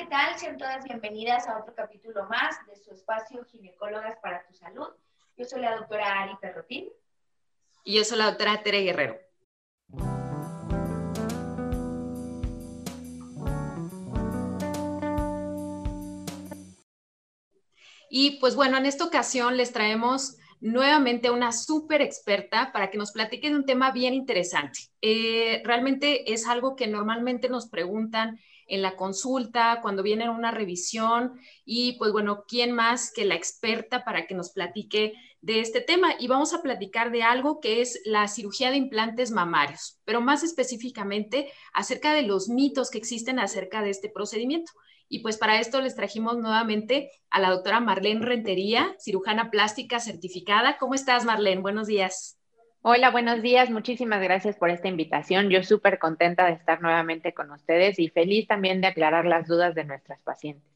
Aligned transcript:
¿qué 0.00 0.06
tal? 0.06 0.38
Sean 0.38 0.56
todas 0.56 0.82
bienvenidas 0.84 1.46
a 1.46 1.58
otro 1.58 1.74
capítulo 1.74 2.24
más 2.24 2.56
de 2.66 2.74
su 2.74 2.90
espacio 2.90 3.44
Ginecólogas 3.44 4.16
para 4.22 4.46
tu 4.46 4.54
Salud. 4.54 4.88
Yo 5.36 5.44
soy 5.44 5.60
la 5.60 5.76
doctora 5.76 6.22
Ari 6.22 6.36
Perrotín. 6.40 6.88
Y 7.84 7.98
yo 7.98 8.04
soy 8.04 8.16
la 8.16 8.24
doctora 8.24 8.62
Tere 8.62 8.80
Guerrero. 8.80 9.18
Y 18.08 18.38
pues 18.40 18.56
bueno, 18.56 18.78
en 18.78 18.86
esta 18.86 19.04
ocasión 19.04 19.58
les 19.58 19.70
traemos 19.70 20.38
nuevamente 20.60 21.30
una 21.30 21.52
súper 21.52 22.00
experta 22.00 22.72
para 22.72 22.90
que 22.90 22.96
nos 22.96 23.12
platique 23.12 23.50
de 23.50 23.56
un 23.56 23.66
tema 23.66 23.90
bien 23.90 24.14
interesante. 24.14 24.80
Eh, 25.02 25.60
realmente 25.62 26.32
es 26.32 26.46
algo 26.46 26.74
que 26.74 26.86
normalmente 26.86 27.50
nos 27.50 27.68
preguntan 27.68 28.38
en 28.70 28.82
la 28.82 28.96
consulta, 28.96 29.80
cuando 29.82 30.02
viene 30.02 30.30
una 30.30 30.50
revisión 30.50 31.38
y 31.64 31.98
pues 31.98 32.12
bueno, 32.12 32.44
¿quién 32.48 32.72
más 32.72 33.12
que 33.12 33.24
la 33.24 33.34
experta 33.34 34.04
para 34.04 34.26
que 34.26 34.34
nos 34.34 34.50
platique 34.50 35.14
de 35.42 35.60
este 35.60 35.80
tema? 35.80 36.14
Y 36.18 36.28
vamos 36.28 36.54
a 36.54 36.62
platicar 36.62 37.10
de 37.10 37.22
algo 37.22 37.60
que 37.60 37.82
es 37.82 38.00
la 38.04 38.28
cirugía 38.28 38.70
de 38.70 38.76
implantes 38.76 39.30
mamarios, 39.30 40.00
pero 40.04 40.20
más 40.20 40.42
específicamente 40.42 41.52
acerca 41.74 42.14
de 42.14 42.22
los 42.22 42.48
mitos 42.48 42.90
que 42.90 42.98
existen 42.98 43.38
acerca 43.38 43.82
de 43.82 43.90
este 43.90 44.08
procedimiento. 44.08 44.72
Y 45.08 45.18
pues 45.18 45.36
para 45.36 45.58
esto 45.58 45.80
les 45.80 45.96
trajimos 45.96 46.38
nuevamente 46.38 47.10
a 47.30 47.40
la 47.40 47.50
doctora 47.50 47.80
Marlene 47.80 48.24
Rentería, 48.24 48.94
cirujana 49.00 49.50
plástica 49.50 49.98
certificada. 49.98 50.78
¿Cómo 50.78 50.94
estás, 50.94 51.24
Marlene? 51.24 51.60
Buenos 51.60 51.88
días. 51.88 52.39
Hola, 52.82 53.10
buenos 53.10 53.42
días. 53.42 53.68
Muchísimas 53.68 54.22
gracias 54.22 54.56
por 54.56 54.70
esta 54.70 54.88
invitación. 54.88 55.50
Yo 55.50 55.62
súper 55.62 55.98
contenta 55.98 56.46
de 56.46 56.52
estar 56.52 56.80
nuevamente 56.80 57.34
con 57.34 57.50
ustedes 57.50 57.98
y 57.98 58.08
feliz 58.08 58.46
también 58.46 58.80
de 58.80 58.86
aclarar 58.86 59.26
las 59.26 59.46
dudas 59.46 59.74
de 59.74 59.84
nuestras 59.84 60.22
pacientes. 60.22 60.72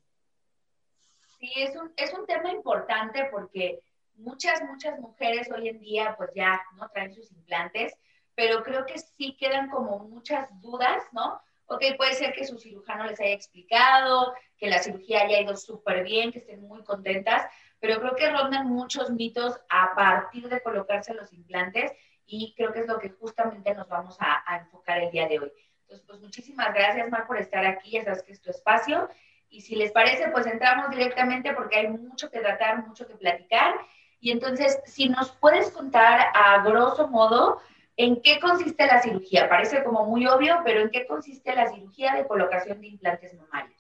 Sí, 1.41 1.51
es 1.57 1.75
un, 1.77 1.91
es 1.97 2.13
un 2.13 2.27
tema 2.27 2.51
importante 2.51 3.27
porque 3.31 3.81
muchas, 4.17 4.63
muchas 4.65 5.01
mujeres 5.01 5.51
hoy 5.51 5.69
en 5.71 5.81
día 5.81 6.15
pues 6.19 6.29
ya 6.35 6.63
no 6.77 6.91
traen 6.91 7.15
sus 7.15 7.33
implantes, 7.33 7.97
pero 8.35 8.63
creo 8.63 8.85
que 8.85 8.99
sí 8.99 9.35
quedan 9.41 9.71
como 9.71 10.01
muchas 10.01 10.47
dudas, 10.61 11.03
¿no? 11.13 11.41
Ok, 11.67 11.85
puede 11.97 12.13
ser 12.13 12.35
que 12.35 12.45
su 12.45 12.59
cirujano 12.59 13.07
les 13.07 13.19
haya 13.19 13.33
explicado, 13.33 14.35
que 14.59 14.69
la 14.69 14.81
cirugía 14.81 15.23
haya 15.23 15.41
ido 15.41 15.57
súper 15.57 16.05
bien, 16.05 16.33
que 16.33 16.41
estén 16.41 16.61
muy 16.61 16.85
contentas, 16.85 17.51
pero 17.85 18.01
creo 18.01 18.17
que 18.17 18.31
rondan 18.31 18.67
muchos 18.67 19.11
mitos 19.11 19.61
a 19.69 19.95
partir 19.95 20.49
de 20.49 20.63
colocarse 20.63 21.13
los 21.13 21.31
implantes 21.35 21.93
y 22.25 22.55
creo 22.57 22.73
que 22.73 22.81
es 22.81 22.87
lo 22.87 22.99
que 22.99 23.11
justamente 23.11 23.75
nos 23.75 23.87
vamos 23.89 24.17
a, 24.21 24.57
enfocar 24.57 25.03
el 25.03 25.11
día 25.11 25.29
de 25.29 25.39
hoy. 25.39 25.53
Entonces, 25.83 26.07
pues 26.07 26.19
muchísimas 26.23 26.73
gracias, 26.73 27.11
Mar, 27.11 27.27
por 27.27 27.37
estar 27.37 27.63
aquí, 27.67 27.91
ya 27.91 28.05
sabes 28.05 28.23
que 28.23 28.33
es 28.33 28.41
tu 28.41 28.49
espacio. 28.49 29.07
Y 29.51 29.61
si 29.61 29.77
les 29.77 29.93
parece, 29.93 30.31
pues 30.31 30.47
entramos 30.47 30.89
directamente 30.89 31.53
porque 31.53 31.77
hay 31.77 31.89
mucho 31.89 32.31
que 32.31 32.41
tratar, 32.41 32.87
mucho 32.87 33.07
que 33.07 33.17
platicar. 33.17 33.75
Y 34.19 34.31
entonces, 34.31 34.81
si 34.87 35.11
nos 35.11 35.33
puedes 35.33 35.71
contar 35.71 36.29
a 36.33 36.63
grosso 36.63 37.09
modo 37.09 37.61
en 37.99 38.23
qué 38.23 38.41
consiste 38.41 38.87
la 38.87 39.03
cirugía. 39.03 39.47
Parece 39.51 39.85
como 39.85 40.07
muy 40.07 40.27
obvio, 40.27 40.63
pero 40.65 40.81
¿en 40.81 40.91
qué 40.91 41.07
consiste 41.07 41.55
la 41.55 41.67
cirugía 41.67 42.15
de 42.15 42.27
colocación 42.27 42.81
de 42.81 42.87
implantes 42.87 43.35
mamarios? 43.35 43.74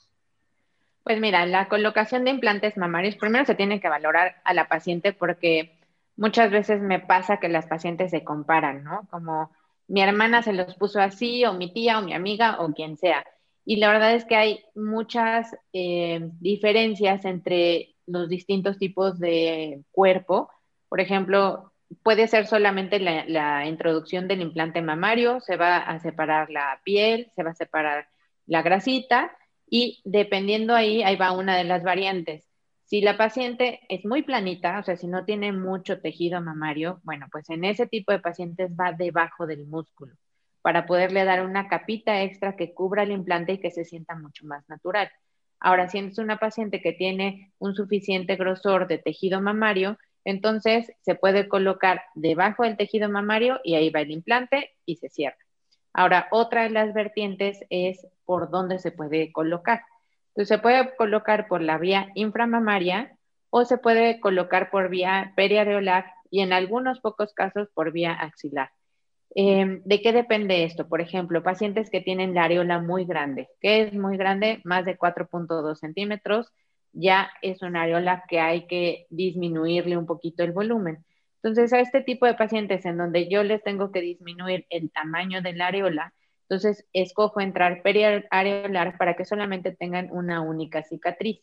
Pues 1.04 1.20
mira, 1.20 1.44
la 1.44 1.68
colocación 1.68 2.24
de 2.24 2.30
implantes 2.30 2.78
mamarios, 2.78 3.16
primero 3.16 3.44
se 3.44 3.54
tiene 3.54 3.78
que 3.78 3.90
valorar 3.90 4.36
a 4.42 4.54
la 4.54 4.68
paciente 4.68 5.12
porque 5.12 5.78
muchas 6.16 6.50
veces 6.50 6.80
me 6.80 6.98
pasa 6.98 7.38
que 7.38 7.50
las 7.50 7.66
pacientes 7.66 8.10
se 8.10 8.24
comparan, 8.24 8.84
¿no? 8.84 9.06
Como 9.10 9.50
mi 9.86 10.00
hermana 10.02 10.42
se 10.42 10.54
los 10.54 10.74
puso 10.76 11.00
así, 11.00 11.44
o 11.44 11.52
mi 11.52 11.72
tía, 11.72 11.98
o 11.98 12.02
mi 12.02 12.14
amiga, 12.14 12.58
o 12.60 12.72
quien 12.72 12.96
sea. 12.96 13.22
Y 13.66 13.76
la 13.76 13.92
verdad 13.92 14.14
es 14.14 14.24
que 14.24 14.36
hay 14.36 14.64
muchas 14.74 15.54
eh, 15.74 16.20
diferencias 16.40 17.24
entre 17.26 17.94
los 18.06 18.28
distintos 18.30 18.78
tipos 18.78 19.18
de 19.18 19.82
cuerpo. 19.92 20.50
Por 20.88 21.00
ejemplo, 21.00 21.72
puede 22.02 22.28
ser 22.28 22.46
solamente 22.46 22.98
la, 22.98 23.24
la, 23.26 23.66
introducción 23.66 24.26
del 24.26 24.40
implante 24.40 24.80
mamario, 24.80 25.40
se 25.40 25.56
va 25.56 25.78
a 25.78 26.00
separar 26.00 26.50
la 26.50 26.80
piel, 26.82 27.30
se 27.36 27.42
va 27.42 27.50
a 27.50 27.54
separar 27.54 28.08
la 28.46 28.62
grasita 28.62 29.36
y 29.68 30.00
dependiendo 30.04 30.74
ahí, 30.74 31.02
ahí 31.02 31.16
va 31.16 31.32
una 31.32 31.56
de 31.56 31.64
las 31.64 31.82
variantes. 31.82 32.48
Si 32.84 33.00
la 33.00 33.16
paciente 33.16 33.80
es 33.88 34.04
muy 34.04 34.22
planita, 34.22 34.78
o 34.78 34.82
sea, 34.82 34.96
si 34.96 35.06
no 35.06 35.24
tiene 35.24 35.52
mucho 35.52 36.00
tejido 36.00 36.40
mamario, 36.40 37.00
bueno, 37.02 37.26
pues 37.32 37.48
en 37.50 37.64
ese 37.64 37.86
tipo 37.86 38.12
de 38.12 38.20
pacientes 38.20 38.70
va 38.72 38.92
debajo 38.92 39.46
del 39.46 39.66
músculo 39.66 40.14
para 40.62 40.86
poderle 40.86 41.24
dar 41.24 41.44
una 41.44 41.68
capita 41.68 42.22
extra 42.22 42.56
que 42.56 42.72
cubra 42.72 43.02
el 43.02 43.12
implante 43.12 43.52
y 43.54 43.60
que 43.60 43.70
se 43.70 43.84
sienta 43.84 44.14
mucho 44.16 44.46
más 44.46 44.66
natural. 44.68 45.10
Ahora, 45.60 45.88
si 45.88 45.98
es 45.98 46.18
una 46.18 46.38
paciente 46.38 46.80
que 46.80 46.92
tiene 46.92 47.52
un 47.58 47.74
suficiente 47.74 48.36
grosor 48.36 48.86
de 48.88 48.98
tejido 48.98 49.40
mamario, 49.40 49.98
entonces 50.24 50.90
se 51.02 51.14
puede 51.16 51.48
colocar 51.48 52.02
debajo 52.14 52.64
del 52.64 52.76
tejido 52.76 53.08
mamario 53.10 53.60
y 53.62 53.74
ahí 53.74 53.90
va 53.90 54.00
el 54.00 54.10
implante 54.10 54.70
y 54.86 54.96
se 54.96 55.08
cierra. 55.10 55.43
Ahora, 55.94 56.26
otra 56.32 56.64
de 56.64 56.70
las 56.70 56.92
vertientes 56.92 57.64
es 57.70 58.06
por 58.24 58.50
dónde 58.50 58.78
se 58.80 58.90
puede 58.90 59.32
colocar. 59.32 59.82
Entonces, 60.28 60.48
se 60.48 60.58
puede 60.58 60.94
colocar 60.96 61.46
por 61.46 61.62
la 61.62 61.78
vía 61.78 62.08
inframamaria 62.14 63.16
o 63.50 63.64
se 63.64 63.78
puede 63.78 64.18
colocar 64.18 64.70
por 64.70 64.88
vía 64.88 65.32
periareolar 65.36 66.06
y 66.30 66.40
en 66.40 66.52
algunos 66.52 67.00
pocos 67.00 67.32
casos 67.32 67.68
por 67.72 67.92
vía 67.92 68.12
axilar. 68.12 68.70
Em, 69.36 69.82
¿De 69.84 70.02
qué 70.02 70.12
depende 70.12 70.64
esto? 70.64 70.88
Por 70.88 71.00
ejemplo, 71.00 71.42
pacientes 71.44 71.90
que 71.90 72.00
tienen 72.00 72.34
la 72.34 72.44
areola 72.44 72.80
muy 72.80 73.04
grande. 73.04 73.48
¿Qué 73.60 73.82
es 73.82 73.92
muy 73.92 74.16
grande? 74.16 74.60
Más 74.64 74.84
de 74.84 74.96
4.2 74.98 75.78
centímetros. 75.78 76.52
Ya 76.92 77.30
es 77.42 77.62
una 77.62 77.82
areola 77.82 78.24
que 78.28 78.40
hay 78.40 78.66
que 78.66 79.06
disminuirle 79.10 79.96
un 79.96 80.06
poquito 80.06 80.42
el 80.42 80.52
volumen. 80.52 81.04
Entonces, 81.44 81.74
a 81.74 81.80
este 81.80 82.00
tipo 82.00 82.24
de 82.24 82.32
pacientes 82.32 82.86
en 82.86 82.96
donde 82.96 83.28
yo 83.28 83.42
les 83.42 83.62
tengo 83.62 83.92
que 83.92 84.00
disminuir 84.00 84.64
el 84.70 84.90
tamaño 84.90 85.42
de 85.42 85.52
la 85.52 85.66
areola, 85.66 86.14
entonces 86.48 86.86
escojo 86.94 87.38
entrar 87.38 87.82
periareolar 87.82 88.96
para 88.96 89.14
que 89.14 89.26
solamente 89.26 89.70
tengan 89.70 90.08
una 90.10 90.40
única 90.40 90.82
cicatriz. 90.84 91.42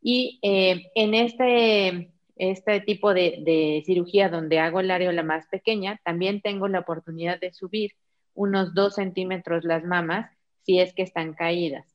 Y 0.00 0.38
eh, 0.42 0.92
en 0.94 1.14
este, 1.14 2.12
este 2.36 2.80
tipo 2.82 3.12
de, 3.12 3.82
cirugía 3.84 4.28
donde 4.28 4.60
hago 4.60 4.82
la 4.82 4.94
areola 4.94 5.24
más 5.24 5.48
pequeña, 5.48 6.00
también 6.04 6.42
tengo 6.42 6.68
la 6.68 6.78
oportunidad 6.78 7.40
de 7.40 7.52
subir 7.52 7.90
unos 8.34 8.72
dos 8.72 8.94
centímetros 8.94 9.64
las 9.64 9.82
mamas 9.82 10.30
si 10.62 10.78
es 10.78 10.94
que 10.94 11.02
están 11.02 11.34
caídas. 11.34 11.89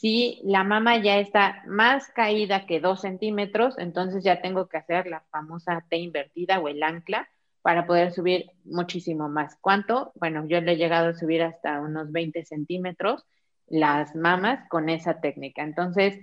Si 0.00 0.40
la 0.44 0.64
mama 0.64 0.96
ya 0.96 1.18
está 1.18 1.62
más 1.66 2.08
caída 2.08 2.64
que 2.64 2.80
dos 2.80 3.02
centímetros, 3.02 3.76
entonces 3.76 4.24
ya 4.24 4.40
tengo 4.40 4.66
que 4.66 4.78
hacer 4.78 5.06
la 5.06 5.20
famosa 5.30 5.84
T 5.90 5.98
invertida 5.98 6.58
o 6.58 6.68
el 6.68 6.82
ancla 6.82 7.28
para 7.60 7.86
poder 7.86 8.10
subir 8.10 8.46
muchísimo 8.64 9.28
más. 9.28 9.58
¿Cuánto? 9.60 10.12
Bueno, 10.14 10.46
yo 10.48 10.58
le 10.62 10.72
he 10.72 10.76
llegado 10.78 11.10
a 11.10 11.14
subir 11.14 11.42
hasta 11.42 11.82
unos 11.82 12.12
20 12.12 12.46
centímetros 12.46 13.26
las 13.66 14.16
mamas 14.16 14.66
con 14.70 14.88
esa 14.88 15.20
técnica. 15.20 15.62
Entonces, 15.62 16.18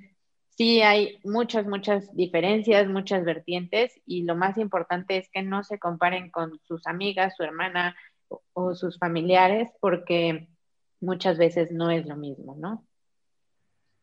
sí 0.49 0.81
hay 0.81 1.19
muchas, 1.23 1.67
muchas 1.67 2.11
diferencias, 2.15 2.87
muchas 2.87 3.23
vertientes 3.25 4.01
y 4.07 4.23
lo 4.23 4.35
más 4.35 4.57
importante 4.57 5.17
es 5.17 5.29
que 5.29 5.43
no 5.43 5.63
se 5.63 5.77
comparen 5.77 6.31
con 6.31 6.59
sus 6.63 6.87
amigas, 6.87 7.35
su 7.37 7.43
hermana 7.43 7.95
o, 8.27 8.41
o 8.53 8.73
sus 8.73 8.97
familiares 8.97 9.69
porque 9.79 10.47
muchas 10.99 11.37
veces 11.37 11.71
no 11.71 11.91
es 11.91 12.07
lo 12.07 12.15
mismo, 12.15 12.55
¿no? 12.57 12.86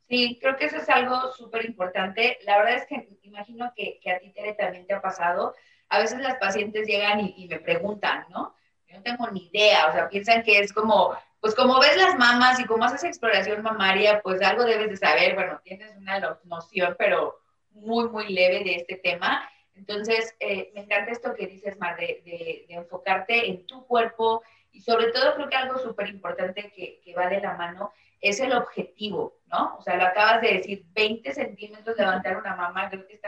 Sí, 0.09 0.38
creo 0.41 0.56
que 0.56 0.66
eso 0.66 0.76
es 0.76 0.88
algo 0.88 1.32
súper 1.32 1.65
importante. 1.65 2.38
La 2.44 2.59
verdad 2.59 2.76
es 2.76 2.87
que 2.87 3.09
imagino 3.22 3.72
que, 3.75 3.98
a 4.10 4.19
ti, 4.19 4.31
Tere, 4.32 4.54
también 4.54 4.87
te 4.87 4.94
ha 4.94 5.00
pasado. 5.00 5.54
A 5.88 5.98
veces 5.98 6.20
las 6.20 6.37
pacientes 6.37 6.87
llegan 6.87 7.20
y, 7.20 7.48
me 7.48 7.59
preguntan, 7.59 8.26
¿no? 8.31 8.54
Yo 8.87 8.97
no 8.97 9.03
tengo 9.03 9.31
ni 9.31 9.48
idea, 9.53 9.88
o 9.88 9.93
sea, 9.93 10.09
piensan 10.09 10.43
que 10.43 10.60
es 10.60 10.72
como, 10.72 11.16
pues 11.41 11.54
como 11.54 11.81
ves 11.81 11.97
las 11.97 12.16
mamas 12.16 12.60
y 12.60 12.64
como 12.64 12.84
haces 12.84 13.04
exploración 13.04 13.62
mamaria, 13.62 14.20
pues 14.22 14.41
algo 14.43 14.64
debes 14.64 14.91
de 14.91 14.97
saber, 14.97 15.34
bueno, 15.34 15.60
tienes 15.64 15.96
una 15.96 16.20
noción, 16.44 16.94
pero 16.99 17.40
muy, 17.70 18.08
muy 18.08 18.29
leve 18.32 18.62
de 18.62 18.76
este 18.76 18.96
tema. 18.96 19.49
Entonces, 19.75 20.37
eh, 20.38 20.70
me 20.75 20.82
encanta 20.82 21.11
esto 21.11 21.34
que 21.34 21.46
dices, 21.46 21.79
Mar, 21.79 21.96
de, 21.96 22.23
de, 22.25 22.67
enfocarte 22.69 23.49
en 23.49 23.67
tu 23.67 23.84
cuerpo 23.87 24.43
y 24.70 24.81
sobre 24.81 25.11
todo 25.11 25.34
creo 25.34 25.49
que 25.49 25.56
algo 25.56 25.79
súper 25.79 26.08
importante 26.11 26.73
que, 26.75 27.00
que 27.05 27.14
va 27.14 27.29
de 27.29 27.40
la 27.40 27.55
mano 27.55 27.93
es 28.25 28.41
el 28.41 28.55
objetivo, 28.55 29.37
¿no? 29.53 29.76
O 29.79 29.82
sea, 29.82 29.97
lo 29.97 30.05
acabas 30.05 30.41
de 30.41 30.55
decir, 30.55 30.87
20 30.94 31.35
centímetros 31.35 31.97
levantar 31.99 32.38
una 32.38 32.56
mamá, 32.56 32.88
creo 32.88 33.06
que 33.06 33.21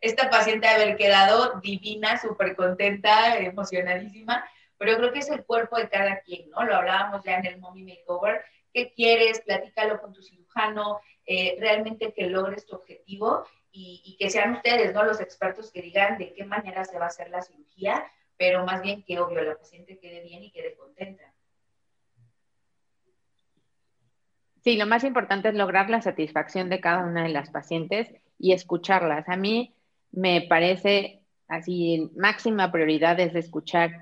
esta, 0.00 0.30
paciente 0.30 0.66
haber 0.66 0.96
quedado 0.96 1.60
divina, 1.60 2.18
súper 2.18 2.56
contenta, 2.56 3.36
emocionadísima, 3.36 4.42
pero 4.78 4.96
creo 4.96 5.12
que 5.12 5.18
es 5.18 5.28
el 5.28 5.44
cuerpo 5.44 5.76
de 5.76 5.90
cada 5.90 6.20
quien, 6.20 6.48
¿no? 6.48 6.64
Lo 6.64 6.74
hablábamos 6.74 7.22
ya 7.22 7.36
en 7.36 7.44
el 7.44 7.58
Mommy 7.58 7.82
Makeover, 7.82 8.42
¿qué 8.72 8.90
quieres? 8.94 9.42
Platícalo 9.42 10.00
con 10.00 10.14
tu 10.14 10.22
cirujano, 10.22 11.00
eh, 11.26 11.58
realmente 11.60 12.14
que 12.14 12.26
logres 12.26 12.64
tu 12.64 12.76
objetivo 12.76 13.44
y, 13.70 14.00
y, 14.06 14.16
que 14.16 14.30
sean 14.30 14.52
ustedes, 14.52 14.94
¿no? 14.94 15.04
Los 15.04 15.20
expertos 15.20 15.70
que 15.70 15.82
digan 15.82 16.16
de 16.16 16.32
qué 16.32 16.44
manera 16.44 16.86
se 16.86 16.98
va 16.98 17.04
a 17.04 17.08
hacer 17.08 17.28
la 17.28 17.42
cirugía, 17.42 18.10
pero 18.38 18.64
más 18.64 18.80
bien 18.80 19.04
que 19.04 19.20
obvio 19.20 19.42
la 19.42 19.58
paciente 19.58 19.98
quede 19.98 20.22
bien 20.22 20.42
y 20.42 20.50
quede 20.50 20.74
contenta. 20.76 21.30
Sí, 24.62 24.76
lo 24.76 24.86
más 24.86 25.04
importante 25.04 25.48
es 25.48 25.54
lograr 25.54 25.88
la 25.90 26.02
satisfacción 26.02 26.68
de 26.68 26.80
cada 26.80 27.04
una 27.06 27.22
de 27.22 27.30
las 27.30 27.50
pacientes 27.50 28.08
y 28.38 28.52
escucharlas. 28.52 29.28
A 29.28 29.36
mí 29.36 29.74
me 30.12 30.42
parece 30.42 31.22
así, 31.48 32.10
máxima 32.16 32.70
prioridad 32.70 33.18
es 33.20 33.34
escuchar 33.34 33.92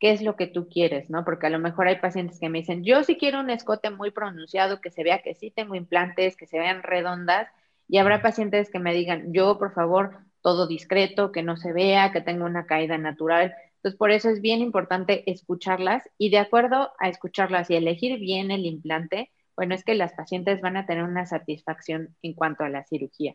qué 0.00 0.12
es 0.12 0.22
lo 0.22 0.36
que 0.36 0.46
tú 0.46 0.68
quieres, 0.68 1.10
¿no? 1.10 1.24
Porque 1.24 1.46
a 1.46 1.50
lo 1.50 1.58
mejor 1.58 1.88
hay 1.88 1.96
pacientes 1.96 2.38
que 2.40 2.48
me 2.48 2.58
dicen, 2.58 2.84
yo 2.84 3.02
sí 3.04 3.16
quiero 3.16 3.40
un 3.40 3.50
escote 3.50 3.90
muy 3.90 4.10
pronunciado, 4.10 4.80
que 4.80 4.90
se 4.90 5.02
vea 5.04 5.22
que 5.22 5.34
sí 5.34 5.50
tengo 5.50 5.74
implantes, 5.74 6.36
que 6.36 6.46
se 6.46 6.58
vean 6.58 6.82
redondas, 6.82 7.48
y 7.88 7.98
habrá 7.98 8.20
pacientes 8.22 8.70
que 8.70 8.78
me 8.78 8.94
digan, 8.94 9.32
yo 9.32 9.58
por 9.58 9.72
favor, 9.72 10.18
todo 10.42 10.66
discreto, 10.66 11.32
que 11.32 11.42
no 11.42 11.56
se 11.56 11.72
vea, 11.72 12.12
que 12.12 12.20
tenga 12.20 12.44
una 12.44 12.66
caída 12.66 12.98
natural. 12.98 13.54
Entonces, 13.76 13.98
por 13.98 14.10
eso 14.10 14.28
es 14.30 14.40
bien 14.40 14.60
importante 14.60 15.30
escucharlas 15.30 16.08
y 16.18 16.30
de 16.30 16.38
acuerdo 16.38 16.92
a 16.98 17.08
escucharlas 17.08 17.70
y 17.70 17.76
elegir 17.76 18.18
bien 18.20 18.50
el 18.50 18.66
implante, 18.66 19.30
bueno, 19.58 19.74
es 19.74 19.82
que 19.82 19.96
las 19.96 20.12
pacientes 20.12 20.60
van 20.60 20.76
a 20.76 20.86
tener 20.86 21.02
una 21.02 21.26
satisfacción 21.26 22.16
en 22.22 22.34
cuanto 22.34 22.62
a 22.62 22.68
la 22.68 22.84
cirugía. 22.84 23.34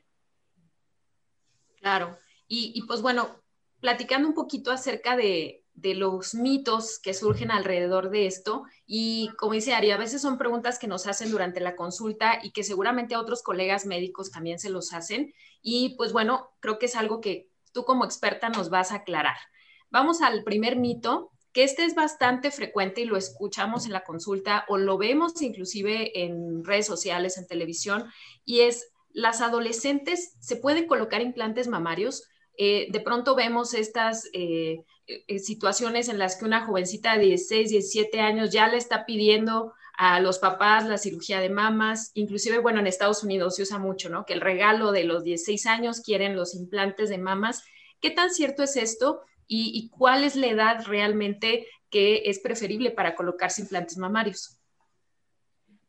Claro. 1.81 2.17
Y, 2.47 2.81
pues 2.87 3.01
bueno, 3.01 3.43
platicando 3.81 4.29
un 4.29 4.33
poquito 4.33 4.71
acerca 4.71 5.17
de, 5.17 5.65
de, 5.73 5.95
los 5.95 6.33
mitos 6.33 6.97
que 6.99 7.13
surgen 7.13 7.51
alrededor 7.51 8.09
de 8.09 8.27
esto, 8.27 8.63
y 8.85 9.31
como 9.37 9.51
dice 9.51 9.73
Ari, 9.73 9.91
a 9.91 9.97
veces 9.97 10.21
son 10.21 10.37
preguntas 10.37 10.79
que 10.79 10.87
nos 10.87 11.07
hacen 11.07 11.29
durante 11.29 11.59
la 11.59 11.75
consulta 11.75 12.39
y 12.41 12.51
que 12.51 12.63
seguramente 12.63 13.15
a 13.15 13.19
otros 13.19 13.43
colegas 13.43 13.85
médicos 13.85 14.31
también 14.31 14.59
se 14.59 14.69
los 14.69 14.93
hacen. 14.93 15.33
Y 15.61 15.97
pues 15.97 16.13
bueno, 16.13 16.51
creo 16.61 16.79
que 16.79 16.85
es 16.85 16.95
algo 16.95 17.19
que 17.19 17.49
tú 17.73 17.83
como 17.83 18.05
experta 18.05 18.47
nos 18.47 18.69
vas 18.69 18.93
a 18.93 18.97
aclarar. 18.99 19.35
Vamos 19.89 20.21
al 20.21 20.45
primer 20.45 20.77
mito, 20.77 21.32
que 21.53 21.63
este 21.63 21.85
es 21.85 21.95
bastante 21.95 22.51
frecuente 22.51 23.01
y 23.01 23.05
lo 23.05 23.15
escuchamos 23.15 23.85
en 23.85 23.93
la 23.93 24.03
consulta 24.03 24.65
o 24.67 24.77
lo 24.77 24.97
vemos 24.97 25.41
inclusive 25.41 26.23
en 26.23 26.63
redes 26.65 26.87
sociales, 26.87 27.37
en 27.37 27.47
televisión, 27.47 28.05
y 28.43 28.61
es, 28.61 28.91
¿las 29.11 29.41
adolescentes 29.41 30.35
se 30.39 30.55
pueden 30.55 30.87
colocar 30.87 31.21
implantes 31.21 31.67
mamarios? 31.67 32.27
Eh, 32.57 32.87
de 32.91 32.99
pronto 32.99 33.35
vemos 33.35 33.73
estas 33.73 34.29
eh, 34.33 34.83
eh, 35.07 35.39
situaciones 35.39 36.09
en 36.09 36.17
las 36.17 36.35
que 36.35 36.45
una 36.45 36.65
jovencita 36.65 37.17
de 37.17 37.25
16, 37.25 37.69
17 37.69 38.19
años 38.19 38.51
ya 38.51 38.67
le 38.67 38.77
está 38.77 39.05
pidiendo 39.05 39.73
a 39.95 40.19
los 40.19 40.39
papás 40.39 40.87
la 40.87 40.97
cirugía 40.97 41.39
de 41.39 41.49
mamas, 41.49 42.11
inclusive, 42.15 42.57
bueno, 42.57 42.79
en 42.79 42.87
Estados 42.87 43.23
Unidos 43.23 43.55
se 43.55 43.61
usa 43.61 43.77
mucho, 43.77 44.09
¿no? 44.09 44.25
Que 44.25 44.33
el 44.33 44.41
regalo 44.41 44.91
de 44.91 45.03
los 45.03 45.23
16 45.23 45.67
años 45.67 46.01
quieren 46.01 46.35
los 46.35 46.55
implantes 46.55 47.09
de 47.09 47.19
mamas. 47.19 47.63
¿Qué 48.01 48.09
tan 48.09 48.31
cierto 48.31 48.63
es 48.63 48.75
esto? 48.75 49.21
Y, 49.55 49.89
cuál 49.89 50.23
es 50.23 50.35
la 50.35 50.47
edad 50.47 50.85
realmente 50.87 51.67
que 51.89 52.23
es 52.25 52.39
preferible 52.39 52.91
para 52.91 53.15
colocarse 53.15 53.61
implantes 53.61 53.97
mamarios. 53.97 54.57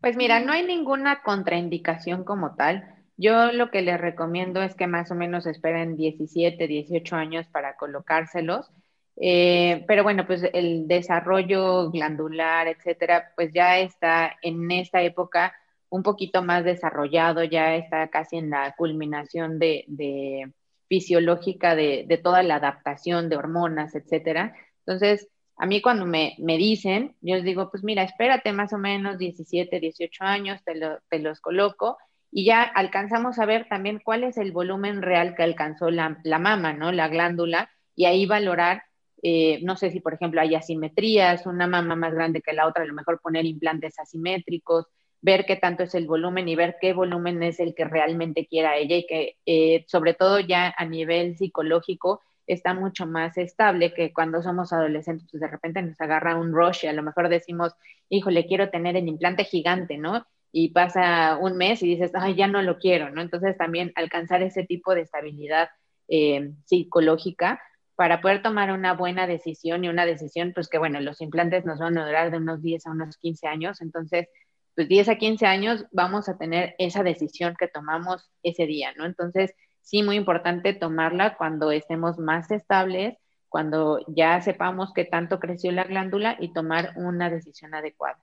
Pues 0.00 0.16
mira, 0.16 0.40
no 0.40 0.52
hay 0.52 0.64
ninguna 0.64 1.22
contraindicación 1.22 2.25
como 2.25 2.56
tal. 2.56 2.94
Yo 3.16 3.52
lo 3.52 3.70
que 3.70 3.81
les 3.81 3.99
recomiendo 3.99 4.62
es 4.62 4.75
que 4.75 4.87
más 4.87 5.11
o 5.11 5.14
menos 5.14 5.46
esperen 5.46 5.96
17, 5.96 6.66
18 6.66 7.16
años 7.16 7.46
para 7.49 7.76
colocárselos. 7.76 8.70
Eh, 9.16 9.84
pero 9.87 10.02
bueno, 10.02 10.26
pues 10.26 10.43
el 10.52 10.88
desarrollo 10.88 11.90
glandular, 11.90 12.67
etcétera, 12.67 13.32
pues 13.37 13.52
ya 13.52 13.78
está 13.78 14.37
en 14.43 14.70
esta 14.72 15.02
época 15.02 15.55
un 15.88 16.02
poquito 16.02 16.43
más 16.43 16.64
desarrollado, 16.64 17.44
ya 17.44 17.76
está 17.76 18.08
casi 18.08 18.37
en 18.38 18.50
la 18.50 18.75
culminación 18.76 19.60
de, 19.60 20.52
fisiológica 20.88 21.75
de, 21.75 22.20
toda 22.22 22.42
la 22.42 22.56
adaptación 22.56 23.28
de 23.28 23.36
hormonas, 23.36 23.94
etcétera. 23.94 24.54
Entonces, 24.86 25.28
a 25.56 25.66
mí 25.66 25.81
cuando 25.81 26.06
me, 26.06 26.36
dicen, 26.38 27.16
yo 27.20 27.36
les 27.36 27.44
digo, 27.44 27.70
pues 27.70 27.84
mira, 27.84 28.02
espérate 28.02 28.52
más 28.52 28.72
o 28.72 28.78
menos 28.78 29.19
17, 29.19 29.81
18 29.81 30.25
años, 30.25 30.60
te, 30.64 31.19
los 31.19 31.40
coloco 31.40 31.96
y 32.31 32.44
ya 32.44 32.62
alcanzamos 32.62 33.38
a 33.38 33.46
ver 33.46 33.69
también 33.69 34.00
cuál 34.04 34.25
es 34.25 34.36
el 34.38 34.50
volumen 34.50 35.02
real 35.02 35.36
que 35.36 35.44
alcanzó 35.44 35.90
la, 35.90 36.19
mama, 36.40 36.72
¿no? 36.72 36.90
La 36.90 37.08
glándula, 37.08 37.70
y 37.94 38.06
ahí 38.06 38.26
valorar, 38.26 38.82
eh, 39.22 39.60
no 39.62 39.76
sé 39.76 39.90
si 39.92 40.00
por 40.00 40.14
ejemplo 40.14 40.40
hay 40.40 40.56
asimetrías, 40.56 41.46
una 41.46 41.69
mama 41.69 41.94
más 41.94 42.12
grande 42.12 42.42
que 42.42 42.52
la 42.52 42.66
otra, 42.66 42.82
a 42.82 42.86
lo 42.86 42.94
mejor 42.94 43.20
poner 43.20 43.46
implantes 43.46 44.00
asimétricos, 44.00 44.86
ver 45.25 45.47
qué 45.47 45.56
tanto 45.56 45.85
es 45.85 45.94
el 45.94 46.06
volumen 46.06 46.47
y 46.49 46.55
ver 46.55 46.76
qué 46.79 46.93
volumen 46.93 47.43
es 47.43 47.59
el 47.59 47.75
que 47.75 47.87
realmente 47.87 48.47
quiera 48.47 48.76
ella 48.76 48.97
y 48.97 49.06
que 49.06 49.37
eh, 49.47 49.87
sobre 49.88 50.12
todo 50.12 50.38
ya 50.38 50.75
a 50.76 50.85
nivel 50.85 51.38
psicológico 51.38 52.21
está 52.47 52.75
mucho 52.75 53.06
más 53.06 53.38
estable 53.38 53.94
que 53.94 54.12
cuando 54.12 54.43
somos 54.43 54.75
adolescentes, 54.75 55.26
pues 55.31 55.41
de 55.41 55.49
repente 55.49 55.81
nos 55.81 55.99
agarra 55.99 56.37
un 56.37 56.53
rush 56.53 56.85
y 56.85 56.88
a 56.88 56.93
lo 56.93 57.03
mejor 57.03 57.31
decimos, 57.31 57.73
híjole, 58.11 58.47
quiero 58.47 58.69
tener 58.69 58.97
el 58.97 59.09
implante 59.09 59.44
gigante, 59.44 59.97
¿no? 59.97 60.26
Y 60.53 60.73
pasa 60.73 61.38
un 61.41 61.56
mes 61.56 61.82
y 61.82 61.88
dices, 61.88 62.12
ay, 62.15 62.35
ya 62.35 62.47
no 62.47 62.61
lo 62.61 62.79
quiero, 62.79 63.09
¿no? 63.09 63.23
Entonces 63.23 63.56
también 63.56 63.93
alcanzar 63.94 64.43
ese 64.43 64.65
tipo 64.65 64.94
de 64.94 65.00
estabilidad 65.00 65.70
eh, 66.09 66.53
psicológica 66.67 67.62
para 67.97 68.20
poder 68.20 68.43
tomar 68.43 68.73
una 68.73 68.93
buena 68.93 69.27
decisión 69.27 69.85
y 69.85 69.88
una 69.88 70.05
decisión, 70.05 70.53
pues 70.55 70.69
que 70.69 70.77
bueno, 70.77 71.00
los 71.00 71.23
implantes 71.23 71.65
nos 71.65 71.79
van 71.79 71.97
a 71.97 72.05
durar 72.05 72.31
de 72.31 72.37
unos 72.37 72.61
10 72.61 72.87
a 72.87 72.91
unos 72.91 73.17
15 73.17 73.47
años, 73.47 73.81
entonces 73.81 74.29
pues 74.75 74.88
10 74.88 75.09
a 75.09 75.17
15 75.17 75.47
años 75.47 75.85
vamos 75.93 76.29
a 76.29 76.37
tener 76.37 76.75
esa 76.79 77.03
decisión 77.03 77.55
que 77.59 77.69
tomamos 77.69 78.31
ese 78.43 78.67
día, 78.67 78.93
¿no? 78.97 79.05
Entonces, 79.05 79.55
sí, 79.82 80.03
muy 80.03 80.17
importante 80.17 80.73
tomarla 80.75 81.37
cuando 81.37 81.71
estemos 81.71 82.19
más 82.19 82.50
estables, 82.50 83.17
cuando 83.49 84.00
ya 84.09 84.41
sepamos 84.41 84.93
qué 84.93 85.05
tanto 85.05 85.38
creció 85.38 85.71
la 85.71 85.85
glándula 85.85 86.37
y 86.41 86.53
tomar 86.53 86.93
una 86.97 87.31
decisión 87.31 87.75
adecuada. 87.75 88.19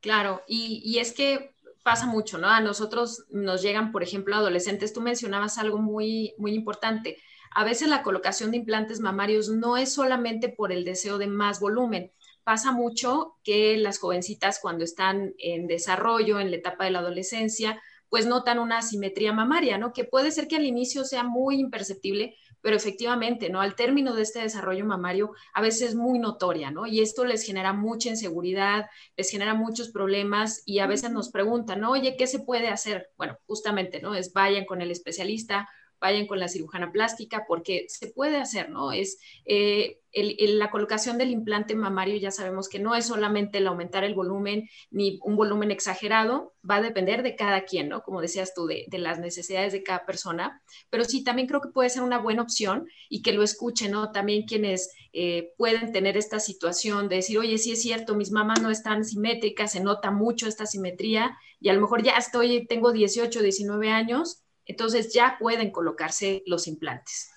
Claro, 0.00 0.42
y, 0.46 0.98
es 0.98 1.12
que 1.12 1.54
pasa 1.82 2.06
mucho, 2.06 2.38
¿no? 2.38 2.48
A 2.48 2.60
nosotros 2.60 3.24
nos 3.30 3.62
llegan, 3.62 3.92
por 3.92 4.02
ejemplo, 4.02 4.34
adolescentes, 4.34 4.92
tú 4.92 5.00
mencionabas 5.00 5.58
algo 5.58 5.78
muy, 5.78 6.34
muy 6.38 6.52
importante. 6.52 7.16
A 7.54 7.64
veces 7.64 7.88
la 7.88 8.02
colocación 8.02 8.50
de 8.50 8.58
implantes 8.58 9.00
mamarios 9.00 9.48
no 9.48 9.76
es 9.76 9.92
solamente 9.92 10.48
por 10.48 10.72
el 10.72 10.84
deseo 10.84 11.18
de 11.18 11.26
más 11.26 11.60
volumen, 11.60 12.12
pasa 12.50 12.72
mucho 12.72 13.36
que 13.44 13.76
las 13.76 14.00
jovencitas 14.00 14.58
cuando 14.60 14.82
están 14.82 15.34
en 15.38 15.68
desarrollo, 15.68 16.40
en 16.40 16.50
la 16.50 16.56
etapa 16.56 16.84
de 16.84 16.90
la 16.90 16.98
adolescencia, 16.98 17.80
pues 18.08 18.26
notan 18.26 18.58
una 18.58 18.78
asimetría 18.78 19.32
mamaria, 19.32 19.78
¿no? 19.78 19.92
Que 19.92 20.02
puede 20.02 20.32
ser 20.32 20.48
que 20.48 20.56
al 20.56 20.66
inicio 20.66 21.04
sea 21.04 21.22
muy 21.22 21.60
imperceptible, 21.60 22.34
pero 22.60 22.74
efectivamente, 22.74 23.50
¿no? 23.50 23.60
Al 23.60 23.76
término 23.76 24.14
de 24.14 24.22
este 24.22 24.40
desarrollo 24.40 24.84
mamario, 24.84 25.30
a 25.54 25.62
veces 25.62 25.90
es 25.90 25.94
muy 25.94 26.18
notoria, 26.18 26.72
¿no? 26.72 26.88
Y 26.88 27.02
esto 27.02 27.24
les 27.24 27.44
genera 27.44 27.72
mucha 27.72 28.08
inseguridad, 28.08 28.86
les 29.16 29.30
genera 29.30 29.54
muchos 29.54 29.92
problemas 29.92 30.64
y 30.66 30.80
a 30.80 30.88
veces 30.88 31.12
nos 31.12 31.30
preguntan, 31.30 31.80
¿no? 31.80 31.92
Oye, 31.92 32.16
¿qué 32.16 32.26
se 32.26 32.40
puede 32.40 32.66
hacer? 32.66 33.10
Bueno, 33.16 33.38
justamente, 33.46 34.00
¿no? 34.00 34.16
Es 34.16 34.32
vayan 34.32 34.64
con 34.64 34.82
el 34.82 34.90
especialista, 34.90 35.68
vayan 36.00 36.26
con 36.26 36.38
la 36.38 36.48
cirujana 36.48 36.92
plástica, 36.92 37.44
porque 37.46 37.86
se 37.88 38.08
puede 38.08 38.38
hacer, 38.38 38.70
¿no? 38.70 38.92
Es 38.92 39.18
eh, 39.44 40.00
la 40.12 40.70
colocación 40.70 41.18
del 41.18 41.30
implante 41.30 41.74
mamario, 41.74 42.16
ya 42.16 42.30
sabemos 42.30 42.68
que 42.68 42.78
no 42.78 42.96
es 42.96 43.06
solamente 43.06 43.58
el 43.58 43.66
aumentar 43.66 44.02
el 44.02 44.14
volumen 44.14 44.68
ni 44.90 45.20
un 45.22 45.36
volumen 45.36 45.70
exagerado, 45.70 46.54
va 46.68 46.76
a 46.76 46.82
depender 46.82 47.22
de 47.22 47.36
cada 47.36 47.64
quien, 47.64 47.88
¿no? 47.88 48.02
Como 48.02 48.20
decías 48.20 48.52
tú, 48.54 48.66
de, 48.66 48.86
las 48.90 49.20
necesidades 49.20 49.72
de 49.72 49.82
cada 49.82 50.04
persona, 50.06 50.62
pero 50.90 51.04
sí, 51.04 51.22
también 51.22 51.46
creo 51.46 51.60
que 51.60 51.68
puede 51.68 51.90
ser 51.90 52.02
una 52.02 52.18
buena 52.18 52.42
opción 52.42 52.88
y 53.08 53.22
que 53.22 53.32
lo 53.32 53.42
escuchen, 53.42 53.92
¿no? 53.92 54.10
También 54.10 54.46
quienes 54.46 54.92
eh, 55.12 55.52
pueden 55.56 55.92
tener 55.92 56.16
esta 56.16 56.40
situación 56.40 57.08
de 57.08 57.16
decir, 57.16 57.38
oye, 57.38 57.58
sí 57.58 57.72
es 57.72 57.82
cierto, 57.82 58.14
mis 58.16 58.32
mamás 58.32 58.60
no 58.62 58.70
están 58.70 59.04
simétricas, 59.04 59.72
se 59.72 59.80
nota 59.80 60.10
mucho 60.10 60.48
esta 60.48 60.66
simetría 60.66 61.36
y 61.60 61.68
a 61.68 61.72
lo 61.72 61.80
mejor 61.80 62.02
ya 62.02 62.12
estoy, 62.12 62.66
tengo 62.66 62.92
18, 62.92 63.42
19 63.42 63.90
años 63.90 64.42
entonces 64.70 65.12
ya 65.12 65.36
pueden 65.40 65.72
colocarse 65.72 66.44
los 66.46 66.68
implantes. 66.68 67.32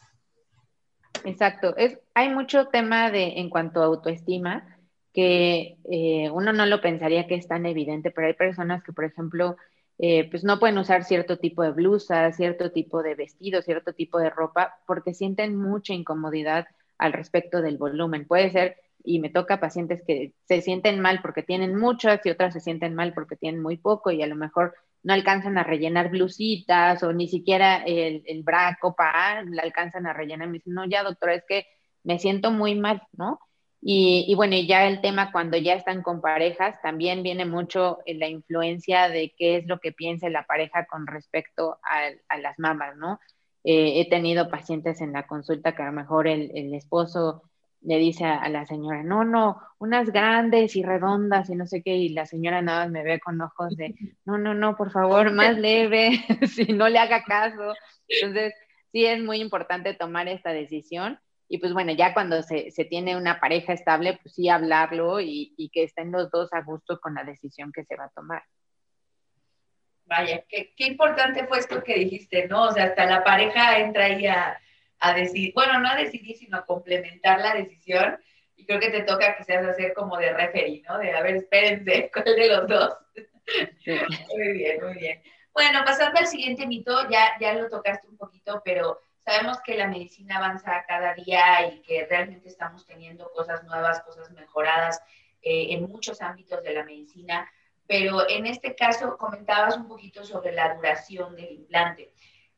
Exacto. 1.26 1.76
Hay 2.14 2.30
mucho 2.30 2.68
tema 2.68 3.10
de, 3.10 3.40
en 3.40 3.50
cuanto 3.50 3.82
a 3.82 3.86
autoestima 3.86 4.78
que 5.14 5.78
eh, 5.92 6.30
uno 6.32 6.54
no 6.54 6.66
lo 6.68 6.80
pensaría 6.80 7.26
que 7.26 7.36
es 7.36 7.48
tan 7.48 7.66
evidente, 7.66 8.12
pero 8.12 8.28
hay 8.28 8.34
personas 8.34 8.84
que, 8.84 8.94
por 8.94 9.06
ejemplo, 9.06 9.58
eh, 9.98 10.30
pues 10.30 10.44
no 10.44 10.60
pueden 10.60 10.78
usar 10.78 11.04
cierto 11.04 11.38
tipo 11.38 11.64
de 11.64 11.72
blusa, 11.72 12.32
cierto 12.34 12.72
tipo 12.72 13.02
de 13.02 13.16
vestido, 13.16 13.64
cierto 13.64 13.94
tipo 13.94 14.20
de 14.20 14.30
ropa, 14.30 14.76
porque 14.86 15.16
sienten 15.16 15.56
mucha 15.56 15.94
incomodidad 15.94 16.68
al 17.00 17.14
respecto 17.14 17.62
del 17.64 17.78
volumen. 17.78 18.28
Puede 18.28 18.52
ser, 18.52 18.78
y 19.04 19.20
me 19.20 19.30
toca 19.30 19.60
pacientes 19.60 20.04
que 20.06 20.34
se 20.48 20.62
sienten 20.62 21.00
mal 21.00 21.20
porque 21.24 21.42
tienen 21.42 21.76
muchas 21.76 22.24
y 22.26 22.30
otras 22.30 22.54
se 22.54 22.60
sienten 22.60 22.94
mal 22.94 23.14
porque 23.14 23.36
tienen 23.36 23.62
muy 23.62 23.78
poco 23.78 24.12
y 24.12 24.22
a 24.22 24.28
lo 24.28 24.36
mejor 24.36 24.76
no 25.04 25.14
alcanzan 25.14 25.58
a 25.58 25.64
rellenar 25.64 26.10
blusitas 26.10 27.04
o 27.04 27.14
ni 27.14 27.28
siquiera 27.28 27.84
el, 27.86 28.24
el 28.26 28.44
bra 28.44 28.78
copa 28.82 29.44
la 29.44 29.62
alcanzan 29.62 30.08
a 30.08 30.14
rellenar. 30.14 30.48
Me 30.48 30.54
dicen, 30.54 30.74
no, 30.74 30.86
ya 30.86 31.04
doctora, 31.04 31.36
es 31.36 31.44
que 31.48 31.66
me 32.04 32.20
siento 32.20 32.52
muy 32.52 32.76
mal, 32.76 33.04
¿no? 33.14 33.40
Y, 33.86 34.26
y, 34.30 34.36
bueno, 34.36 34.56
ya 34.66 34.88
el 34.88 35.02
tema 35.02 35.32
cuando 35.34 35.58
ya 35.58 35.74
están 35.74 36.04
con 36.04 36.22
parejas, 36.22 36.82
también 36.82 37.22
viene 37.22 37.46
mucho 37.46 38.00
la 38.06 38.30
influencia 38.30 39.10
de 39.10 39.34
qué 39.38 39.58
es 39.58 39.68
lo 39.68 39.80
que 39.80 39.92
piensa 39.92 40.30
la 40.30 40.46
pareja 40.46 40.86
con 40.86 41.06
respecto 41.06 41.80
a, 41.84 42.38
las 42.40 42.58
mamas, 42.60 42.96
¿no? 42.96 43.20
Eh, 43.66 44.00
he 44.00 44.10
tenido 44.10 44.50
pacientes 44.50 45.02
en 45.02 45.12
la 45.12 45.28
consulta 45.28 45.76
que 45.76 45.82
a 45.84 45.88
lo 45.88 45.92
mejor 45.92 46.28
el, 46.28 46.52
el 46.56 46.74
esposo 46.74 47.44
le 47.84 47.98
dice 47.98 48.26
a, 48.26 48.48
la 48.50 48.66
señora, 48.66 49.04
no, 49.04 49.24
no, 49.26 49.62
unas 49.78 50.10
grandes 50.12 50.76
y 50.76 50.84
redondas 50.84 51.50
y 51.50 51.56
no 51.56 51.68
sé 51.68 51.82
qué, 51.84 51.96
y 51.96 52.10
la 52.10 52.26
señora 52.26 52.62
nada 52.62 52.86
más 52.86 52.92
me 52.92 53.04
ve 53.04 53.20
con 53.20 53.40
ojos 53.42 53.76
de, 53.76 53.96
no, 54.26 54.38
no, 54.38 54.54
no, 54.54 54.76
por 54.76 54.92
favor, 54.92 55.32
más 55.34 55.58
leve, 55.58 56.24
si 56.48 56.74
no 56.74 56.88
le 56.88 57.00
haga 57.00 57.24
caso. 57.24 57.74
Entonces, 58.08 58.54
sí 58.92 59.06
es 59.06 59.22
muy 59.22 59.42
importante 59.42 59.94
tomar 59.94 60.28
esta 60.28 60.52
decisión. 60.52 61.20
Y 61.50 61.58
pues 61.60 61.74
bueno, 61.74 61.92
ya 61.92 62.14
cuando 62.14 62.42
se, 62.42 62.72
tiene 62.90 63.16
una 63.18 63.40
pareja 63.40 63.74
estable, 63.74 64.18
pues 64.24 64.34
sí 64.34 64.50
hablarlo 64.50 65.20
y, 65.20 65.54
y, 65.58 65.70
que 65.70 65.84
estén 65.84 66.12
los 66.12 66.32
dos 66.32 66.52
a 66.54 66.62
gusto 66.62 67.00
con 67.00 67.14
la 67.14 67.24
decisión 67.24 67.72
que 67.72 67.84
se 67.84 67.96
va 67.96 68.06
a 68.06 68.10
tomar. 68.10 68.44
Vaya, 70.06 70.44
qué, 70.50 70.74
qué 70.76 70.88
importante 70.88 71.46
fue 71.46 71.60
esto 71.60 71.84
que 71.84 71.96
dijiste, 71.96 72.48
¿no? 72.48 72.64
O 72.64 72.72
sea, 72.72 72.86
hasta 72.86 73.06
la 73.06 73.24
pareja 73.24 73.78
entra 73.80 74.06
ahí 74.06 74.26
a, 74.26 74.58
a 75.00 75.14
decidir, 75.14 75.54
bueno, 75.54 75.80
no 75.80 75.90
a 75.90 75.96
decidir, 75.96 76.38
sino 76.38 76.58
a 76.58 76.66
complementar 76.66 77.40
la 77.40 77.54
decisión. 77.56 78.18
Y 78.56 78.66
creo 78.66 78.80
que 78.80 78.90
te 78.90 79.04
toca 79.04 79.36
quizás 79.38 79.66
hacer 79.66 79.94
como 79.94 80.18
de 80.18 80.34
referee, 80.34 80.84
¿no? 80.88 80.98
De, 80.98 81.14
a 81.14 81.22
ver, 81.22 81.38
espérense, 81.38 82.10
¿cuál 82.14 82.26
de 82.26 82.48
los 82.48 82.68
dos? 82.68 82.98
muy 84.36 84.54
bien, 84.54 84.84
muy 84.84 84.94
bien. 84.96 85.22
Bueno, 85.54 85.82
pasando 85.86 86.20
al 86.20 86.28
siguiente 86.28 86.66
mito, 86.66 87.08
ya, 87.10 87.38
ya 87.40 87.54
lo 87.54 87.70
tocaste 87.70 88.08
un 88.08 88.18
poquito, 88.18 88.62
pero 88.66 89.00
sabemos 89.24 89.62
que 89.62 89.78
la 89.78 89.88
medicina 89.88 90.38
avanza 90.38 90.84
cada 90.88 91.14
día 91.14 91.68
y 91.68 91.82
que 91.82 92.06
realmente 92.06 92.48
estamos 92.48 92.86
teniendo 92.86 93.32
cosas 93.32 93.64
nuevas, 93.64 94.02
cosas 94.02 94.32
mejoradas 94.32 95.02
eh, 95.42 95.68
en 95.70 95.88
muchos 95.88 96.22
ámbitos 96.22 96.64
de 96.64 96.74
la 96.74 96.84
medicina, 96.84 97.50
pero 97.86 98.28
en 98.28 98.48
este 98.48 98.76
caso 98.76 99.18
comentabas 99.18 99.78
un 99.78 99.88
poquito 99.88 100.24
sobre 100.24 100.54
la 100.54 100.74
duración 100.74 101.36
del 101.36 101.52
implante. 101.52 102.14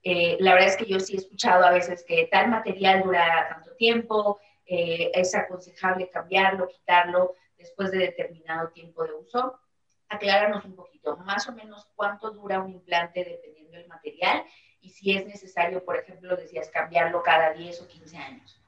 Eh, 0.08 0.38
la 0.40 0.54
verdad 0.54 0.70
es 0.70 0.78
que 0.78 0.86
yo 0.86 1.00
sí 1.00 1.16
he 1.16 1.18
escuchado 1.18 1.66
a 1.66 1.72
veces 1.72 2.06
que 2.08 2.28
tal 2.32 2.48
material 2.50 3.02
dura 3.02 3.48
tanto 3.50 3.72
tiempo, 3.72 4.40
eh, 4.68 5.10
es 5.16 5.34
aconsejable 5.34 6.12
cambiarlo, 6.12 6.68
quitarlo 6.68 7.34
después 7.58 7.90
de 7.90 7.98
determinado 7.98 8.70
tiempo 8.70 9.04
de 9.04 9.14
uso. 9.14 9.60
Acláranos 10.08 10.64
un 10.64 10.76
poquito, 10.76 11.18
más 11.18 11.50
o 11.50 11.54
menos 11.54 11.88
cuánto 11.96 12.30
dura 12.30 12.60
un 12.60 12.70
implante 12.70 13.24
dependiendo 13.24 13.78
del 13.78 13.88
material 13.88 14.44
y 14.80 14.90
si 14.90 15.18
es 15.18 15.26
necesario, 15.26 15.84
por 15.84 15.98
ejemplo, 15.98 16.38
decías 16.38 16.70
cambiarlo 16.70 17.24
cada 17.24 17.54
10 17.54 17.82
o 17.82 17.88
15 17.88 18.18
años. 18.18 18.62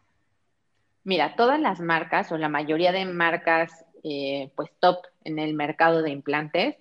Mira, 1.03 1.35
todas 1.35 1.59
las 1.59 1.79
marcas 1.79 2.31
o 2.31 2.37
la 2.39 2.49
mayoría 2.49 2.91
de 2.91 3.05
marcas 3.05 3.85
eh, 4.03 4.51
pues 4.55 4.71
top 4.79 5.05
en 5.23 5.37
el 5.37 5.53
mercado 5.53 6.01
de 6.01 6.09
implantes 6.09 6.77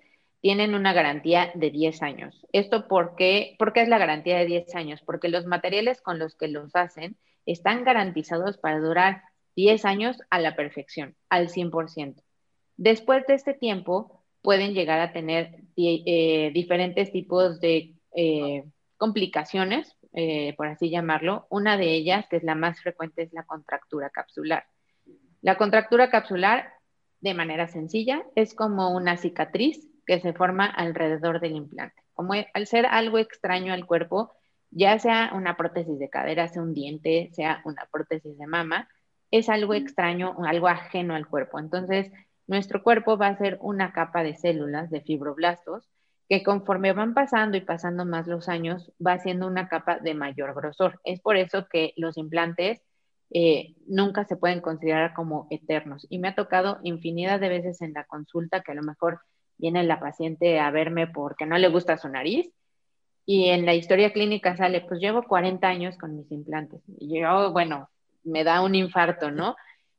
tienen 0.47 0.77
una 0.77 0.93
garantía 0.93 1.51
de 1.57 1.73
10 1.73 2.03
años. 2.03 2.47
¿Esto 2.53 2.87
por 2.87 3.17
qué? 3.17 3.57
¿Por 3.59 3.73
qué 3.73 3.83
es 3.83 3.89
la 3.89 3.99
garantía 3.99 4.39
de 4.39 4.47
10 4.47 4.77
años? 4.77 5.03
Porque 5.05 5.29
los 5.29 5.45
materiales 5.45 6.01
con 6.01 6.21
los 6.21 6.37
que 6.37 6.47
los 6.47 6.77
hacen 6.77 7.17
están 7.47 7.83
garantizados 7.83 8.57
para 8.57 8.79
durar 8.79 9.23
10 9.57 9.85
años 9.85 10.19
a 10.31 10.39
la 10.39 10.55
perfección, 10.55 11.17
al 11.31 11.49
100%. 11.49 12.23
Después 12.77 13.27
de 13.27 13.35
este 13.35 13.55
tiempo, 13.55 14.23
pueden 14.41 14.73
llegar 14.73 15.01
a 15.01 15.13
tener 15.13 15.65
eh, 15.77 16.53
diferentes 16.55 17.11
tipos 17.11 17.59
de 17.59 17.97
eh, 18.15 18.63
complicaciones, 18.99 19.97
eh, 20.13 20.55
por 20.57 20.69
así 20.69 20.91
llamarlo. 20.91 21.49
Una 21.51 21.77
de 21.77 21.93
ellas, 21.93 22.25
que 22.31 22.37
es 22.37 22.45
la 22.45 22.55
más 22.55 22.81
frecuente, 22.81 23.23
es 23.23 23.33
la 23.33 23.43
contractura 23.43 24.11
capsular. 24.11 24.65
La 25.43 25.57
contractura 25.59 26.09
capsular, 26.09 26.73
de 27.21 27.35
manera 27.35 27.67
sencilla, 27.67 28.23
es 28.37 28.55
como 28.55 28.95
una 28.95 29.17
cicatriz 29.17 29.89
que 30.07 30.21
se 30.21 30.33
forma 30.33 30.67
alrededor 30.67 31.41
del 31.41 31.57
implante. 31.57 32.03
Como 32.15 32.35
e, 32.35 32.49
al 32.55 32.67
ser 32.67 32.87
algo 32.87 33.19
extraño 33.19 33.73
al 33.73 33.87
cuerpo, 33.87 34.33
ya 34.71 34.99
sea 34.99 35.33
una 35.35 35.57
prótesis 35.57 35.99
de 35.99 36.09
cadera, 36.11 36.49
sea 36.49 36.63
un 36.63 36.75
diente, 36.75 37.31
sea 37.33 37.63
una 37.65 37.87
prótesis 37.91 38.39
de 38.39 38.47
mama, 38.47 38.89
es 39.31 39.49
algo 39.49 39.75
extraño, 39.75 40.37
algo 40.45 40.69
ajeno 40.69 41.15
al 41.15 41.27
cuerpo. 41.27 41.59
Entonces, 41.59 42.11
nuestro 42.47 42.83
cuerpo 42.83 43.19
va 43.19 43.29
a 43.29 43.39
ser 43.39 43.59
una 43.61 43.93
capa 43.93 44.23
de 44.23 44.37
células, 44.37 44.91
de 44.91 45.01
fibroblastos, 45.01 45.89
que 46.29 46.43
conforme 46.43 46.93
van 46.93 47.15
pasando 47.15 47.57
y 47.57 47.61
pasando 47.61 48.05
más 48.05 48.27
los 48.27 48.49
años, 48.49 48.93
va 49.05 49.13
haciendo 49.13 49.47
una 49.47 49.69
capa 49.69 49.99
de 49.99 50.15
mayor 50.15 50.55
grosor. 50.55 51.01
Es 51.05 51.21
por 51.21 51.37
eso 51.37 51.67
que 51.71 51.93
los 51.97 52.17
implantes 52.17 52.83
eh, 53.31 53.75
nunca 53.87 54.25
se 54.25 54.37
pueden 54.37 54.61
considerar 54.61 55.15
como 55.15 55.47
eternos. 55.51 56.07
Y 56.11 56.19
me 56.19 56.29
ha 56.29 56.35
tocado 56.35 56.79
infinidad 56.83 57.41
de 57.41 57.49
veces 57.49 57.81
en 57.83 57.93
la 57.93 58.05
consulta 58.05 58.63
que 58.63 58.73
a 58.73 58.75
lo 58.75 58.83
mejor 58.83 59.21
viene 59.59 59.83
la 59.85 60.01
paciente 60.01 60.59
a 60.59 60.71
verme 60.71 61.07
porque 61.07 61.47
no 61.47 61.59
le 61.59 61.69
gusta 61.69 61.99
su 61.99 62.09
nariz 62.09 62.51
y 63.27 63.49
en 63.49 63.67
la 63.67 63.75
historia 63.75 64.13
clínica 64.13 64.57
sale, 64.57 64.83
pues 64.83 65.01
llevo 65.01 65.25
40 65.25 65.67
años 65.67 65.99
con 65.99 66.17
mis 66.17 66.31
implantes. 66.31 66.81
Y 66.99 67.21
yo, 67.21 67.51
bueno, 67.53 67.91
me 68.23 68.45
da 68.45 68.63
un 68.63 68.77
infarto, 68.77 69.33
¿no? 69.33 69.57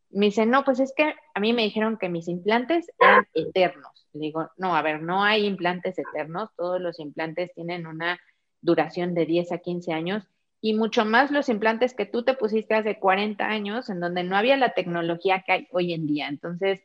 Me 0.10 0.28
dice, 0.28 0.46
no, 0.46 0.64
pues 0.64 0.80
es 0.80 0.94
que 0.96 1.14
a 1.34 1.40
mí 1.42 1.52
me 1.52 1.64
dijeron 1.64 1.98
que 1.98 2.08
mis 2.08 2.30
implantes 2.30 2.90
eran 2.98 3.28
eternos. 3.34 4.08
Le 4.14 4.22
digo, 4.22 4.50
no, 4.56 4.78
a 4.78 4.82
ver, 4.82 5.02
no 5.02 5.26
hay 5.26 5.46
implantes 5.46 6.00
eternos, 6.00 6.50
todos 6.56 6.80
los 6.80 7.00
implantes 7.00 7.54
tienen 7.54 7.86
una 7.86 8.18
duración 8.62 9.14
de 9.14 9.26
10 9.26 9.52
a 9.52 9.58
15 9.58 9.92
años 9.92 10.24
y 10.62 10.74
mucho 10.74 11.04
más 11.04 11.30
los 11.30 11.50
implantes 11.50 11.94
que 11.94 12.06
tú 12.06 12.24
te 12.24 12.34
pusiste 12.34 12.76
hace 12.76 12.98
40 12.98 13.46
años, 13.46 13.90
en 13.90 14.00
donde 14.00 14.24
no 14.24 14.38
había 14.38 14.56
la 14.56 14.74
tecnología 14.74 15.44
que 15.46 15.52
hay 15.52 15.68
hoy 15.72 15.94
en 15.94 16.08
día. 16.08 16.30
Entonces, 16.30 16.82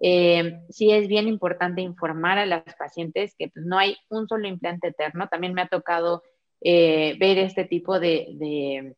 eh, 0.00 0.60
sí 0.70 0.90
es 0.90 1.08
bien 1.08 1.28
importante 1.28 1.80
informar 1.80 2.38
a 2.38 2.46
las 2.46 2.74
pacientes 2.76 3.34
que 3.38 3.48
pues, 3.48 3.64
no 3.64 3.78
hay 3.78 3.96
un 4.08 4.28
solo 4.28 4.48
implante 4.48 4.88
eterno. 4.88 5.28
También 5.28 5.54
me 5.54 5.62
ha 5.62 5.68
tocado 5.68 6.22
eh, 6.60 7.16
ver 7.18 7.38
este 7.38 7.64
tipo 7.64 8.00
de, 8.00 8.94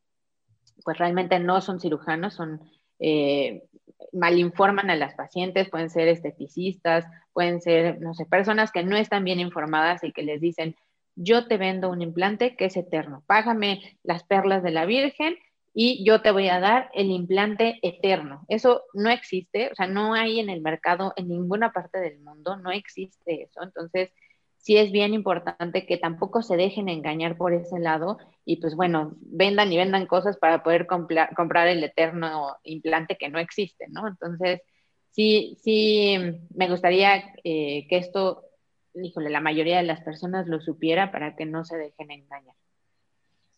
pues 0.85 0.99
realmente 0.99 1.39
no 1.39 1.61
son 1.61 1.81
cirujanos, 1.81 2.35
son 2.35 2.61
eh, 2.99 3.65
malinforman 4.13 4.91
a 4.91 4.97
las 4.97 5.15
pacientes, 5.15 5.69
pueden 5.69 5.91
ser 5.91 6.09
esteticistas, 6.09 7.05
pueden 7.33 7.61
ser, 7.61 8.01
no 8.01 8.15
sé, 8.15 8.25
personas 8.27 8.73
que 8.73 8.85
no 8.85 8.97
están 8.97 9.25
bien 9.25 9.41
informadas 9.41 10.03
y 10.05 10.13
que 10.13 10.23
les 10.23 10.41
dicen, 10.41 10.77
yo 11.15 11.47
te 11.47 11.57
vendo 11.57 11.91
un 11.91 12.03
implante 12.03 12.57
que 12.57 12.67
es 12.67 12.77
eterno, 12.77 13.23
págame 13.27 13.99
las 14.03 14.23
perlas 14.25 14.63
de 14.63 14.71
la 14.71 14.85
Virgen 14.85 15.35
y 15.79 16.03
yo 16.07 16.23
te 16.23 16.31
voy 16.31 16.49
a 16.49 16.59
dar 16.59 16.91
el 16.95 17.11
implante 17.11 17.79
eterno. 17.83 18.47
Eso 18.49 18.85
no 18.95 19.11
existe, 19.11 19.71
o 19.71 19.75
sea, 19.75 19.87
no 19.87 20.15
hay 20.15 20.41
en 20.41 20.49
el 20.49 20.63
mercado 20.63 21.13
en 21.17 21.29
ninguna 21.29 21.71
parte 21.71 22.01
del 22.01 22.19
mundo, 22.21 22.57
no 22.57 22.71
existe 22.71 23.43
eso. 23.43 23.63
Entonces, 23.63 24.11
sí 24.57 24.79
es 24.79 24.91
bien 24.91 25.13
importante 25.13 25.85
que 25.85 25.99
tampoco 25.99 26.41
se 26.41 26.57
dejen 26.57 26.89
engañar 26.89 27.37
por 27.37 27.53
ese 27.53 27.79
lado 27.79 28.17
y 28.47 28.57
pues 28.57 28.75
bueno, 28.75 29.17
vendan 29.21 29.71
y 29.71 29.77
vendan 29.77 30.07
cosas 30.07 30.39
para 30.39 30.63
poder 30.63 30.87
comprar 30.87 31.69
el 31.69 31.85
eterno 31.85 32.57
implante 32.65 33.19
que 33.19 33.29
no 33.29 33.39
existe, 33.39 33.87
¿no? 33.91 34.09
Entonces, 34.09 34.63
sí, 35.11 35.59
sí, 35.63 36.17
me 36.55 36.71
gustaría 36.71 37.35
eh, 37.45 37.87
que 37.89 37.99
esto, 37.99 38.45
híjole, 38.95 39.29
la 39.29 39.41
mayoría 39.41 39.77
de 39.77 39.83
las 39.83 40.01
personas 40.01 40.47
lo 40.47 40.59
supiera 40.63 41.13
para 41.13 41.37
que 41.37 41.45
no 41.45 41.67
se 41.67 41.77
dejen 41.77 42.11
engañar. 42.11 42.57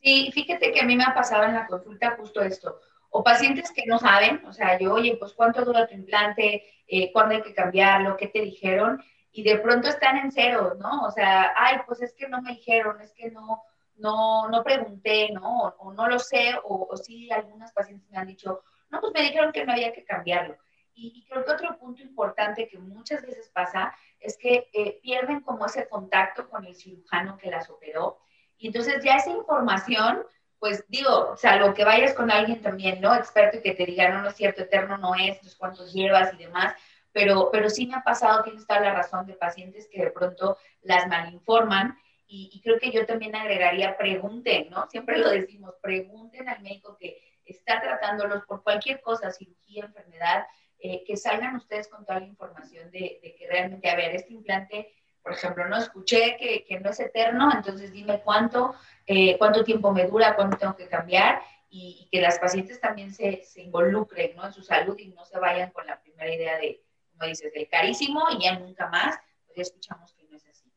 Sí, 0.02 0.31
fíjate 0.33 0.73
que 0.73 0.81
a 0.81 0.85
mí 0.85 0.97
me 0.97 1.05
ha 1.05 1.14
pasado 1.14 1.45
en 1.45 1.55
la 1.55 1.67
consulta 1.67 2.17
justo 2.17 2.43
esto. 2.43 2.81
O 3.11 3.25
pacientes 3.25 3.73
que 3.73 3.87
no 3.87 3.99
saben, 3.99 4.45
o 4.47 4.52
sea, 4.52 4.78
yo, 4.78 4.95
oye, 4.95 5.17
pues 5.17 5.33
cuánto 5.33 5.64
dura 5.64 5.87
tu 5.87 5.95
implante, 5.95 6.64
eh, 6.87 7.12
cuándo 7.12 7.35
hay 7.35 7.43
que 7.43 7.55
cambiarlo, 7.55 8.17
qué 8.17 8.28
te 8.28 8.40
dijeron, 8.40 9.02
y 9.33 9.43
de 9.43 9.59
pronto 9.59 9.88
están 9.88 10.17
en 10.19 10.31
cero, 10.31 10.75
¿no? 10.78 11.05
O 11.05 11.11
sea, 11.11 11.52
ay, 11.57 11.78
pues 11.87 12.02
es 12.02 12.14
que 12.14 12.28
no 12.28 12.43
me 12.43 12.52
dijeron, 12.52 13.00
es 13.00 13.12
que 13.12 13.31
no, 13.31 13.62
no, 13.97 14.49
no 14.49 14.62
pregunté, 14.62 15.31
¿no? 15.33 15.75
O, 15.78 15.93
no 15.93 16.09
lo 16.09 16.19
sé, 16.19 16.55
o, 16.64 16.97
sí, 16.97 17.31
algunas 17.31 17.73
pacientes 17.73 18.11
me 18.11 18.19
han 18.19 18.26
dicho, 18.26 18.62
no, 18.90 19.00
pues 19.00 19.12
me 19.12 19.23
dijeron 19.23 19.52
que 19.52 19.64
no 19.64 19.73
había 19.73 19.93
que 19.93 20.05
cambiarlo. 20.05 20.57
Y, 20.95 21.25
creo 21.28 21.45
que 21.45 21.52
otro 21.52 21.78
punto 21.78 22.02
importante 22.02 22.67
que 22.69 22.78
muchas 22.78 23.23
veces 23.23 23.49
pasa 23.50 23.95
es 24.19 24.37
que 24.37 24.69
eh, 24.73 24.99
pierden 25.02 25.40
como 25.43 25.67
ese 25.67 25.88
contacto 25.88 26.49
con 26.49 26.64
el 26.64 26.75
cirujano 26.75 27.37
que 27.38 27.50
las 27.50 27.71
operó 27.71 28.19
y 28.59 28.69
entonces 28.69 29.03
ya 29.05 29.17
esa 29.17 29.31
información, 29.31 30.25
pues 30.59 30.85
digo, 30.88 31.37
salvo 31.37 31.75
que 31.75 31.85
vayas 31.85 32.15
con 32.15 32.31
alguien 32.31 32.61
también, 32.61 33.00
¿no? 33.00 33.15
Experto 33.15 33.59
y 33.59 33.62
que 33.62 33.75
te 33.75 33.87
diga, 33.87 34.09
no, 34.11 34.23
no 34.23 34.29
es 34.29 34.37
cierto, 34.37 34.62
eterno 34.62 34.99
no 34.99 35.15
es, 35.15 35.31
entonces 35.31 35.57
cuántos 35.57 35.93
llevas 35.93 36.35
y 36.35 36.38
demás, 36.38 36.75
pero, 37.12 37.50
pero 37.53 37.71
sí 37.71 37.87
me 37.87 37.95
ha 37.95 38.03
pasado, 38.03 38.43
tienes 38.43 38.67
toda 38.67 38.81
la 38.81 38.95
razón, 38.95 39.27
de 39.27 39.35
pacientes 39.35 39.88
que 39.91 40.05
de 40.05 40.11
pronto 40.11 40.59
las 40.83 41.07
malinforman 41.09 41.99
y, 42.27 42.50
y 42.53 42.61
creo 42.61 42.79
que 42.79 42.91
yo 42.91 43.07
también 43.07 43.35
agregaría, 43.35 43.97
pregunten, 43.97 44.69
¿no? 44.71 44.87
Siempre 44.88 45.19
lo 45.19 45.31
decimos, 45.31 45.75
pregunten 45.81 46.49
al 46.49 46.61
médico 46.61 46.97
que 46.99 47.23
está 47.45 47.81
tratándolos 47.81 48.45
por 48.45 48.62
cualquier 48.62 49.00
cosa, 49.00 49.33
cirugía, 49.33 49.85
enfermedad, 49.85 50.45
eh, 50.81 51.03
que 51.05 51.17
salgan 51.17 51.57
ustedes 51.57 51.88
con 51.88 52.05
toda 52.05 52.21
la 52.21 52.27
información 52.27 52.91
de, 52.91 53.19
de, 53.23 53.35
que 53.37 53.49
realmente, 53.49 53.91
a 53.91 53.97
ver, 53.97 54.15
este 54.15 54.33
implante 54.33 54.93
por 55.22 55.32
ejemplo, 55.32 55.68
no 55.68 55.76
escuché 55.76 56.37
que, 56.38 56.64
que 56.64 56.80
no 56.80 56.90
es 56.90 57.00
eterno, 57.00 57.50
entonces 57.54 57.92
dime 57.92 58.20
cuánto, 58.22 58.75
eh, 59.06 59.37
cuánto 59.38 59.64
tiempo 59.64 59.92
me 59.92 60.06
dura, 60.06 60.37
cuánto 60.37 60.56
tengo 60.56 60.76
que 60.76 60.88
cambiar 60.88 61.42
y, 61.68 62.08
que 62.10 62.20
las 62.20 62.38
pacientes 62.38 62.80
también 62.80 63.12
se, 63.12 63.42
se, 63.44 63.62
involucren 63.62 64.34
¿no? 64.37 64.46
en 64.46 64.52
su 64.52 64.62
salud 64.62 64.98
y 64.98 65.08
no 65.08 65.25
se 65.25 65.38
vayan 65.38 65.70
con 65.70 65.87
la 65.87 66.00
primera 66.00 66.34
idea 66.34 66.58
de, 66.58 66.82
como 67.10 67.28
dices, 67.28 67.52
del 67.52 67.68
carísimo 67.68 68.25
y 68.30 68.44
ya 68.44 68.58
nunca 68.58 68.88
más, 68.88 69.18
pues 69.46 69.56
ya 69.56 69.62
escuchamos 69.62 70.14
que 70.14 70.25
no 70.25 70.37
es 70.37 70.46
así. 70.46 70.72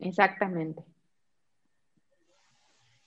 Exactamente. 0.00 0.84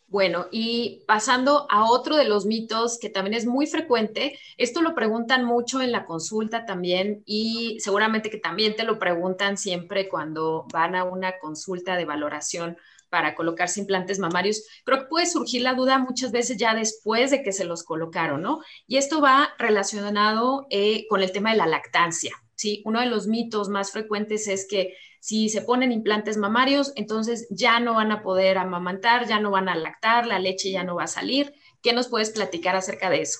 Bueno, 0.09 0.47
y 0.51 1.03
pasando 1.05 1.67
a 1.69 1.85
otro 1.85 2.15
de 2.15 2.25
los 2.25 2.47
mitos 2.47 2.97
que 2.97 3.11
también 3.11 3.35
es 3.35 3.45
muy 3.45 3.67
frecuente, 3.67 4.39
esto 4.57 4.81
lo 4.81 4.95
preguntan 4.95 5.45
mucho 5.45 5.81
en 5.81 5.91
la 5.91 6.05
consulta 6.05 6.65
también 6.65 7.21
y 7.27 7.77
seguramente 7.79 8.31
que 8.31 8.39
también 8.39 8.75
te 8.75 8.85
lo 8.85 8.97
preguntan 8.97 9.55
siempre 9.55 10.09
cuando 10.09 10.65
van 10.73 10.95
a 10.95 11.03
una 11.03 11.37
consulta 11.37 11.95
de 11.95 12.05
valoración 12.05 12.77
para 13.09 13.35
colocarse 13.35 13.81
implantes 13.81 14.17
mamarios. 14.17 14.63
Creo 14.83 15.01
que 15.01 15.05
puede 15.05 15.27
surgir 15.27 15.61
la 15.61 15.75
duda 15.75 15.99
muchas 15.99 16.31
veces 16.31 16.57
ya 16.57 16.73
después 16.73 17.29
de 17.29 17.43
que 17.43 17.51
se 17.51 17.65
los 17.65 17.83
colocaron, 17.83 18.41
¿no? 18.41 18.61
Y 18.87 18.97
esto 18.97 19.21
va 19.21 19.49
relacionado 19.59 20.65
eh, 20.71 21.05
con 21.07 21.21
el 21.21 21.31
tema 21.31 21.51
de 21.51 21.57
la 21.57 21.67
lactancia. 21.67 22.33
¿Sí? 22.59 22.81
Uno 22.83 22.99
de 22.99 23.05
los 23.05 23.27
mitos 23.27 23.69
más 23.69 23.91
frecuentes 23.91 24.49
es 24.49 24.67
que 24.67 24.93
si 25.21 25.47
se 25.47 25.61
ponen 25.61 25.93
implantes 25.93 26.35
mamarios, 26.35 26.91
entonces 26.97 27.47
ya 27.49 27.79
no 27.79 27.93
van 27.93 28.11
a 28.11 28.21
poder 28.21 28.57
amamantar, 28.57 29.27
ya 29.27 29.39
no 29.39 29.49
van 29.49 29.69
a 29.69 29.75
lactar, 29.75 30.27
la 30.27 30.39
leche 30.39 30.69
ya 30.69 30.83
no 30.83 30.95
va 30.95 31.03
a 31.03 31.07
salir. 31.07 31.53
¿Qué 31.81 31.93
nos 31.93 32.09
puedes 32.09 32.31
platicar 32.31 32.75
acerca 32.75 33.09
de 33.09 33.21
eso? 33.21 33.39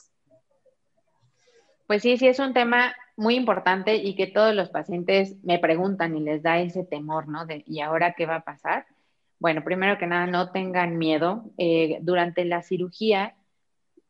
Pues 1.86 2.02
sí, 2.02 2.18
sí 2.18 2.28
es 2.28 2.40
un 2.40 2.54
tema 2.54 2.96
muy 3.18 3.36
importante 3.36 3.96
y 3.96 4.16
que 4.16 4.28
todos 4.28 4.56
los 4.56 4.70
pacientes 4.70 5.36
me 5.44 5.60
preguntan 5.60 6.16
y 6.16 6.22
les 6.22 6.42
da 6.42 6.60
ese 6.60 6.86
temor, 6.86 7.28
¿no? 7.28 7.46
¿y 7.66 7.82
ahora 7.82 8.14
qué 8.14 8.26
va 8.26 8.36
a 8.36 8.46
pasar? 8.46 8.86
Bueno, 9.38 9.66
primero 9.66 9.98
que 9.98 10.08
nada, 10.08 10.28
no 10.28 10.52
tengan 10.52 10.98
miedo. 10.98 11.52
Eh, 11.58 12.00
durante 12.02 12.46
la 12.46 12.62
cirugía, 12.62 13.36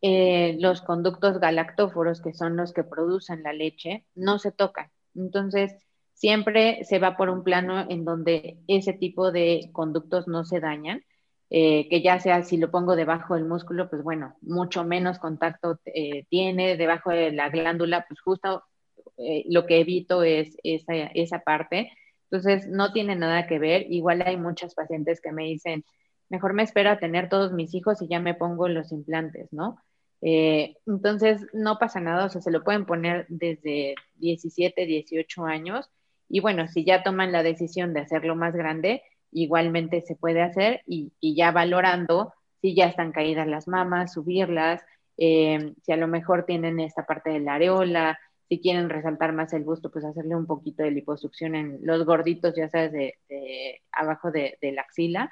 eh, 0.03 0.55
los 0.59 0.83
conductos 0.83 1.39
galactóforos, 1.39 2.21
que 2.21 2.33
son 2.33 2.55
los 2.55 2.73
que 2.73 2.83
producen 2.83 3.41
la 3.41 3.53
leche, 3.53 4.05
no 4.13 4.37
se 4.37 4.51
tocan. 4.51 4.91
Entonces, 5.15 5.73
siempre 6.13 6.83
se 6.83 6.99
va 6.99 7.17
por 7.17 7.29
un 7.29 7.43
plano 7.43 7.85
en 7.89 8.05
donde 8.05 8.59
ese 8.67 8.93
tipo 8.93 9.31
de 9.31 9.69
conductos 9.73 10.27
no 10.27 10.43
se 10.45 10.59
dañan, 10.59 11.03
eh, 11.49 11.87
que 11.89 12.01
ya 12.01 12.19
sea 12.19 12.43
si 12.43 12.57
lo 12.57 12.71
pongo 12.71 12.95
debajo 12.95 13.35
del 13.35 13.45
músculo, 13.45 13.89
pues 13.89 14.03
bueno, 14.03 14.35
mucho 14.41 14.83
menos 14.83 15.17
contacto 15.19 15.79
eh, 15.85 16.25
tiene, 16.29 16.77
debajo 16.77 17.09
de 17.11 17.31
la 17.31 17.49
glándula, 17.49 18.05
pues 18.07 18.21
justo 18.21 18.63
eh, 19.17 19.45
lo 19.49 19.65
que 19.65 19.79
evito 19.81 20.23
es 20.23 20.55
esa, 20.63 20.93
esa 20.93 21.39
parte. 21.39 21.91
Entonces, 22.29 22.67
no 22.67 22.93
tiene 22.93 23.15
nada 23.15 23.47
que 23.47 23.59
ver. 23.59 23.85
Igual 23.89 24.21
hay 24.21 24.37
muchas 24.37 24.75
pacientes 24.75 25.21
que 25.21 25.31
me 25.31 25.45
dicen, 25.45 25.83
mejor 26.29 26.53
me 26.53 26.63
espero 26.63 26.91
a 26.91 26.99
tener 26.99 27.29
todos 27.29 27.53
mis 27.53 27.73
hijos 27.73 28.01
y 28.01 28.07
ya 28.07 28.19
me 28.19 28.35
pongo 28.35 28.67
los 28.67 28.91
implantes, 28.91 29.51
¿no? 29.51 29.77
Entonces, 30.21 31.45
no 31.53 31.77
pasa 31.79 31.99
nada, 31.99 32.25
o 32.25 32.29
sea, 32.29 32.41
se 32.41 32.51
lo 32.51 32.63
pueden 32.63 32.85
poner 32.85 33.25
desde 33.29 33.95
17, 34.15 34.85
18 34.85 35.45
años 35.45 35.89
y 36.29 36.41
bueno, 36.41 36.67
si 36.67 36.85
ya 36.85 37.03
toman 37.03 37.31
la 37.31 37.43
decisión 37.43 37.93
de 37.93 38.01
hacerlo 38.01 38.35
más 38.35 38.55
grande, 38.55 39.01
igualmente 39.31 40.01
se 40.01 40.15
puede 40.15 40.41
hacer 40.41 40.81
y, 40.85 41.11
ya 41.21 41.51
valorando 41.51 42.33
si 42.61 42.75
ya 42.75 42.85
están 42.85 43.11
caídas 43.11 43.47
las 43.47 43.67
mamas, 43.67 44.13
subirlas, 44.13 44.81
eh, 45.17 45.73
si 45.81 45.91
a 45.91 45.97
lo 45.97 46.07
mejor 46.07 46.45
tienen 46.45 46.79
esta 46.79 47.05
parte 47.05 47.31
de 47.31 47.39
la 47.39 47.55
areola, 47.55 48.19
si 48.47 48.59
quieren 48.59 48.89
resaltar 48.89 49.33
más 49.33 49.53
el 49.53 49.63
busto, 49.63 49.91
pues 49.91 50.05
hacerle 50.05 50.35
un 50.35 50.45
poquito 50.45 50.83
de 50.83 50.91
liposucción 50.91 51.55
en 51.55 51.79
los 51.83 52.05
gorditos, 52.05 52.55
ya 52.55 52.69
sabes, 52.69 52.91
de, 52.91 53.81
abajo 53.91 54.31
de, 54.31 54.57
la 54.61 54.81
axila. 54.81 55.31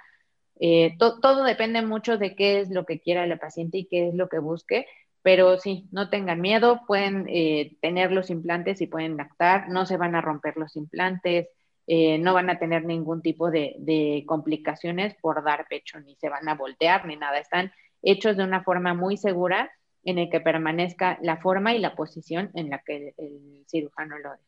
Eh, 0.60 0.98
todo 1.00 1.44
depende 1.44 1.82
mucho 1.82 2.18
de 2.18 2.36
qué 2.36 2.60
es 2.60 2.70
lo 2.70 2.86
que 2.86 3.00
quiera 3.00 3.28
la 3.28 3.38
paciente 3.38 3.78
y 3.80 3.86
qué 3.86 4.10
es 4.10 4.16
lo 4.16 4.28
que 4.30 4.40
busque, 4.40 4.88
pero 5.22 5.58
sí, 5.58 5.88
no 5.92 6.10
tengan 6.10 6.42
miedo, 6.42 6.82
pueden 6.88 7.26
eh, 7.28 7.76
tener 7.82 8.12
los 8.12 8.30
implantes 8.30 8.82
y 8.82 8.88
pueden 8.88 9.18
lactar, 9.18 9.70
no 9.70 9.86
se 9.86 9.98
van 9.98 10.16
a 10.16 10.22
romper 10.22 10.58
los 10.58 10.76
implantes, 10.76 11.50
eh, 11.86 12.18
no 12.18 12.34
van 12.34 12.50
a 12.50 12.60
tener 12.60 12.84
ningún 12.86 13.22
tipo 13.22 13.50
de, 13.50 14.24
complicaciones 14.28 15.16
por 15.22 15.44
dar 15.44 15.68
pecho, 15.70 16.00
ni 16.02 16.16
se 16.16 16.30
van 16.30 16.48
a 16.50 16.56
voltear, 16.56 17.06
ni 17.06 17.16
nada. 17.16 17.40
Están 17.40 17.72
hechos 18.02 18.38
de 18.38 18.44
una 18.44 18.64
forma 18.64 18.94
muy 18.94 19.18
segura 19.18 19.72
en 20.04 20.18
el 20.18 20.30
que 20.30 20.42
permanezca 20.42 21.18
la 21.22 21.38
forma 21.38 21.74
y 21.74 21.80
la 21.80 21.96
posición 21.96 22.52
en 22.54 22.70
la 22.70 22.80
que 22.80 23.14
el, 23.18 23.66
cirujano 23.68 24.18
lo 24.20 24.32
deja. 24.32 24.44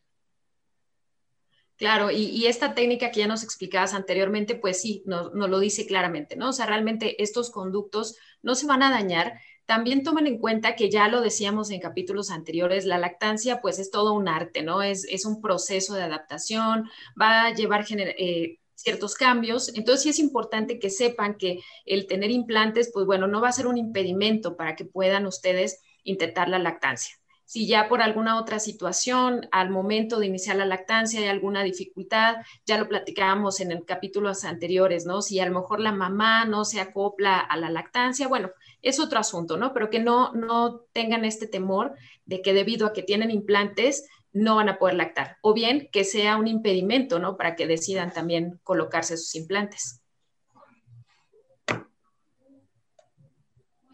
Claro, 1.79 2.12
y, 2.12 2.45
esta 2.48 2.75
técnica 2.75 3.09
que 3.09 3.21
ya 3.21 3.27
nos 3.27 3.41
explicabas 3.41 3.93
anteriormente, 3.93 4.53
pues 4.55 4.81
sí, 4.81 5.01
nos, 5.05 5.31
lo 5.33 5.59
dice 5.59 5.88
claramente, 5.88 6.36
¿no? 6.36 6.50
O 6.50 6.53
sea, 6.53 6.65
realmente 6.65 7.24
estos 7.24 7.51
conductos 7.51 8.17
no 8.41 8.55
se 8.55 8.67
van 8.67 8.84
a 8.84 8.91
dañar, 8.91 9.39
también 9.65 10.03
tomen 10.03 10.27
en 10.27 10.39
cuenta 10.39 10.75
que 10.75 10.89
ya 10.89 11.08
lo 11.08 11.21
decíamos 11.21 11.71
en 11.71 11.80
capítulos 11.80 12.32
anteriores, 12.32 12.86
la 12.86 12.97
lactancia 12.97 13.62
pues 13.62 13.80
es 13.80 13.91
todo 13.91 14.12
un 14.12 14.27
arte, 14.27 14.62
¿no? 14.62 14.82
Es, 14.82 15.06
es 15.06 15.25
un 15.25 15.41
proceso 15.41 15.93
de 15.93 16.03
adaptación, 16.03 16.89
va 17.19 17.45
a 17.45 17.53
llevar 17.53 17.86
eh, 17.89 18.60
ciertos 18.75 19.15
cambios. 19.15 19.69
Entonces 19.73 20.03
sí 20.03 20.10
es 20.10 20.19
importante 20.19 20.80
que 20.80 20.89
sepan 20.89 21.36
que 21.38 21.62
el 21.86 22.08
tener 22.08 22.30
implantes, 22.30 22.91
pues 22.93 23.06
bueno, 23.06 23.25
no 23.27 23.39
va 23.39 23.47
a 23.49 23.53
ser 23.53 23.67
un 23.67 23.77
impedimento 23.77 24.58
para 24.58 24.75
que 24.75 24.84
puedan 24.84 25.25
ustedes 25.25 25.80
intentar 26.03 26.49
la 26.49 26.60
lactancia. 26.60 27.15
Si 27.49 27.65
ya 27.65 27.89
por 27.89 28.03
alguna 28.03 28.39
otra 28.39 28.59
situación, 28.59 29.49
al 29.51 29.71
momento 29.71 30.19
de 30.19 30.27
iniciar 30.27 30.57
la 30.57 30.67
lactancia 30.67 31.19
hay 31.19 31.25
alguna 31.25 31.63
dificultad, 31.63 32.35
ya 32.63 32.77
lo 32.77 32.88
platicábamos 32.88 33.59
en 33.59 33.71
el 33.71 33.85
capítulos 33.85 34.45
anteriores, 34.45 35.07
¿no? 35.07 35.23
Si 35.23 35.39
a 35.39 35.47
lo 35.47 35.59
mejor 35.59 35.79
la 35.79 35.91
mamá 35.91 36.45
no 36.45 36.63
se 36.63 36.79
acopla 36.79 37.39
a 37.39 37.57
la 37.57 37.71
lactancia, 37.71 38.27
bueno, 38.27 38.51
es 38.83 38.99
otro 38.99 39.17
asunto, 39.17 39.57
¿no? 39.57 39.73
Pero 39.73 39.89
que 39.89 39.99
no, 39.99 40.31
no 40.33 40.81
tengan 40.93 41.25
este 41.25 41.47
temor 41.47 41.95
de 42.23 42.43
que 42.43 42.53
debido 42.53 42.85
a 42.85 42.93
que 42.93 43.01
tienen 43.01 43.31
implantes 43.31 44.07
no 44.31 44.57
van 44.57 44.69
a 44.69 44.77
poder 44.77 44.93
lactar, 44.93 45.38
o 45.41 45.55
bien 45.55 45.89
que 45.91 46.03
sea 46.03 46.38
un 46.38 46.45
impedimento, 46.45 47.17
¿no? 47.17 47.35
Para 47.35 47.55
que 47.55 47.65
decidan 47.65 48.13
también 48.13 48.59
colocarse 48.62 49.17
sus 49.17 49.33
implantes. 49.33 50.03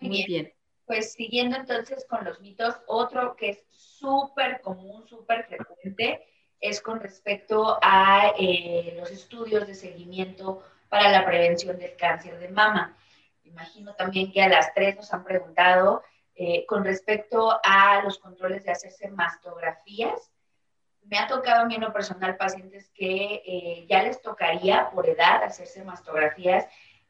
Muy, 0.02 0.26
bien. 0.26 0.55
Pues 0.86 1.14
siguiendo 1.14 1.58
entonces 1.58 2.06
con 2.08 2.24
los 2.24 2.40
mitos, 2.42 2.76
otro 2.88 3.36
que 3.36 3.50
es 3.50 3.66
súper 3.72 4.62
común, 4.62 5.08
súper 5.08 5.46
frecuente, 5.46 6.26
es 6.60 6.82
con 6.82 7.00
respecto 7.00 7.78
a 7.82 8.34
eh, 8.38 8.94
los 8.98 9.12
estudios 9.12 9.68
de 9.68 9.76
seguimiento 9.76 10.64
para 10.90 11.10
la 11.12 11.26
prevención 11.26 11.78
del 11.78 11.96
cáncer 11.96 12.40
de 12.40 12.50
mama 12.50 12.96
imagino 13.56 13.96
también 13.96 14.32
que 14.32 14.44
a 14.44 14.50
las 14.50 14.74
tres 14.74 14.98
nos 14.98 15.14
han 15.14 15.24
preguntado 15.24 16.04
eh, 16.36 16.66
con 16.66 16.84
respecto 16.84 17.58
a 17.64 18.02
los 18.04 18.20
controles 18.20 18.66
de 18.66 18.72
hacerse 18.72 19.10
mastografías. 19.10 20.32
Me 21.04 21.18
ha 21.18 21.28
tocado 21.28 21.62
a 21.62 21.66
mí 21.66 21.76
en 21.76 21.82
lo 21.82 21.94
personal 21.94 22.36
pacientes 22.36 22.90
que 22.94 23.42
eh, 23.46 23.86
ya 23.88 24.04
les 24.04 24.22
tocaría 24.22 24.90
por 24.90 25.08
edad 25.08 25.44
hacerse 25.44 25.84
mastografías 25.84 26.68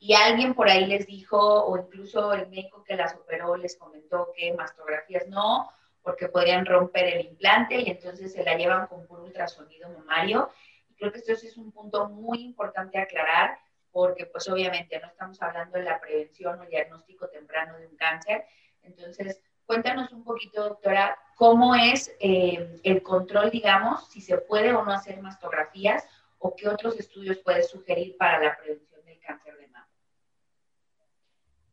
y 0.08 0.14
alguien 0.14 0.54
por 0.54 0.70
ahí 0.70 0.86
les 0.86 1.08
dijo, 1.08 1.66
o 1.66 1.76
incluso 1.80 2.32
el 2.34 2.48
médico 2.48 2.84
que 2.84 2.96
las 2.96 3.16
operó 3.16 3.58
les 3.58 3.76
comentó 3.76 4.32
que 4.38 4.54
mastografías 4.54 5.28
no, 5.28 5.72
porque 6.04 6.30
podrían 6.30 6.64
romper 6.64 7.06
el 7.08 7.26
implante 7.26 7.82
y 7.82 7.90
entonces 7.90 8.32
se 8.32 8.44
la 8.44 8.56
llevan 8.56 8.86
con 8.86 9.08
un 9.10 9.20
ultrasonido 9.22 9.90
mamario. 9.90 10.52
Y 10.90 10.94
creo 10.94 11.12
que 11.12 11.18
esto 11.18 11.32
es 11.32 11.58
un 11.58 11.72
punto 11.72 12.08
muy 12.08 12.44
importante 12.44 13.00
aclarar 13.00 13.58
porque 13.92 14.28
pues 14.28 14.48
obviamente 14.48 15.00
no 15.00 15.08
estamos 15.08 15.42
hablando 15.42 15.80
de 15.80 15.86
la 15.86 16.00
prevención 16.00 16.60
o 16.60 16.66
diagnóstico 16.68 17.28
temprano 17.30 17.76
de 17.80 17.88
un 17.88 17.96
cáncer. 17.96 18.46
Entonces, 18.84 19.42
cuéntanos 19.66 20.12
un 20.12 20.24
poquito, 20.24 20.64
doctora, 20.64 21.18
cómo 21.36 21.74
es 21.74 22.16
eh, 22.20 22.80
el 22.84 23.02
control, 23.02 23.50
digamos, 23.50 24.08
si 24.12 24.22
se 24.22 24.38
puede 24.38 24.72
o 24.72 24.86
no 24.86 24.92
hacer 24.92 25.20
mastografías 25.20 26.08
o 26.38 26.56
qué 26.56 26.70
otros 26.70 27.00
estudios 27.00 27.40
puedes 27.40 27.72
sugerir 27.72 28.16
para 28.18 28.40
la 28.40 28.56
prevención 28.56 29.04
del 29.04 29.20
cáncer 29.20 29.58
de. 29.58 29.65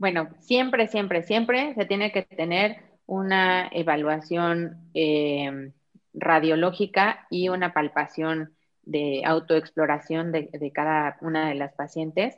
Bueno, 0.02 0.30
siempre, 0.40 0.88
siempre, 0.88 1.22
siempre 1.22 1.74
se 1.74 1.84
tiene 1.84 2.10
que 2.10 2.22
tener 2.22 2.78
una 3.06 3.68
evaluación 3.68 4.90
eh, 4.94 5.70
radiológica 6.12 7.28
y 7.30 7.50
una 7.50 7.72
palpación 7.72 8.52
de 8.82 9.22
autoexploración 9.24 10.32
de, 10.32 10.72
cada 10.74 11.18
una 11.20 11.48
de 11.48 11.54
las 11.54 11.72
pacientes. 11.74 12.36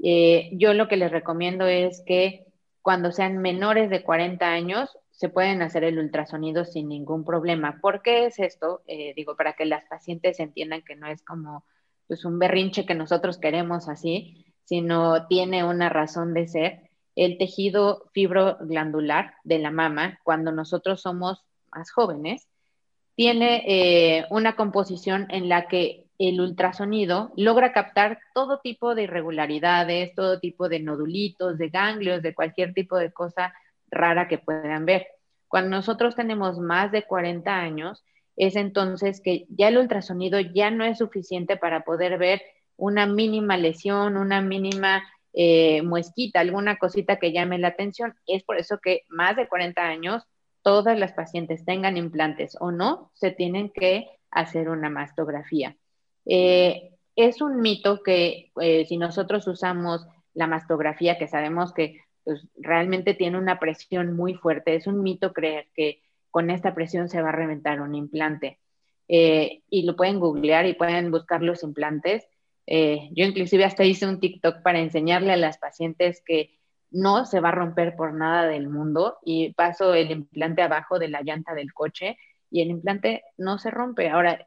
Eh, 0.00 0.50
yo 0.52 0.74
lo 0.74 0.86
que 0.86 0.96
les 0.96 1.10
recomiendo 1.10 1.66
es 1.66 2.04
que 2.06 2.46
cuando 2.82 3.10
sean 3.10 3.38
menores 3.38 3.90
de 3.90 4.04
40 4.04 4.46
años 4.46 4.96
se 5.10 5.28
pueden 5.28 5.60
hacer 5.60 5.82
el 5.82 5.98
ultrasonido 5.98 6.64
sin 6.64 6.88
ningún 6.88 7.24
problema. 7.24 7.80
¿Por 7.80 8.02
qué 8.02 8.26
es 8.26 8.38
esto? 8.38 8.82
Eh, 8.86 9.12
digo, 9.16 9.34
para 9.34 9.54
que 9.54 9.64
las 9.64 9.84
pacientes 9.86 10.38
entiendan 10.38 10.82
que 10.82 10.94
no 10.94 11.08
es 11.08 11.20
como 11.24 11.64
pues, 12.06 12.24
un 12.24 12.38
berrinche 12.38 12.86
que 12.86 12.94
nosotros 12.94 13.38
queremos 13.38 13.88
así, 13.88 14.46
sino 14.66 15.26
tiene 15.26 15.64
una 15.64 15.88
razón 15.88 16.32
de 16.32 16.46
ser. 16.46 16.91
El 17.14 17.38
tejido 17.38 18.10
fibroglandular 18.12 19.34
de 19.44 19.58
la 19.58 19.70
mama, 19.70 20.18
cuando 20.24 20.52
nosotros 20.52 21.02
somos 21.02 21.44
más 21.70 21.90
jóvenes, 21.90 22.48
tiene 23.14 23.62
eh, 23.66 24.26
una 24.30 24.56
composición 24.56 25.26
en 25.30 25.48
la 25.48 25.68
que 25.68 26.06
el 26.18 26.40
ultrasonido 26.40 27.32
logra 27.36 27.72
captar 27.72 28.20
todo 28.34 28.60
tipo 28.60 28.94
de 28.94 29.04
irregularidades, 29.04 30.14
todo 30.14 30.40
tipo 30.40 30.68
de 30.68 30.80
nodulitos, 30.80 31.58
de 31.58 31.68
ganglios, 31.68 32.22
de 32.22 32.34
cualquier 32.34 32.72
tipo 32.74 32.96
de 32.96 33.12
cosa 33.12 33.52
rara 33.90 34.28
que 34.28 34.38
puedan 34.38 34.86
ver. 34.86 35.06
Cuando 35.48 35.70
nosotros 35.70 36.14
tenemos 36.14 36.58
más 36.58 36.92
de 36.92 37.02
40 37.02 37.54
años, 37.54 38.04
es 38.36 38.56
entonces 38.56 39.20
que 39.20 39.46
ya 39.50 39.68
el 39.68 39.78
ultrasonido 39.78 40.40
ya 40.40 40.70
no 40.70 40.84
es 40.84 40.98
suficiente 40.98 41.56
para 41.56 41.84
poder 41.84 42.18
ver 42.18 42.40
una 42.76 43.06
mínima 43.06 43.56
lesión, 43.56 44.16
una 44.16 44.40
mínima 44.40 45.02
eh, 45.34 45.80
muesquita, 45.82 46.40
alguna 46.40 46.76
cosita 46.76 47.16
que 47.16 47.32
llame 47.32 47.58
la 47.58 47.68
atención. 47.68 48.14
Es 48.26 48.42
por 48.42 48.58
eso 48.58 48.78
que 48.78 49.02
más 49.08 49.36
de 49.36 49.48
40 49.48 49.82
años, 49.82 50.24
todas 50.62 50.98
las 50.98 51.12
pacientes 51.12 51.64
tengan 51.64 51.96
implantes 51.96 52.56
o 52.60 52.70
no, 52.70 53.10
se 53.14 53.30
tienen 53.30 53.70
que 53.70 54.08
hacer 54.30 54.68
una 54.68 54.90
mastografía. 54.90 55.76
Eh, 56.26 56.90
es 57.16 57.40
un 57.40 57.60
mito 57.60 58.02
que 58.02 58.52
eh, 58.60 58.84
si 58.86 58.96
nosotros 58.96 59.46
usamos 59.48 60.06
la 60.34 60.46
mastografía, 60.46 61.18
que 61.18 61.28
sabemos 61.28 61.72
que 61.72 62.00
pues, 62.24 62.46
realmente 62.56 63.14
tiene 63.14 63.38
una 63.38 63.58
presión 63.58 64.14
muy 64.14 64.34
fuerte, 64.34 64.74
es 64.74 64.86
un 64.86 65.02
mito 65.02 65.32
creer 65.32 65.68
que 65.74 66.02
con 66.30 66.50
esta 66.50 66.74
presión 66.74 67.08
se 67.08 67.20
va 67.20 67.30
a 67.30 67.32
reventar 67.32 67.80
un 67.80 67.94
implante. 67.94 68.58
Y 69.08 69.82
lo 69.82 69.94
pueden 69.94 70.20
googlear 70.20 70.64
y 70.64 70.72
pueden 70.72 71.10
buscar 71.10 71.42
los 71.42 71.62
implantes. 71.62 72.26
Eh, 72.66 73.08
yo 73.12 73.24
inclusive 73.24 73.64
hasta 73.64 73.84
hice 73.84 74.06
un 74.06 74.20
TikTok 74.20 74.62
para 74.62 74.80
enseñarle 74.80 75.32
a 75.32 75.36
las 75.36 75.58
pacientes 75.58 76.22
que 76.24 76.58
no 76.90 77.24
se 77.24 77.40
va 77.40 77.48
a 77.48 77.52
romper 77.52 77.96
por 77.96 78.14
nada 78.14 78.46
del 78.46 78.68
mundo 78.68 79.18
y 79.24 79.52
paso 79.54 79.94
el 79.94 80.10
implante 80.10 80.62
abajo 80.62 80.98
de 80.98 81.08
la 81.08 81.22
llanta 81.22 81.54
del 81.54 81.72
coche 81.72 82.18
y 82.50 82.60
el 82.60 82.68
implante 82.68 83.22
no 83.38 83.58
se 83.58 83.70
rompe. 83.70 84.10
Ahora, 84.10 84.46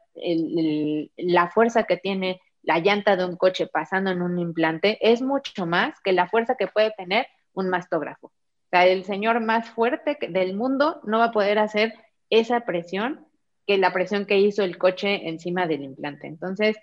la 1.16 1.50
fuerza 1.50 1.84
que 1.84 1.96
tiene 1.96 2.40
la 2.62 2.78
llanta 2.78 3.16
de 3.16 3.24
un 3.24 3.36
coche 3.36 3.66
pasando 3.66 4.10
en 4.10 4.22
un 4.22 4.38
implante 4.38 4.98
es 5.00 5.22
mucho 5.22 5.66
más 5.66 6.00
que 6.02 6.12
la 6.12 6.28
fuerza 6.28 6.54
que 6.56 6.68
puede 6.68 6.92
tener 6.92 7.26
un 7.52 7.68
mastógrafo. 7.68 8.28
O 8.28 8.68
sea, 8.70 8.86
el 8.86 9.04
señor 9.04 9.40
más 9.40 9.70
fuerte 9.70 10.18
del 10.28 10.56
mundo 10.56 11.00
no 11.04 11.18
va 11.18 11.26
a 11.26 11.32
poder 11.32 11.58
hacer 11.58 11.94
esa 12.30 12.60
presión 12.60 13.26
que 13.66 13.78
la 13.78 13.92
presión 13.92 14.26
que 14.26 14.38
hizo 14.38 14.62
el 14.62 14.78
coche 14.78 15.28
encima 15.28 15.66
del 15.66 15.82
implante. 15.82 16.28
Entonces, 16.28 16.76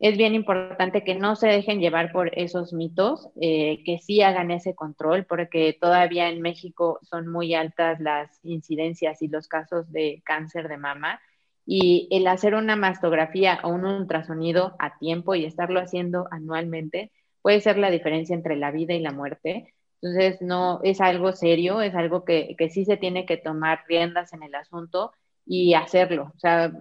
es 0.00 0.16
bien 0.16 0.34
importante 0.34 1.04
que 1.04 1.14
no 1.14 1.36
se 1.36 1.48
dejen 1.48 1.80
llevar 1.80 2.12
por 2.12 2.36
esos 2.38 2.72
mitos, 2.72 3.28
eh, 3.40 3.82
que 3.84 3.98
sí 3.98 4.22
hagan 4.22 4.50
ese 4.50 4.74
control, 4.74 5.24
porque 5.24 5.76
todavía 5.80 6.28
en 6.28 6.42
México 6.42 6.98
son 7.02 7.28
muy 7.28 7.54
altas 7.54 8.00
las 8.00 8.40
incidencias 8.42 9.22
y 9.22 9.28
los 9.28 9.48
casos 9.48 9.90
de 9.92 10.22
cáncer 10.24 10.68
de 10.68 10.78
mama 10.78 11.20
y 11.66 12.08
el 12.10 12.26
hacer 12.26 12.54
una 12.54 12.76
mastografía 12.76 13.60
o 13.62 13.68
un 13.70 13.84
ultrasonido 13.86 14.76
a 14.78 14.98
tiempo 14.98 15.34
y 15.34 15.44
estarlo 15.44 15.80
haciendo 15.80 16.26
anualmente 16.30 17.10
puede 17.42 17.60
ser 17.60 17.78
la 17.78 17.90
diferencia 17.90 18.34
entre 18.34 18.56
la 18.56 18.70
vida 18.70 18.94
y 18.94 19.00
la 19.00 19.12
muerte. 19.12 19.74
Entonces, 20.02 20.42
no 20.42 20.80
es 20.82 21.00
algo 21.00 21.32
serio, 21.32 21.80
es 21.80 21.94
algo 21.94 22.24
que, 22.24 22.56
que 22.58 22.68
sí 22.70 22.84
se 22.84 22.96
tiene 22.96 23.26
que 23.26 23.36
tomar 23.36 23.80
riendas 23.88 24.32
en 24.32 24.42
el 24.42 24.54
asunto 24.54 25.12
y 25.46 25.74
hacerlo. 25.74 26.32
O 26.34 26.38
sea, 26.38 26.72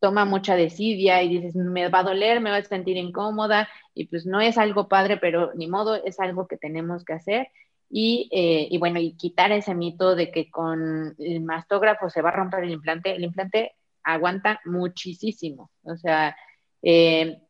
toma 0.00 0.24
mucha 0.24 0.56
desidia 0.56 1.22
y 1.22 1.28
dices, 1.28 1.54
me 1.54 1.88
va 1.88 2.00
a 2.00 2.04
doler, 2.04 2.40
me 2.40 2.50
va 2.50 2.56
a 2.56 2.64
sentir 2.64 2.96
incómoda 2.96 3.68
y 3.94 4.06
pues 4.06 4.26
no 4.26 4.40
es 4.40 4.58
algo 4.58 4.88
padre, 4.88 5.18
pero 5.18 5.52
ni 5.54 5.68
modo, 5.68 6.02
es 6.04 6.18
algo 6.20 6.48
que 6.48 6.56
tenemos 6.56 7.04
que 7.04 7.12
hacer. 7.12 7.48
Y, 7.88 8.28
eh, 8.32 8.68
y 8.70 8.78
bueno, 8.78 9.00
y 9.00 9.16
quitar 9.16 9.52
ese 9.52 9.74
mito 9.74 10.14
de 10.14 10.30
que 10.30 10.50
con 10.50 11.14
el 11.18 11.40
mastógrafo 11.42 12.08
se 12.08 12.22
va 12.22 12.30
a 12.30 12.32
romper 12.32 12.64
el 12.64 12.70
implante. 12.70 13.14
El 13.14 13.24
implante 13.24 13.74
aguanta 14.04 14.60
muchísimo. 14.64 15.70
O 15.82 15.96
sea, 15.96 16.36
eh, 16.82 17.42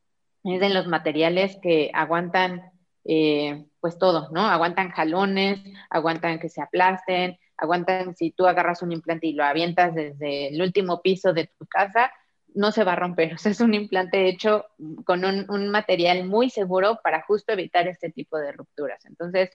es 0.44 0.60
de 0.60 0.70
los 0.70 0.86
materiales 0.86 1.58
que 1.62 1.90
aguantan 1.92 2.72
eh, 3.04 3.66
pues 3.80 3.98
todo, 3.98 4.28
¿no? 4.32 4.42
Aguantan 4.42 4.90
jalones, 4.90 5.60
aguantan 5.88 6.38
que 6.38 6.48
se 6.48 6.62
aplasten, 6.62 7.38
aguantan 7.56 8.14
si 8.14 8.30
tú 8.30 8.46
agarras 8.46 8.82
un 8.82 8.92
implante 8.92 9.26
y 9.26 9.32
lo 9.32 9.44
avientas 9.44 9.94
desde 9.94 10.48
el 10.48 10.60
último 10.60 11.00
piso 11.02 11.32
de 11.32 11.46
tu 11.58 11.66
casa, 11.66 12.10
no 12.54 12.72
se 12.72 12.84
va 12.84 12.92
a 12.92 12.96
romper. 12.96 13.32
O 13.34 13.38
sea, 13.38 13.52
es 13.52 13.60
un 13.60 13.74
implante 13.74 14.28
hecho 14.28 14.66
con 15.04 15.24
un, 15.24 15.68
material 15.68 16.24
muy 16.24 16.50
seguro 16.50 17.00
para 17.02 17.22
justo 17.22 17.52
evitar 17.52 17.88
este 17.88 18.10
tipo 18.10 18.38
de 18.38 18.52
rupturas. 18.52 19.04
Entonces, 19.06 19.50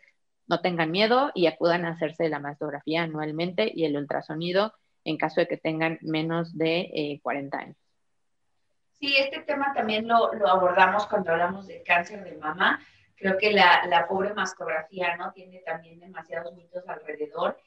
no 0.47 0.61
tengan 0.61 0.91
miedo 0.91 1.31
y 1.33 1.47
acudan 1.47 1.85
a 1.85 1.91
hacerse 1.91 2.29
la 2.29 2.39
mastografía 2.39 3.03
anualmente 3.03 3.71
y 3.73 3.85
el 3.85 3.97
ultrasonido 3.97 4.73
en 5.03 5.17
caso 5.17 5.41
de 5.41 5.47
que 5.47 5.57
tengan 5.57 5.99
menos 6.01 6.57
de 6.57 7.19
40 7.21 7.57
eh, 7.57 7.61
años. 7.61 7.77
Sí, 8.93 9.15
este 9.17 9.41
tema 9.41 9.73
también 9.73 10.07
lo, 10.07 10.33
lo, 10.33 10.47
abordamos 10.47 11.05
cuando 11.07 11.31
hablamos 11.31 11.67
del 11.67 11.83
cáncer 11.83 12.23
de 12.23 12.37
mama. 12.37 12.79
Creo 13.15 13.37
que 13.37 13.51
la, 13.51 13.85
la, 13.87 14.07
pobre 14.07 14.33
mastografía, 14.33 15.15
¿no? 15.17 15.31
Tiene 15.31 15.59
también 15.59 15.99
demasiados 15.99 16.53
mitos 16.55 16.87
alrededor. 16.87 17.57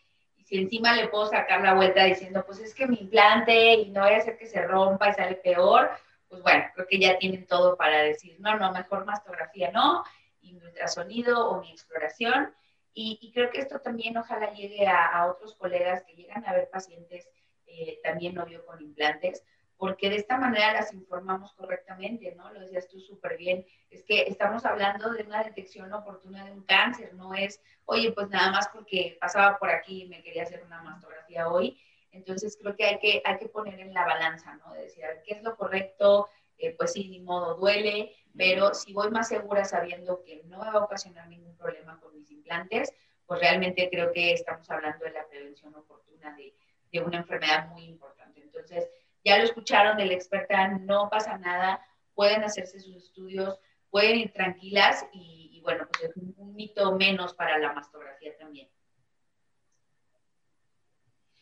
Si 0.48 0.56
encima 0.56 0.94
le 0.94 1.08
puedo 1.08 1.26
sacar 1.26 1.60
la 1.60 1.74
vuelta 1.74 2.04
diciendo, 2.04 2.42
pues 2.46 2.58
es 2.60 2.74
que 2.74 2.86
mi 2.86 2.96
implante 2.96 3.74
y 3.74 3.90
no 3.90 4.00
voy 4.00 4.12
a 4.12 4.16
hacer 4.16 4.38
que 4.38 4.46
se 4.46 4.62
rompa 4.62 5.10
y 5.10 5.12
sale 5.12 5.34
peor, 5.34 5.90
pues 6.26 6.40
bueno, 6.40 6.64
creo 6.74 6.86
que 6.86 6.98
ya 6.98 7.18
tienen 7.18 7.46
todo 7.46 7.76
para 7.76 7.98
decir, 7.98 8.40
no, 8.40 8.56
no, 8.56 8.72
mejor 8.72 9.04
mastografía 9.04 9.70
no, 9.72 10.02
y 10.40 10.54
mi 10.54 10.64
ultrasonido 10.64 11.50
o 11.50 11.60
mi 11.60 11.70
exploración. 11.70 12.54
Y, 12.94 13.30
creo 13.34 13.50
que 13.50 13.60
esto 13.60 13.80
también 13.80 14.16
ojalá 14.16 14.54
llegue 14.54 14.86
a, 14.86 15.26
otros 15.26 15.54
colegas 15.54 16.02
que 16.04 16.14
llegan 16.14 16.42
a 16.46 16.54
ver 16.54 16.70
pacientes 16.70 17.28
eh, 17.66 18.00
también 18.02 18.34
novio 18.34 18.64
con 18.64 18.80
implantes, 18.80 19.44
porque 19.78 20.10
de 20.10 20.16
esta 20.16 20.36
manera 20.36 20.72
las 20.72 20.92
informamos 20.92 21.52
correctamente, 21.54 22.34
¿no? 22.34 22.52
Lo 22.52 22.60
decías 22.60 22.88
tú 22.88 22.98
súper 22.98 23.38
bien, 23.38 23.64
es 23.90 24.02
que 24.02 24.22
estamos 24.22 24.66
hablando 24.66 25.10
de 25.12 25.22
una 25.22 25.44
detección 25.44 25.92
oportuna 25.92 26.44
de 26.44 26.52
un 26.52 26.64
cáncer, 26.64 27.14
no 27.14 27.32
es, 27.32 27.62
oye, 27.84 28.10
pues 28.10 28.28
nada 28.28 28.50
más 28.50 28.68
porque 28.68 29.16
pasaba 29.20 29.56
por 29.56 29.70
aquí 29.70 30.02
y 30.02 30.08
me 30.08 30.20
quería 30.22 30.42
hacer 30.42 30.64
una 30.64 30.82
mastografía 30.82 31.48
hoy. 31.48 31.80
Entonces 32.10 32.58
creo 32.60 32.74
que 32.74 32.84
hay 32.84 32.98
que, 32.98 33.22
hay 33.24 33.38
que 33.38 33.48
poner 33.48 33.78
en 33.78 33.94
la 33.94 34.04
balanza, 34.04 34.56
¿no? 34.56 34.72
De 34.74 34.82
decir, 34.82 35.04
¿qué 35.24 35.34
es 35.34 35.42
lo 35.44 35.56
correcto? 35.56 36.28
Eh, 36.58 36.74
pues 36.76 36.92
sí, 36.92 37.08
ni 37.08 37.20
modo, 37.20 37.54
duele, 37.54 38.16
pero 38.36 38.74
si 38.74 38.92
voy 38.92 39.10
más 39.10 39.28
segura 39.28 39.64
sabiendo 39.64 40.24
que 40.24 40.42
no 40.44 40.58
me 40.58 40.72
va 40.72 40.80
a 40.80 40.84
ocasionar 40.84 41.28
ningún 41.28 41.56
problema 41.56 42.00
con 42.00 42.16
mis 42.16 42.28
implantes, 42.32 42.92
pues 43.26 43.40
realmente 43.40 43.88
creo 43.88 44.10
que 44.10 44.32
estamos 44.32 44.68
hablando 44.70 45.04
de 45.04 45.12
la 45.12 45.28
prevención 45.28 45.72
oportuna 45.76 46.34
de, 46.34 46.52
de 46.90 47.00
una 47.00 47.18
enfermedad 47.18 47.68
muy 47.68 47.84
importante. 47.84 48.40
Entonces, 48.40 48.90
ya 49.24 49.38
lo 49.38 49.44
escucharon 49.44 49.96
de 49.96 50.06
la 50.06 50.14
experta, 50.14 50.68
no 50.68 51.08
pasa 51.10 51.38
nada, 51.38 51.84
pueden 52.14 52.42
hacerse 52.42 52.80
sus 52.80 52.96
estudios, 52.96 53.58
pueden 53.90 54.18
ir 54.18 54.32
tranquilas 54.32 55.06
y, 55.12 55.50
y 55.52 55.60
bueno, 55.60 55.86
pues 55.90 56.10
es 56.10 56.16
un, 56.16 56.54
mito 56.54 56.90
menos 56.96 57.34
para 57.34 57.58
la 57.58 57.72
mastografía 57.72 58.36
también. 58.36 58.68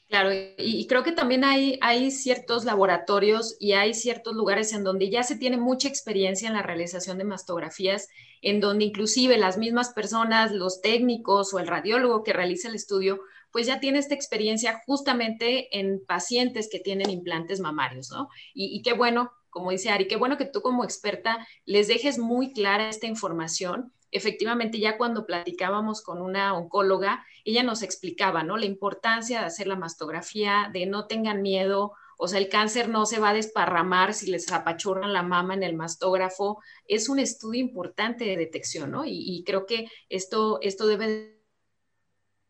Claro, 0.08 0.30
y 0.32 0.86
creo 0.86 1.02
que 1.02 1.10
también 1.10 1.42
hay, 1.42 1.80
hay 1.82 2.12
ciertos 2.12 2.64
laboratorios 2.64 3.56
y 3.58 3.72
hay 3.72 3.92
ciertos 3.92 4.34
lugares 4.34 4.72
en 4.72 4.84
donde 4.84 5.10
ya 5.10 5.24
se 5.24 5.36
tiene 5.36 5.56
mucha 5.56 5.88
experiencia 5.88 6.46
en 6.46 6.54
la 6.54 6.62
realización 6.62 7.18
de 7.18 7.24
mastografías, 7.24 8.08
en 8.40 8.60
donde 8.60 8.84
inclusive 8.84 9.36
las 9.36 9.58
mismas 9.58 9.92
personas, 9.94 10.52
los 10.52 10.80
técnicos 10.80 11.52
o 11.52 11.58
el 11.58 11.66
radiólogo 11.66 12.22
que 12.22 12.32
realiza 12.32 12.68
el 12.68 12.76
estudio, 12.76 13.18
pues 13.56 13.66
ya 13.66 13.80
tiene 13.80 14.00
esta 14.00 14.14
experiencia 14.14 14.82
justamente 14.84 15.78
en 15.78 16.04
pacientes 16.04 16.68
que 16.70 16.78
tienen 16.78 17.08
implantes 17.08 17.58
mamarios, 17.58 18.10
¿no? 18.10 18.28
Y, 18.52 18.76
y 18.76 18.82
qué 18.82 18.92
bueno, 18.92 19.32
como 19.48 19.70
dice 19.70 19.88
Ari, 19.88 20.08
qué 20.08 20.16
bueno 20.16 20.36
que 20.36 20.44
tú 20.44 20.60
como 20.60 20.84
experta 20.84 21.48
les 21.64 21.88
dejes 21.88 22.18
muy 22.18 22.52
clara 22.52 22.90
esta 22.90 23.06
información 23.06 23.94
efectivamente 24.10 24.78
ya 24.78 24.98
cuando 24.98 25.24
platicábamos 25.24 26.02
con 26.02 26.20
una 26.20 26.54
oncóloga, 26.54 27.24
ella 27.46 27.62
nos 27.62 27.82
explicaba, 27.82 28.42
¿no? 28.42 28.58
La 28.58 28.66
importancia 28.66 29.40
de 29.40 29.46
hacer 29.46 29.66
la 29.66 29.76
mastografía, 29.76 30.70
de 30.72 30.84
no 30.84 31.06
tengan 31.06 31.40
miedo, 31.40 31.92
o 32.18 32.28
sea, 32.28 32.38
el 32.38 32.48
cáncer 32.48 32.88
no 32.88 33.04
se 33.04 33.18
va 33.18 33.30
a 33.30 33.34
desparramar 33.34 34.14
si 34.14 34.30
les 34.30 34.50
apachurran 34.50 35.12
la 35.12 35.22
mama 35.22 35.54
en 35.54 35.62
el 35.62 35.76
mastógrafo. 35.76 36.62
Es 36.88 37.08
un 37.08 37.18
estudio 37.18 37.60
importante 37.60 38.24
de 38.24 38.36
detección, 38.36 38.90
¿no? 38.90 39.04
Y, 39.04 39.42
creo 39.44 39.66
que 39.66 39.88
esto, 40.08 40.58
esto 40.62 40.86
debe, 40.86 41.35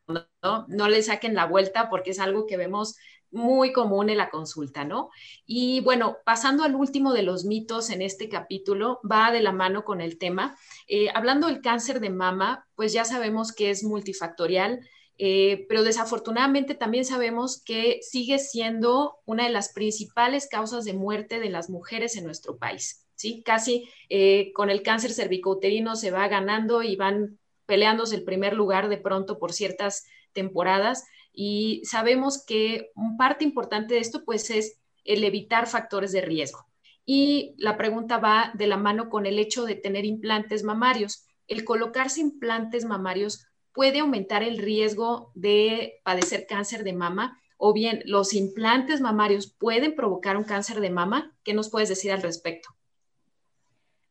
¿no? 0.09 0.89
le 0.89 1.03
saquen 1.03 1.35
la 1.35 1.47
vuelta 1.47 1.89
porque 1.91 2.11
es 2.11 2.19
algo 2.19 2.47
que 2.47 2.57
vemos 2.57 2.97
muy 3.31 3.73
común 3.73 4.09
en 4.09 4.19
la 4.19 4.31
consulta, 4.31 4.85
¿no? 4.85 5.11
Y 5.45 5.81
bueno, 5.81 6.19
pasando 6.25 6.63
al 6.63 6.75
último 6.75 7.13
de 7.13 7.23
los 7.23 7.45
mitos 7.45 7.91
en 7.91 8.01
este 8.01 8.29
capítulo, 8.29 9.01
va 9.11 9.33
de 9.33 9.41
la 9.41 9.53
mano 9.53 9.85
con 9.85 10.01
el 10.01 10.19
tema. 10.19 10.57
Eh, 10.87 11.09
hablando 11.15 11.49
del 11.49 11.61
cáncer 11.61 12.01
de 12.01 12.11
mama, 12.11 12.67
pues 12.77 12.93
ya 12.93 13.05
sabemos 13.05 13.53
que 13.53 13.71
es 13.71 13.83
multifactorial, 13.83 14.81
eh, 15.19 15.67
pero 15.69 15.83
desafortunadamente 15.83 16.75
también 16.75 17.05
sabemos 17.05 17.63
que 17.63 18.01
sigue 18.03 18.39
siendo 18.39 19.19
una 19.25 19.45
de 19.45 19.51
las 19.51 19.73
principales 19.73 20.49
causas 20.49 20.85
de 20.85 20.93
muerte 20.93 21.41
de 21.41 21.51
las 21.51 21.69
mujeres 21.69 22.17
en 22.17 22.25
nuestro 22.25 22.59
país. 22.59 23.07
¿sí? 23.15 23.43
Casi 23.45 23.89
eh, 24.09 24.53
con 24.55 24.71
el 24.71 24.83
cáncer 24.83 25.13
cervicouterino 25.13 25.97
se 25.97 26.11
va 26.11 26.29
ganando 26.29 26.83
y 26.83 26.97
van 26.97 27.39
peleándose 27.67 28.17
el 28.17 28.25
primer 28.25 28.55
lugar 28.55 28.89
de 28.89 28.99
pronto 28.99 29.39
por 29.39 29.53
ciertas 29.53 30.07
temporadas 30.33 31.07
y 31.33 31.83
sabemos 31.85 32.45
que 32.45 32.91
un 32.95 33.17
parte 33.17 33.45
importante 33.45 33.95
de 33.95 34.01
esto 34.01 34.25
pues 34.25 34.51
es 34.51 34.81
el 35.05 35.23
evitar 35.25 35.67
factores 35.67 36.13
de 36.13 36.23
riesgo. 36.23 36.67
Y 37.05 37.55
la 37.59 37.77
pregunta 37.77 38.19
va 38.19 38.51
de 38.55 38.67
la 38.67 38.77
mano 38.77 39.09
con 39.09 39.27
el 39.27 39.39
hecho 39.39 39.65
de 39.65 39.77
tener 39.77 40.05
implantes 40.05 40.65
mamarios. 40.65 41.27
El 41.47 41.65
colocarse 41.65 42.21
implantes 42.21 42.85
mamarios 42.85 43.47
puede 43.73 44.01
aumentar 44.01 44.43
el 44.43 44.59
riesgo 44.59 45.31
de 45.35 46.01
padecer 46.03 46.47
cáncer 46.49 46.83
de 46.83 46.95
mama 46.95 47.39
o 47.59 47.73
bien 47.73 48.03
los 48.07 48.35
implantes 48.35 49.01
mamarios 49.01 49.47
pueden 49.47 49.95
provocar 49.95 50.37
un 50.37 50.45
cáncer 50.45 50.81
de 50.81 50.91
mama. 50.91 51.37
¿Qué 51.45 51.55
nos 51.55 51.71
puedes 51.71 51.89
decir 51.89 52.11
al 52.11 52.23
respecto? 52.23 52.71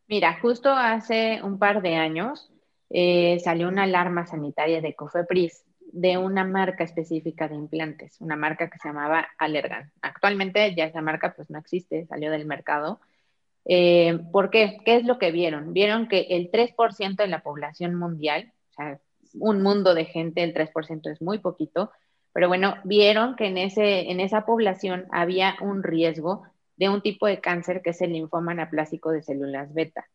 Mira, 0.07 0.39
justo 0.39 0.69
hace 0.69 1.41
un 1.43 1.57
par 1.57 1.81
de 1.81 1.95
años 1.95 2.51
eh, 2.97 3.41
salió 3.41 3.67
una 3.67 3.83
alarma 3.83 4.25
sanitaria 4.25 4.79
de 4.79 4.95
Cofepris 4.95 5.65
de 5.91 6.17
una 6.17 6.45
marca 6.45 6.85
específica 6.85 7.49
de 7.49 7.55
implantes, 7.55 8.21
una 8.21 8.37
marca 8.37 8.69
que 8.69 8.77
se 8.79 8.87
llamaba 8.87 9.27
Allergan. 9.37 9.91
Actualmente 10.01 10.73
ya 10.73 10.85
esa 10.85 11.01
marca 11.01 11.33
pues 11.35 11.49
no 11.49 11.59
existe, 11.59 12.05
salió 12.05 12.31
del 12.31 12.45
mercado. 12.45 13.01
Eh, 13.65 14.17
¿Por 14.31 14.49
qué? 14.49 14.77
¿Qué 14.85 14.95
es 14.95 15.03
lo 15.03 15.19
que 15.19 15.31
vieron? 15.33 15.73
Vieron 15.73 16.07
que 16.07 16.27
el 16.29 16.49
3% 16.49 17.17
de 17.17 17.27
la 17.27 17.43
población 17.43 17.95
mundial, 17.95 18.53
o 18.69 18.73
sea, 18.75 18.99
un 19.33 19.61
mundo 19.61 19.93
de 19.93 20.05
gente, 20.05 20.41
el 20.41 20.53
3% 20.53 21.11
es 21.11 21.21
muy 21.21 21.39
poquito, 21.39 21.91
pero 22.31 22.47
bueno, 22.47 22.75
vieron 22.85 23.35
que 23.35 23.47
en, 23.47 23.57
ese, 23.57 24.09
en 24.09 24.21
esa 24.21 24.45
población 24.45 25.05
había 25.11 25.57
un 25.59 25.83
riesgo 25.83 26.43
de 26.77 26.87
un 26.87 27.01
tipo 27.01 27.27
de 27.27 27.41
cáncer 27.41 27.81
que 27.81 27.89
es 27.89 28.01
el 28.01 28.13
linfoma 28.13 28.53
anaplásico 28.53 29.11
de 29.11 29.21
células 29.21 29.73
beta. 29.73 30.07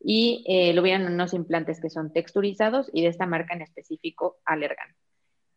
Y 0.00 0.44
eh, 0.46 0.72
lo 0.74 0.82
vieron 0.82 1.06
en 1.06 1.14
unos 1.14 1.34
implantes 1.34 1.80
que 1.80 1.90
son 1.90 2.12
texturizados 2.12 2.90
y 2.92 3.02
de 3.02 3.08
esta 3.08 3.26
marca 3.26 3.54
en 3.54 3.62
específico, 3.62 4.38
Allergan. 4.44 4.94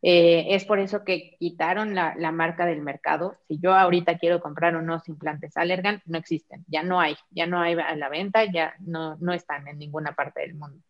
Eh, 0.04 0.56
es 0.56 0.66
por 0.66 0.80
eso 0.80 1.04
que 1.04 1.36
quitaron 1.40 1.94
la, 1.94 2.16
marca 2.32 2.66
del 2.66 2.82
mercado. 2.82 3.38
Si 3.48 3.60
yo 3.60 3.74
ahorita 3.74 4.18
quiero 4.18 4.42
comprar 4.42 4.76
unos 4.76 5.08
implantes 5.08 5.56
Allergan, 5.58 6.02
no 6.06 6.18
existen, 6.18 6.66
ya 6.68 6.82
no 6.82 7.00
hay, 7.00 7.16
ya 7.30 7.46
no 7.46 7.60
hay 7.60 7.74
a 7.74 7.96
la 7.96 8.10
venta, 8.10 8.46
ya 8.46 8.74
no, 8.80 9.18
no 9.18 9.34
están 9.34 9.68
en 9.68 9.78
ninguna 9.78 10.14
parte 10.14 10.42
del 10.42 10.56
mundo. 10.56 10.84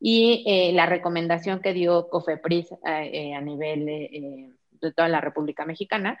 Y 0.00 0.44
eh, 0.46 0.72
la 0.72 0.86
recomendación 0.86 1.60
que 1.60 1.72
dio 1.72 2.08
COFEPRIS 2.08 2.72
eh, 2.84 3.34
a 3.34 3.40
nivel 3.40 3.86
de 3.86 4.92
toda 4.92 5.08
la 5.08 5.20
República 5.20 5.64
Mexicana 5.64 6.18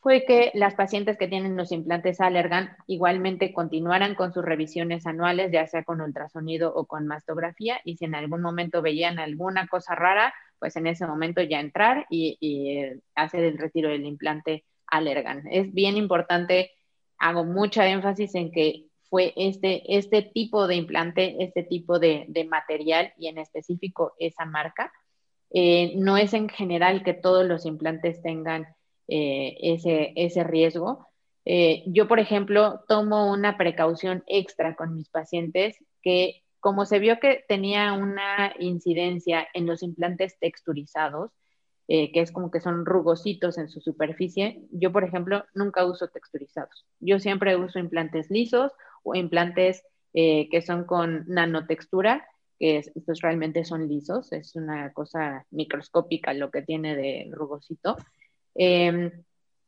fue 0.00 0.24
que 0.24 0.52
las 0.54 0.74
pacientes 0.74 1.18
que 1.18 1.26
tienen 1.26 1.56
los 1.56 1.72
implantes 1.72 2.20
Allergan 2.20 2.76
igualmente 2.86 3.52
continuaran 3.52 4.14
con 4.14 4.32
sus 4.32 4.44
revisiones 4.44 5.06
anuales, 5.06 5.50
ya 5.50 5.66
sea 5.66 5.82
con 5.82 6.00
ultrasonido 6.00 6.72
o 6.74 6.86
con 6.86 7.06
mastografía, 7.06 7.80
y 7.84 7.96
si 7.96 8.04
en 8.04 8.14
algún 8.14 8.40
momento 8.40 8.80
veían 8.80 9.18
alguna 9.18 9.66
cosa 9.66 9.94
rara, 9.94 10.32
pues 10.58 10.76
en 10.76 10.86
ese 10.86 11.06
momento 11.06 11.42
ya 11.42 11.60
entrar 11.60 12.06
y, 12.10 12.38
eh, 12.40 13.00
hacer 13.14 13.44
el 13.44 13.58
retiro 13.58 13.88
del 13.90 14.04
implante 14.04 14.64
Allergan. 14.86 15.42
Es 15.50 15.72
bien 15.72 15.96
importante, 15.96 16.72
hago 17.18 17.44
mucha 17.44 17.86
énfasis 17.88 18.34
en 18.36 18.52
que 18.52 18.86
fue 19.10 19.32
este, 19.36 19.96
este 19.96 20.22
tipo 20.22 20.66
de 20.66 20.76
implante, 20.76 21.42
este 21.42 21.62
tipo 21.64 21.98
de, 21.98 22.26
material 22.48 23.12
y 23.18 23.28
en 23.28 23.38
específico 23.38 24.14
esa 24.18 24.44
marca. 24.44 24.92
Eh, 25.50 25.94
no 25.96 26.16
es 26.16 26.34
en 26.34 26.48
general 26.48 27.02
que 27.02 27.14
todos 27.14 27.46
los 27.46 27.64
implantes 27.66 28.22
tengan 28.22 28.66
eh, 29.08 29.56
ese, 29.60 30.12
ese 30.16 30.44
riesgo. 30.44 31.08
yo, 31.86 32.06
por 32.08 32.20
ejemplo, 32.20 32.80
tomo 32.88 33.32
una 33.32 33.56
precaución 33.56 34.22
extra 34.26 34.76
con 34.76 34.94
mis 34.94 35.08
pacientes 35.08 35.78
que 36.02 36.42
como 36.60 36.84
se 36.86 36.98
vio 36.98 37.20
que 37.20 37.44
tenía 37.48 37.92
una 37.92 38.52
incidencia 38.58 39.46
en 39.54 39.66
los 39.66 39.82
implantes 39.82 40.38
texturizados, 40.38 41.30
eh, 41.86 42.12
que 42.12 42.20
es 42.20 42.32
como 42.32 42.50
que 42.50 42.60
son 42.60 42.84
rugositos 42.84 43.56
en 43.58 43.68
su 43.68 43.80
superficie, 43.80 44.60
yo, 44.70 44.92
por 44.92 45.04
ejemplo, 45.04 45.44
nunca 45.54 45.86
uso 45.86 46.08
texturizados. 46.08 46.86
Yo 47.00 47.18
siempre 47.18 47.56
uso 47.56 47.78
implantes 47.78 48.30
lisos 48.30 48.72
o 49.02 49.14
implantes 49.14 49.82
eh, 50.12 50.48
que 50.50 50.60
son 50.62 50.84
con 50.84 51.24
nanotextura, 51.28 52.26
que 52.58 52.78
estos 52.78 53.20
realmente 53.20 53.64
son 53.64 53.88
lisos, 53.88 54.32
es 54.32 54.56
una 54.56 54.92
cosa 54.92 55.46
microscópica 55.50 56.34
lo 56.34 56.50
que 56.50 56.62
tiene 56.62 56.96
de 56.96 57.30
rugosito. 57.32 57.96
Em, 58.60 59.12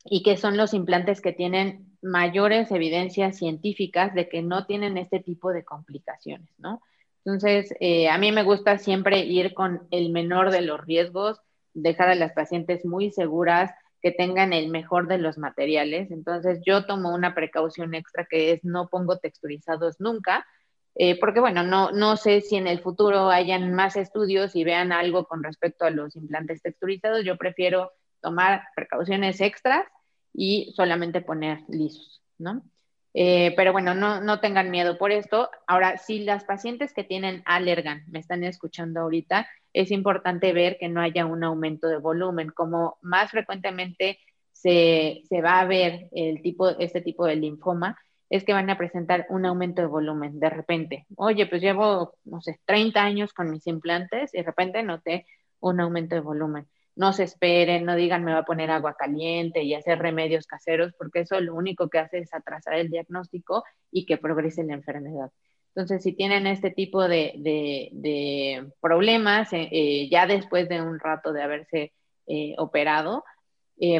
y 0.03 0.21
que 0.21 0.35
son 0.35 0.57
los 0.57 0.73
implantes 0.73 1.21
que 1.21 1.31
tienen 1.31 1.97
mayores 2.01 2.69
evidencias 2.71 3.37
científicas 3.37 4.13
de 4.13 4.27
que 4.27 4.41
no 4.41 4.65
tienen 4.65 4.97
este 4.97 5.21
tipo 5.21 5.53
de 5.53 5.63
complicaciones, 5.63 6.49
¿no? 6.57 6.81
Entonces, 7.23 7.73
eh, 7.79 8.09
a 8.09 8.17
mí 8.17 8.33
me 8.33 8.43
gusta 8.43 8.77
siempre 8.79 9.19
ir 9.19 9.53
con 9.53 9.87
el 9.91 10.11
menor 10.11 10.51
de 10.51 10.61
los 10.61 10.85
riesgos, 10.85 11.39
dejar 11.73 12.09
a 12.09 12.15
las 12.15 12.33
pacientes 12.33 12.83
muy 12.83 13.11
seguras, 13.11 13.71
que 14.01 14.11
tengan 14.11 14.51
el 14.51 14.69
mejor 14.69 15.07
de 15.07 15.19
los 15.19 15.37
materiales. 15.37 16.11
Entonces, 16.11 16.59
yo 16.65 16.85
tomo 16.85 17.13
una 17.13 17.33
precaución 17.33 17.93
extra 17.93 18.27
que 18.29 18.51
es 18.51 18.63
no 18.65 18.89
pongo 18.89 19.19
texturizados 19.19 20.01
nunca, 20.01 20.45
eh, 20.95 21.17
porque 21.17 21.39
bueno, 21.39 21.63
no, 21.63 21.91
no 21.91 22.17
sé 22.17 22.41
si 22.41 22.57
en 22.57 22.67
el 22.67 22.81
futuro 22.81 23.29
hayan 23.29 23.73
más 23.73 23.95
estudios 23.95 24.55
y 24.55 24.65
vean 24.65 24.91
algo 24.91 25.25
con 25.25 25.43
respecto 25.43 25.85
a 25.85 25.91
los 25.91 26.17
implantes 26.17 26.61
texturizados. 26.61 27.23
Yo 27.23 27.37
prefiero 27.37 27.91
tomar 28.21 28.63
precauciones 28.75 29.41
extras 29.41 29.85
y 30.33 30.73
solamente 30.75 31.21
poner 31.21 31.59
lisos, 31.67 32.21
¿no? 32.37 32.63
Eh, 33.13 33.53
pero 33.57 33.73
bueno, 33.73 33.93
no, 33.93 34.21
no 34.21 34.39
tengan 34.39 34.71
miedo 34.71 34.97
por 34.97 35.11
esto. 35.11 35.49
Ahora, 35.67 35.97
si 35.97 36.19
las 36.19 36.45
pacientes 36.45 36.93
que 36.93 37.03
tienen 37.03 37.43
alergan 37.45 38.05
me 38.07 38.19
están 38.19 38.43
escuchando 38.43 39.01
ahorita, 39.01 39.47
es 39.73 39.91
importante 39.91 40.53
ver 40.53 40.77
que 40.79 40.89
no 40.89 41.01
haya 41.01 41.25
un 41.25 41.43
aumento 41.43 41.87
de 41.87 41.97
volumen. 41.97 42.49
Como 42.49 42.97
más 43.01 43.31
frecuentemente 43.31 44.19
se, 44.51 45.23
se 45.27 45.41
va 45.41 45.59
a 45.59 45.65
ver 45.65 46.07
el 46.11 46.41
tipo, 46.41 46.69
este 46.69 47.01
tipo 47.01 47.25
de 47.25 47.35
linfoma, 47.35 47.97
es 48.29 48.45
que 48.45 48.53
van 48.53 48.69
a 48.69 48.77
presentar 48.77 49.25
un 49.29 49.45
aumento 49.45 49.81
de 49.81 49.89
volumen 49.89 50.39
de 50.39 50.49
repente. 50.49 51.05
Oye, 51.17 51.47
pues 51.47 51.61
llevo, 51.61 52.15
no 52.23 52.41
sé, 52.41 52.61
30 52.65 53.03
años 53.03 53.33
con 53.33 53.51
mis 53.51 53.67
implantes 53.67 54.33
y 54.33 54.37
de 54.37 54.43
repente 54.43 54.83
noté 54.83 55.25
un 55.59 55.81
aumento 55.81 56.15
de 56.15 56.21
volumen 56.21 56.67
no 56.95 57.13
se 57.13 57.23
esperen, 57.23 57.85
no 57.85 57.95
digan 57.95 58.23
me 58.23 58.33
va 58.33 58.39
a 58.39 58.45
poner 58.45 58.71
agua 58.71 58.95
caliente 58.97 59.63
y 59.63 59.73
hacer 59.73 59.99
remedios 59.99 60.45
caseros, 60.47 60.93
porque 60.97 61.21
eso 61.21 61.39
lo 61.39 61.55
único 61.55 61.89
que 61.89 61.99
hace 61.99 62.19
es 62.19 62.33
atrasar 62.33 62.75
el 62.75 62.89
diagnóstico 62.89 63.63
y 63.91 64.05
que 64.05 64.17
progrese 64.17 64.63
la 64.63 64.73
enfermedad. 64.73 65.31
Entonces, 65.73 66.03
si 66.03 66.13
tienen 66.13 66.47
este 66.47 66.71
tipo 66.71 67.07
de, 67.07 68.67
problemas, 68.81 69.53
eh, 69.53 69.69
eh, 69.71 70.09
ya 70.09 70.27
después 70.27 70.67
de 70.67 70.81
un 70.81 70.99
rato 70.99 71.31
de 71.31 71.41
haberse 71.43 71.93
eh, 72.27 72.55
operado, 72.57 73.23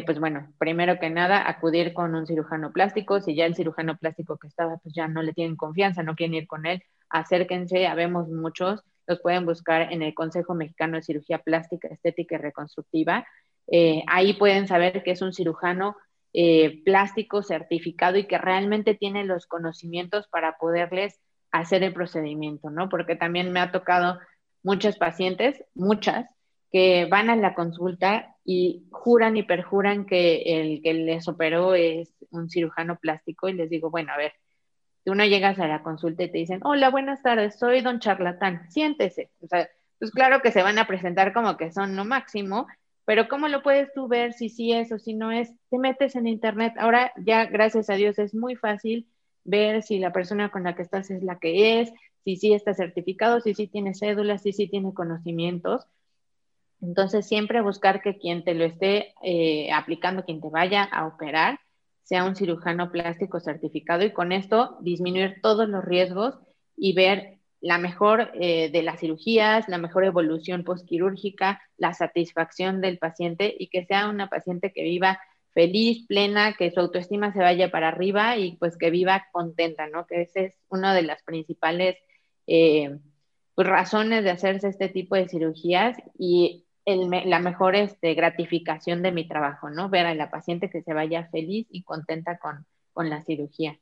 pues 0.06 0.20
bueno, 0.20 0.52
primero 0.58 1.00
que 1.00 1.10
nada, 1.10 1.48
acudir 1.48 1.92
con 1.92 2.14
un 2.14 2.24
cirujano 2.24 2.72
plástico. 2.72 3.20
Si 3.20 3.34
ya 3.34 3.46
el 3.46 3.56
cirujano 3.56 3.96
plástico 3.96 4.38
que 4.38 4.46
estaba, 4.46 4.76
pues 4.76 4.94
ya 4.94 5.08
no 5.08 5.22
le 5.22 5.32
tienen 5.32 5.56
confianza, 5.56 6.04
no 6.04 6.14
quieren 6.14 6.34
ir 6.34 6.46
con 6.46 6.66
él, 6.66 6.84
acérquense, 7.08 7.88
habemos 7.88 8.28
muchos 8.28 8.84
los 9.06 9.20
pueden 9.20 9.46
buscar 9.46 9.92
en 9.92 10.02
el 10.02 10.14
Consejo 10.14 10.54
Mexicano 10.54 10.96
de 10.96 11.02
Cirugía 11.02 11.38
Plástica, 11.38 11.88
Estética 11.88 12.36
y 12.36 12.38
Reconstructiva. 12.38 13.26
Eh, 13.66 14.02
ahí 14.06 14.34
pueden 14.34 14.66
saber 14.66 15.02
que 15.02 15.12
es 15.12 15.22
un 15.22 15.32
cirujano 15.32 15.96
eh, 16.32 16.82
plástico 16.84 17.42
certificado 17.42 18.16
y 18.18 18.26
que 18.26 18.38
realmente 18.38 18.94
tiene 18.94 19.24
los 19.24 19.46
conocimientos 19.46 20.28
para 20.28 20.56
poderles 20.56 21.20
hacer 21.50 21.82
el 21.82 21.92
procedimiento, 21.92 22.70
¿no? 22.70 22.88
Porque 22.88 23.16
también 23.16 23.52
me 23.52 23.60
ha 23.60 23.70
tocado 23.70 24.18
muchas 24.62 24.96
pacientes, 24.96 25.62
muchas, 25.74 26.26
que 26.70 27.04
van 27.04 27.28
a 27.28 27.36
la 27.36 27.54
consulta 27.54 28.34
y 28.44 28.86
juran 28.90 29.36
y 29.36 29.42
perjuran 29.42 30.06
que 30.06 30.42
el 30.46 30.82
que 30.82 30.94
les 30.94 31.28
operó 31.28 31.74
es 31.74 32.14
un 32.30 32.48
cirujano 32.48 32.96
plástico 32.96 33.48
y 33.48 33.52
les 33.52 33.68
digo, 33.68 33.90
bueno, 33.90 34.12
a 34.12 34.16
ver, 34.16 34.32
tú 35.04 35.14
no 35.14 35.24
llegas 35.24 35.58
a 35.58 35.66
la 35.66 35.82
consulta 35.82 36.24
y 36.24 36.30
te 36.30 36.38
dicen, 36.38 36.60
hola, 36.64 36.90
buenas 36.90 37.22
tardes, 37.22 37.58
soy 37.58 37.80
don 37.80 38.00
charlatán, 38.00 38.70
siéntese. 38.70 39.30
O 39.40 39.46
sea, 39.48 39.68
pues 39.98 40.10
claro 40.10 40.42
que 40.42 40.52
se 40.52 40.62
van 40.62 40.78
a 40.78 40.86
presentar 40.86 41.32
como 41.32 41.56
que 41.56 41.72
son 41.72 41.96
lo 41.96 42.04
máximo, 42.04 42.66
pero 43.04 43.28
¿cómo 43.28 43.48
lo 43.48 43.62
puedes 43.62 43.92
tú 43.92 44.08
ver 44.08 44.32
si 44.32 44.48
sí 44.48 44.72
es 44.72 44.92
o 44.92 44.98
si 44.98 45.14
no 45.14 45.32
es? 45.32 45.52
Te 45.70 45.78
metes 45.78 46.14
en 46.16 46.26
internet. 46.26 46.74
Ahora 46.78 47.12
ya, 47.16 47.46
gracias 47.46 47.90
a 47.90 47.94
Dios, 47.94 48.18
es 48.18 48.34
muy 48.34 48.56
fácil 48.56 49.08
ver 49.44 49.82
si 49.82 49.98
la 49.98 50.12
persona 50.12 50.50
con 50.50 50.62
la 50.62 50.74
que 50.74 50.82
estás 50.82 51.10
es 51.10 51.22
la 51.22 51.38
que 51.38 51.80
es, 51.80 51.92
si 52.24 52.36
sí 52.36 52.52
está 52.52 52.74
certificado, 52.74 53.40
si 53.40 53.54
sí 53.54 53.66
tiene 53.66 53.94
cédulas, 53.94 54.42
si 54.42 54.52
sí 54.52 54.68
tiene 54.68 54.94
conocimientos. 54.94 55.86
Entonces, 56.80 57.26
siempre 57.26 57.60
buscar 57.60 58.02
que 58.02 58.18
quien 58.18 58.44
te 58.44 58.54
lo 58.54 58.64
esté 58.64 59.14
eh, 59.22 59.70
aplicando, 59.72 60.24
quien 60.24 60.40
te 60.40 60.48
vaya 60.48 60.82
a 60.82 61.06
operar, 61.06 61.60
sea 62.02 62.24
un 62.24 62.36
cirujano 62.36 62.90
plástico 62.90 63.40
certificado 63.40 64.04
y 64.04 64.12
con 64.12 64.32
esto 64.32 64.76
disminuir 64.80 65.36
todos 65.42 65.68
los 65.68 65.84
riesgos 65.84 66.38
y 66.76 66.94
ver 66.94 67.38
la 67.60 67.78
mejor 67.78 68.32
eh, 68.34 68.70
de 68.70 68.82
las 68.82 69.00
cirugías, 69.00 69.68
la 69.68 69.78
mejor 69.78 70.04
evolución 70.04 70.64
postquirúrgica, 70.64 71.62
la 71.76 71.94
satisfacción 71.94 72.80
del 72.80 72.98
paciente 72.98 73.54
y 73.56 73.68
que 73.68 73.84
sea 73.86 74.08
una 74.08 74.28
paciente 74.28 74.72
que 74.72 74.82
viva 74.82 75.20
feliz, 75.52 76.06
plena, 76.06 76.54
que 76.54 76.72
su 76.72 76.80
autoestima 76.80 77.32
se 77.32 77.38
vaya 77.38 77.70
para 77.70 77.88
arriba 77.88 78.36
y 78.36 78.56
pues 78.56 78.76
que 78.76 78.90
viva 78.90 79.26
contenta, 79.32 79.86
¿no? 79.86 80.06
Que 80.06 80.22
esa 80.22 80.40
es 80.40 80.58
una 80.68 80.94
de 80.94 81.02
las 81.02 81.22
principales 81.22 81.96
eh, 82.46 82.98
pues, 83.54 83.68
razones 83.68 84.24
de 84.24 84.30
hacerse 84.30 84.68
este 84.68 84.88
tipo 84.88 85.14
de 85.14 85.28
cirugías 85.28 85.96
y 86.18 86.64
la 86.84 87.38
mejor 87.38 87.76
este, 87.76 88.14
gratificación 88.14 89.02
de 89.02 89.12
mi 89.12 89.28
trabajo, 89.28 89.70
¿no? 89.70 89.88
Ver 89.88 90.06
a 90.06 90.14
la 90.14 90.30
paciente 90.30 90.70
que 90.70 90.82
se 90.82 90.94
vaya 90.94 91.28
feliz 91.30 91.66
y 91.70 91.82
contenta 91.82 92.38
con, 92.38 92.66
con 92.92 93.08
la 93.08 93.22
cirugía. 93.22 93.78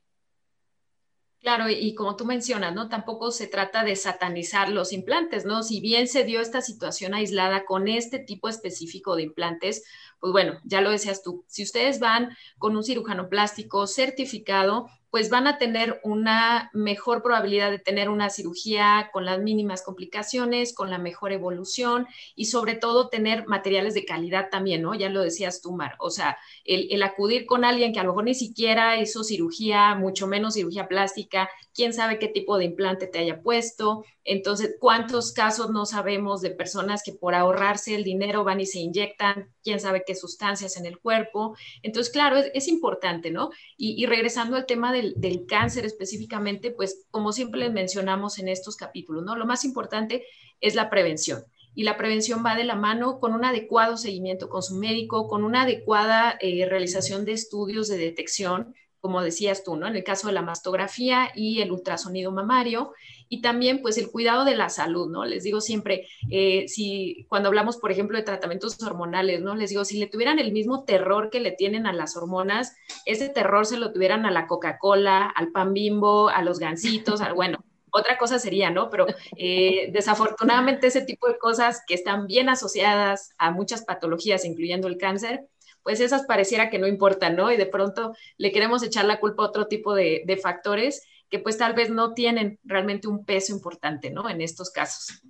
Claro, 1.41 1.71
y 1.71 1.95
como 1.95 2.17
tú 2.17 2.27
mencionas, 2.27 2.75
¿no? 2.75 2.91
Tampoco 2.91 3.31
se 3.31 3.47
trata 3.47 3.83
de 3.83 3.97
satanizar 3.97 4.69
los 4.69 4.93
implantes, 4.93 5.47
¿no? 5.47 5.63
Si 5.63 5.81
bien 5.81 6.07
se 6.07 6.25
dio 6.25 6.43
esta 6.43 6.61
situación 6.61 7.15
aislada 7.15 7.65
con 7.65 7.89
este 7.89 8.19
tipo 8.19 8.51
específico 8.51 9.17
de 9.17 9.23
implantes, 9.23 9.83
pues 10.21 10.33
bueno, 10.33 10.61
ya 10.65 10.81
lo 10.81 10.91
decías 10.91 11.23
tú, 11.23 11.45
si 11.49 11.63
ustedes 11.63 11.99
van 11.99 12.37
con 12.59 12.77
un 12.77 12.85
cirujano 12.85 13.29
plástico 13.29 13.87
certificado, 13.87 14.87
pues 15.11 15.29
van 15.29 15.47
a 15.47 15.59
tener 15.59 16.01
una 16.05 16.71
mejor 16.73 17.23
probabilidad 17.23 17.71
de 17.71 17.79
tener 17.79 18.09
una 18.09 18.31
cirugía 18.31 19.11
con 19.13 19.25
las 19.25 19.41
mínimas 19.41 19.83
complicaciones, 19.83 20.73
con 20.73 20.89
la 20.89 20.99
mejor 20.99 21.33
evolución 21.33 22.07
y 22.37 22.45
sobre 22.47 22.75
todo 22.75 23.09
tener 23.09 23.47
materiales 23.47 23.95
de 23.95 24.05
calidad 24.05 24.51
también, 24.51 24.83
¿no? 24.83 24.95
Ya 24.95 25.09
lo 25.09 25.23
decías 25.23 25.61
tú, 25.61 25.73
Mar. 25.73 25.97
O 25.99 26.11
sea, 26.11 26.39
el, 26.65 27.03
acudir 27.03 27.47
con 27.47 27.65
alguien 27.65 27.93
que 27.93 27.99
a 27.99 28.05
lo 28.05 28.11
mejor 28.11 28.25
ni 28.25 28.35
siquiera 28.35 29.01
hizo 29.01 29.25
cirugía, 29.25 29.97
mucho 29.97 30.29
menos 30.29 30.55
cirugía 30.55 30.87
plástica, 30.87 31.51
quién 31.75 31.93
sabe 31.93 32.19
qué 32.19 32.29
tipo 32.29 32.57
de 32.57 32.67
implante 32.67 33.09
te 33.09 33.19
haya 33.19 33.43
puesto. 33.43 34.05
Entonces, 34.23 34.77
¿cuántos 34.79 35.33
casos 35.33 35.71
no 35.71 35.87
sabemos 35.87 36.41
de 36.41 36.51
personas 36.51 37.03
que 37.03 37.13
por 37.13 37.35
ahorrarse 37.35 37.97
el 37.97 38.05
dinero 38.05 38.45
van 38.45 38.61
y 38.61 38.67
se 38.67 38.79
inyectan 38.79 39.53
quién 39.63 39.81
sabe 39.81 40.03
qué 40.07 40.15
sustancias 40.15 40.77
en 40.77 40.87
el 40.87 40.99
cuerpo? 40.99 41.57
Entonces, 41.83 42.13
claro, 42.13 42.37
es, 42.39 42.69
importante, 42.69 43.31
¿no? 43.31 43.51
Y, 43.77 44.07
regresando 44.07 44.57
al 44.57 44.67
tema 44.67 44.93
de 44.93 45.13
del, 45.17 45.47
cáncer 45.47 45.85
específicamente, 45.85 46.71
pues 46.71 47.07
como 47.11 47.33
siempre 47.33 47.71
mencionamos 47.71 48.39
en 48.39 48.49
estos 48.49 48.77
capítulos, 48.77 49.25
¿no? 49.25 49.37
Lo 49.37 49.47
más 49.47 49.65
importante 49.65 50.25
es 50.61 50.75
la 50.75 50.91
prevención. 50.91 51.45
Y 51.75 51.85
la 51.85 51.97
prevención 51.97 52.45
va 52.45 52.57
de 52.57 52.65
la 52.65 52.75
mano 52.75 53.21
con 53.21 53.33
un 53.33 53.45
adecuado 53.45 53.97
seguimiento 53.97 54.49
con 54.49 54.63
su 54.63 54.75
médico, 54.77 55.29
con 55.29 55.45
una 55.45 55.63
adecuada 55.63 56.37
eh, 56.41 56.67
realización 56.69 57.25
de 57.25 57.33
estudios 57.33 57.89
de 57.89 57.99
detección 57.99 58.75
como 59.01 59.23
decías 59.23 59.65
tú, 59.65 59.77
¿no? 59.77 59.87
En 59.87 59.97
el 59.97 60.05
caso 60.05 60.27
de 60.27 60.35
la 60.35 60.43
mastografía 60.43 61.31
y 61.35 61.61
el 61.63 61.73
ultrasonido 61.73 62.33
mamario, 62.33 62.93
y 63.29 63.41
también 63.41 63.81
pues 63.81 63.97
el 63.97 64.11
cuidado 64.11 64.45
de 64.45 64.57
la 64.57 64.69
salud, 64.69 65.11
¿no? 65.11 65.25
Les 65.25 65.43
digo 65.43 65.61
siempre, 65.61 66.07
eh, 66.31 66.67
si 66.69 67.27
cuando 67.29 67.49
hablamos, 67.49 67.77
por 67.77 67.93
ejemplo, 67.93 68.19
de 68.19 68.25
tratamientos 68.25 68.83
hormonales, 68.83 69.41
¿no? 69.41 69.55
Les 69.55 69.71
digo, 69.71 69.85
si 69.85 69.99
le 69.99 70.07
tuvieran 70.07 70.39
el 70.39 70.53
mismo 70.53 70.85
terror 70.85 71.31
que 71.31 71.41
le 71.41 71.53
tienen 71.53 71.87
a 71.87 71.93
las 71.93 72.17
hormonas, 72.17 72.77
ese 73.07 73.29
terror 73.29 73.67
se 73.67 73.77
lo 73.79 73.93
tuvieran 73.93 74.27
a 74.27 74.31
la 74.31 74.47
Coca-Cola, 74.47 75.27
al 75.27 75.53
pan 75.53 75.73
bimbo, 75.73 76.29
a 76.29 76.43
los 76.43 76.59
gansitos, 76.59 77.21
al, 77.21 77.35
bueno, 77.35 77.65
otra 77.93 78.19
cosa 78.19 78.39
sería, 78.39 78.71
¿no? 78.71 78.91
Pero 78.91 79.07
eh, 79.37 79.91
desafortunadamente 79.93 80.87
ese 80.87 81.03
tipo 81.03 81.29
de 81.29 81.39
cosas 81.39 81.83
que 81.87 81.95
están 81.95 82.27
bien 82.27 82.49
asociadas 82.49 83.35
a 83.39 83.51
muchas 83.51 83.85
patologías, 83.85 84.45
incluyendo 84.45 84.89
el 84.89 84.99
cáncer, 84.99 85.47
pues 85.83 86.01
esas 86.01 86.25
pareciera 86.27 86.71
que 86.71 86.79
no 86.79 86.87
importan, 86.87 87.37
¿no? 87.37 87.51
Y 87.51 87.57
de 87.57 87.67
pronto 87.67 88.15
le 88.37 88.53
queremos 88.53 88.83
echar 88.83 89.05
la 89.05 89.21
culpa 89.21 89.43
a 89.43 89.47
otro 89.47 89.67
tipo 89.67 89.95
de, 89.95 90.41
factores 90.43 91.07
que 91.29 91.39
pues 91.39 91.59
tal 91.59 91.75
vez 91.75 91.91
no 91.91 92.13
tienen 92.15 92.59
realmente 92.65 93.09
un 93.09 93.25
peso 93.25 93.53
importante, 93.53 94.11
¿no? 94.11 94.29
En 94.29 94.41
estos 94.41 94.71
casos. 94.71 95.23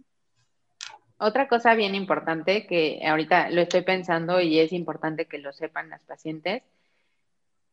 Otra 1.18 1.48
cosa 1.48 1.74
bien 1.74 1.94
importante 1.94 2.66
que 2.66 3.02
ahorita 3.06 3.50
lo 3.50 3.60
estoy 3.60 3.82
pensando 3.82 4.40
y 4.40 4.58
es 4.58 4.72
importante 4.72 5.26
que 5.26 5.38
lo 5.38 5.52
sepan 5.52 5.90
las 5.90 6.02
pacientes, 6.04 6.62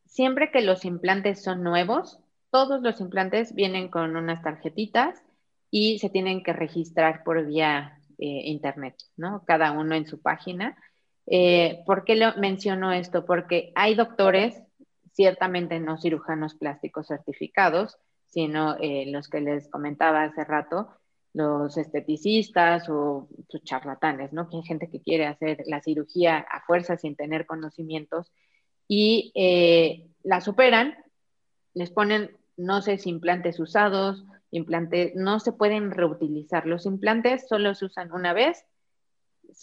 siempre 0.04 0.50
que 0.50 0.60
los 0.60 0.84
implantes 0.84 1.42
son 1.42 1.62
nuevos, 1.62 2.20
todos 2.50 2.82
los 2.82 3.00
implantes 3.00 3.54
vienen 3.54 3.88
con 3.88 4.16
unas 4.16 4.42
tarjetitas 4.42 5.22
y 5.70 5.98
se 5.98 6.10
tienen 6.10 6.42
que 6.42 6.52
registrar 6.52 7.22
por 7.24 7.46
vía 7.46 7.98
eh, 8.18 8.42
internet, 8.46 8.96
¿no? 9.16 9.44
Cada 9.46 9.72
uno 9.72 9.94
en 9.94 10.06
su 10.06 10.20
página 10.20 10.76
eh, 11.30 11.82
¿Por 11.84 12.04
qué 12.04 12.16
lo 12.16 12.34
menciono 12.36 12.92
esto? 12.92 13.24
Porque 13.24 13.72
hay 13.74 13.94
doctores, 13.94 14.62
ciertamente 15.12 15.78
no 15.80 15.98
cirujanos 15.98 16.54
plásticos 16.54 17.08
certificados, 17.08 17.98
sino 18.26 18.76
eh, 18.80 19.04
los 19.10 19.28
que 19.28 19.40
les 19.40 19.68
comentaba 19.68 20.22
hace 20.24 20.44
rato, 20.44 20.88
los 21.34 21.76
esteticistas 21.76 22.88
o 22.88 23.28
sus 23.48 23.62
charlatanes, 23.62 24.32
¿no? 24.32 24.48
Que 24.48 24.56
hay 24.56 24.62
gente 24.62 24.88
que 24.90 25.02
quiere 25.02 25.26
hacer 25.26 25.62
la 25.66 25.82
cirugía 25.82 26.38
a 26.38 26.64
fuerza 26.64 26.96
sin 26.96 27.14
tener 27.14 27.46
conocimientos 27.46 28.32
y 28.86 29.32
eh, 29.34 30.08
la 30.22 30.40
superan, 30.40 30.96
les 31.74 31.90
ponen, 31.90 32.36
no 32.56 32.80
sé 32.80 32.96
si 32.96 33.10
implantes 33.10 33.60
usados, 33.60 34.24
implantes, 34.50 35.14
no 35.14 35.40
se 35.40 35.52
pueden 35.52 35.90
reutilizar. 35.90 36.66
Los 36.66 36.86
implantes 36.86 37.46
solo 37.48 37.74
se 37.74 37.84
usan 37.84 38.12
una 38.12 38.32
vez 38.32 38.64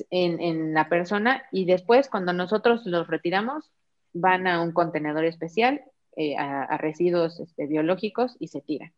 en, 0.09 0.73
la 0.73 0.89
persona 0.89 1.43
y 1.51 1.65
después 1.65 2.09
cuando 2.09 2.33
nosotros 2.33 2.85
los 2.85 3.07
retiramos 3.07 3.71
van 4.13 4.47
a 4.47 4.61
un 4.61 4.71
contenedor 4.71 5.25
especial 5.25 5.81
eh, 6.15 6.35
a, 6.37 6.77
residuos 6.77 7.39
este, 7.39 7.67
biológicos 7.67 8.35
y 8.39 8.47
se 8.47 8.61
tiran. 8.61 8.93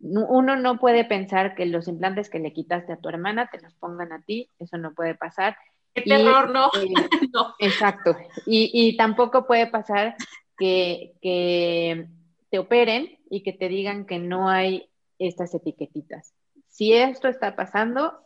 Uno 0.00 0.56
no 0.56 0.78
puede 0.78 1.04
pensar 1.04 1.54
que 1.54 1.64
los 1.64 1.88
implantes 1.88 2.28
que 2.28 2.38
le 2.38 2.52
quitaste 2.52 2.92
a 2.92 2.96
tu 2.96 3.08
hermana 3.08 3.48
te 3.50 3.60
los 3.60 3.74
pongan 3.74 4.12
a 4.12 4.20
ti, 4.22 4.50
eso 4.58 4.76
no 4.76 4.92
puede 4.92 5.14
pasar. 5.14 5.56
¡Qué 5.94 6.02
terror, 6.02 6.50
no! 6.50 6.66
Eh, 6.66 6.92
no. 7.32 7.54
Exacto. 7.58 8.14
Y, 8.44 8.70
y, 8.74 8.96
tampoco 8.96 9.46
puede 9.46 9.66
pasar 9.68 10.16
que, 10.58 11.14
que 11.22 12.08
te 12.50 12.58
operen 12.58 13.18
y 13.30 13.42
que 13.42 13.52
te 13.52 13.68
digan 13.68 14.04
que 14.04 14.18
no 14.18 14.50
hay 14.50 14.90
estas 15.18 15.54
etiquetitas. 15.54 16.34
Si 16.68 16.92
esto 16.92 17.28
está 17.28 17.56
pasando, 17.56 18.23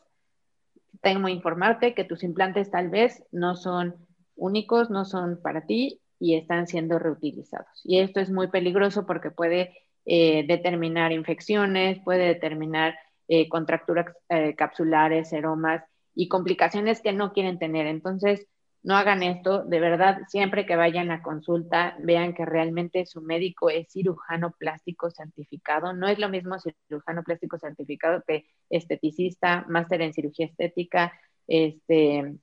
que 1.01 1.33
informarte 1.33 1.95
que 1.95 2.05
tus 2.05 2.23
implantes 2.23 2.71
tal 2.71 2.89
vez 2.89 3.25
no 3.33 3.57
son 3.57 3.95
únicos, 4.37 4.91
no 4.91 5.05
son 5.05 5.41
para 5.43 5.67
ti 5.67 6.01
y 6.19 6.37
están 6.37 6.67
siendo 6.67 6.99
reutilizados. 6.99 7.81
Y 7.85 7.99
esto 8.01 8.21
es 8.21 8.31
muy 8.31 8.49
peligroso 8.49 9.07
porque 9.07 9.31
puede 9.31 9.75
eh, 10.05 10.45
determinar 10.47 11.13
infecciones, 11.13 12.01
puede 12.05 12.27
determinar 12.27 12.95
eh, 13.29 13.49
contracturas 13.49 14.07
eh, 14.29 14.55
capsulares, 14.57 15.29
seromas 15.29 15.85
y 16.15 16.29
complicaciones 16.29 17.01
que 17.03 17.13
no 17.13 17.33
quieren 17.33 17.59
tener. 17.59 17.87
Entonces, 17.87 18.47
no 18.83 18.97
hagan 18.97 19.23
esto, 19.23 19.65
de 19.65 19.81
verdad, 19.81 20.21
siempre 20.29 20.65
que 20.65 20.77
vayan 20.77 21.11
a 21.11 21.23
consulta, 21.23 21.97
vean 22.01 22.33
que 22.33 22.45
realmente 22.45 23.07
su 23.07 23.21
médico 23.21 23.71
es 23.71 23.91
cirujano 23.91 24.53
plástico 24.53 25.11
certificado. 25.11 25.93
No 25.93 26.09
es 26.09 26.19
lo 26.19 26.29
mismo 26.29 26.57
cirujano 26.59 27.23
plástico 27.25 27.59
certificado 27.59 28.23
que 28.27 28.47
esteticista, 28.71 29.67
máster 29.69 30.03
en 30.03 30.13
cirugía 30.13 30.47
estética, 30.47 31.13
este, 31.47 32.37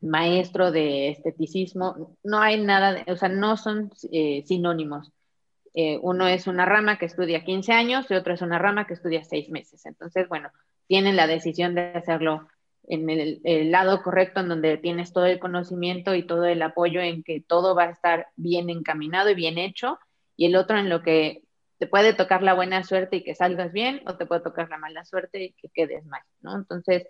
maestro 0.00 0.72
de 0.72 1.10
esteticismo. 1.10 2.16
No 2.24 2.40
hay 2.40 2.60
nada, 2.60 3.04
o 3.06 3.16
sea, 3.16 3.28
no 3.28 3.56
son 3.56 3.90
eh, 4.12 4.42
sinónimos. 4.46 5.12
Eh, 5.74 5.98
uno 6.02 6.26
es 6.26 6.46
una 6.46 6.64
rama 6.64 6.98
que 6.98 7.06
estudia 7.06 7.44
15 7.44 7.72
años 7.72 8.10
y 8.10 8.14
otro 8.14 8.34
es 8.34 8.42
una 8.42 8.58
rama 8.58 8.86
que 8.86 8.94
estudia 8.94 9.22
6 9.22 9.50
meses. 9.50 9.86
Entonces, 9.86 10.28
bueno, 10.28 10.50
tienen 10.88 11.16
la 11.16 11.26
decisión 11.26 11.74
de 11.74 11.92
hacerlo 11.92 12.48
en 12.88 13.10
el, 13.10 13.70
lado 13.70 14.02
correcto, 14.02 14.40
en 14.40 14.48
donde 14.48 14.78
tienes 14.78 15.12
todo 15.12 15.26
el 15.26 15.38
conocimiento 15.38 16.14
y 16.14 16.26
todo 16.26 16.46
el 16.46 16.62
apoyo 16.62 17.00
en 17.00 17.22
que 17.22 17.40
todo 17.40 17.74
va 17.74 17.84
a 17.84 17.90
estar 17.90 18.28
bien 18.36 18.70
encaminado 18.70 19.30
y 19.30 19.34
bien 19.34 19.58
hecho, 19.58 19.98
y 20.36 20.46
el 20.46 20.56
otro 20.56 20.78
en 20.78 20.88
lo 20.88 21.02
que 21.02 21.42
te 21.78 21.86
puede 21.86 22.14
tocar 22.14 22.42
la 22.42 22.54
buena 22.54 22.82
suerte 22.84 23.16
y 23.16 23.24
que 23.24 23.34
salgas 23.34 23.72
bien, 23.72 24.02
o 24.06 24.16
te 24.16 24.26
puede 24.26 24.40
tocar 24.40 24.68
la 24.70 24.78
mala 24.78 25.04
suerte 25.04 25.44
y 25.44 25.52
que 25.52 25.68
quedes 25.68 26.04
mal, 26.06 26.22
¿no? 26.40 26.56
Entonces, 26.56 27.06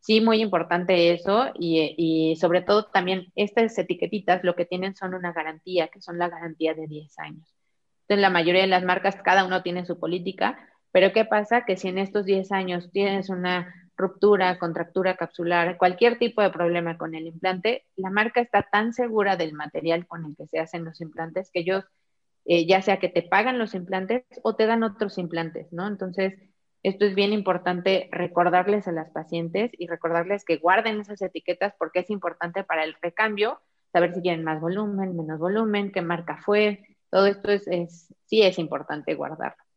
sí, 0.00 0.20
muy 0.20 0.40
importante 0.40 1.12
eso, 1.12 1.52
y, 1.58 1.94
y 1.96 2.36
sobre 2.36 2.62
todo 2.62 2.86
también 2.86 3.32
estas 3.36 3.76
etiquetitas 3.78 4.42
lo 4.44 4.56
que 4.56 4.64
tienen 4.64 4.96
son 4.96 5.14
una 5.14 5.32
garantía, 5.32 5.88
que 5.88 6.00
son 6.00 6.18
la 6.18 6.28
garantía 6.28 6.74
de 6.74 6.86
10 6.86 7.18
años. 7.18 7.54
Entonces, 8.02 8.22
la 8.22 8.30
mayoría 8.30 8.62
de 8.62 8.68
las 8.68 8.84
marcas, 8.84 9.16
cada 9.22 9.44
uno 9.44 9.62
tiene 9.62 9.84
su 9.84 9.98
política, 10.00 10.58
pero 10.90 11.12
¿qué 11.12 11.26
pasa? 11.26 11.66
Que 11.66 11.76
si 11.76 11.88
en 11.88 11.98
estos 11.98 12.24
10 12.24 12.50
años 12.52 12.90
tienes 12.90 13.28
una 13.28 13.87
ruptura, 13.98 14.58
contractura 14.58 15.16
capsular, 15.16 15.76
cualquier 15.76 16.18
tipo 16.18 16.40
de 16.40 16.50
problema 16.50 16.96
con 16.96 17.14
el 17.14 17.26
implante, 17.26 17.84
la 17.96 18.10
marca 18.10 18.40
está 18.40 18.62
tan 18.62 18.94
segura 18.94 19.36
del 19.36 19.52
material 19.52 20.06
con 20.06 20.24
el 20.24 20.36
que 20.36 20.46
se 20.46 20.60
hacen 20.60 20.84
los 20.84 21.00
implantes 21.00 21.50
que 21.52 21.60
ellos, 21.60 21.84
eh, 22.46 22.66
ya 22.66 22.80
sea 22.80 22.98
que 22.98 23.08
te 23.08 23.22
pagan 23.22 23.58
los 23.58 23.74
implantes 23.74 24.24
o 24.42 24.54
te 24.56 24.66
dan 24.66 24.84
otros 24.84 25.18
implantes, 25.18 25.72
¿no? 25.72 25.86
Entonces, 25.86 26.34
esto 26.82 27.04
es 27.04 27.14
bien 27.16 27.32
importante 27.32 28.08
recordarles 28.12 28.86
a 28.86 28.92
las 28.92 29.10
pacientes 29.10 29.72
y 29.76 29.88
recordarles 29.88 30.44
que 30.44 30.58
guarden 30.58 31.00
esas 31.00 31.20
etiquetas 31.20 31.74
porque 31.78 32.00
es 32.00 32.10
importante 32.10 32.62
para 32.62 32.84
el 32.84 32.94
recambio, 33.02 33.60
saber 33.92 34.14
si 34.14 34.22
quieren 34.22 34.44
más 34.44 34.60
volumen, 34.60 35.16
menos 35.16 35.40
volumen, 35.40 35.90
qué 35.90 36.02
marca 36.02 36.38
fue, 36.44 36.96
todo 37.10 37.26
esto 37.26 37.50
es, 37.50 37.66
es 37.66 38.14
sí 38.26 38.42
es 38.42 38.58
importante 38.58 39.14
guardarlo. 39.14 39.67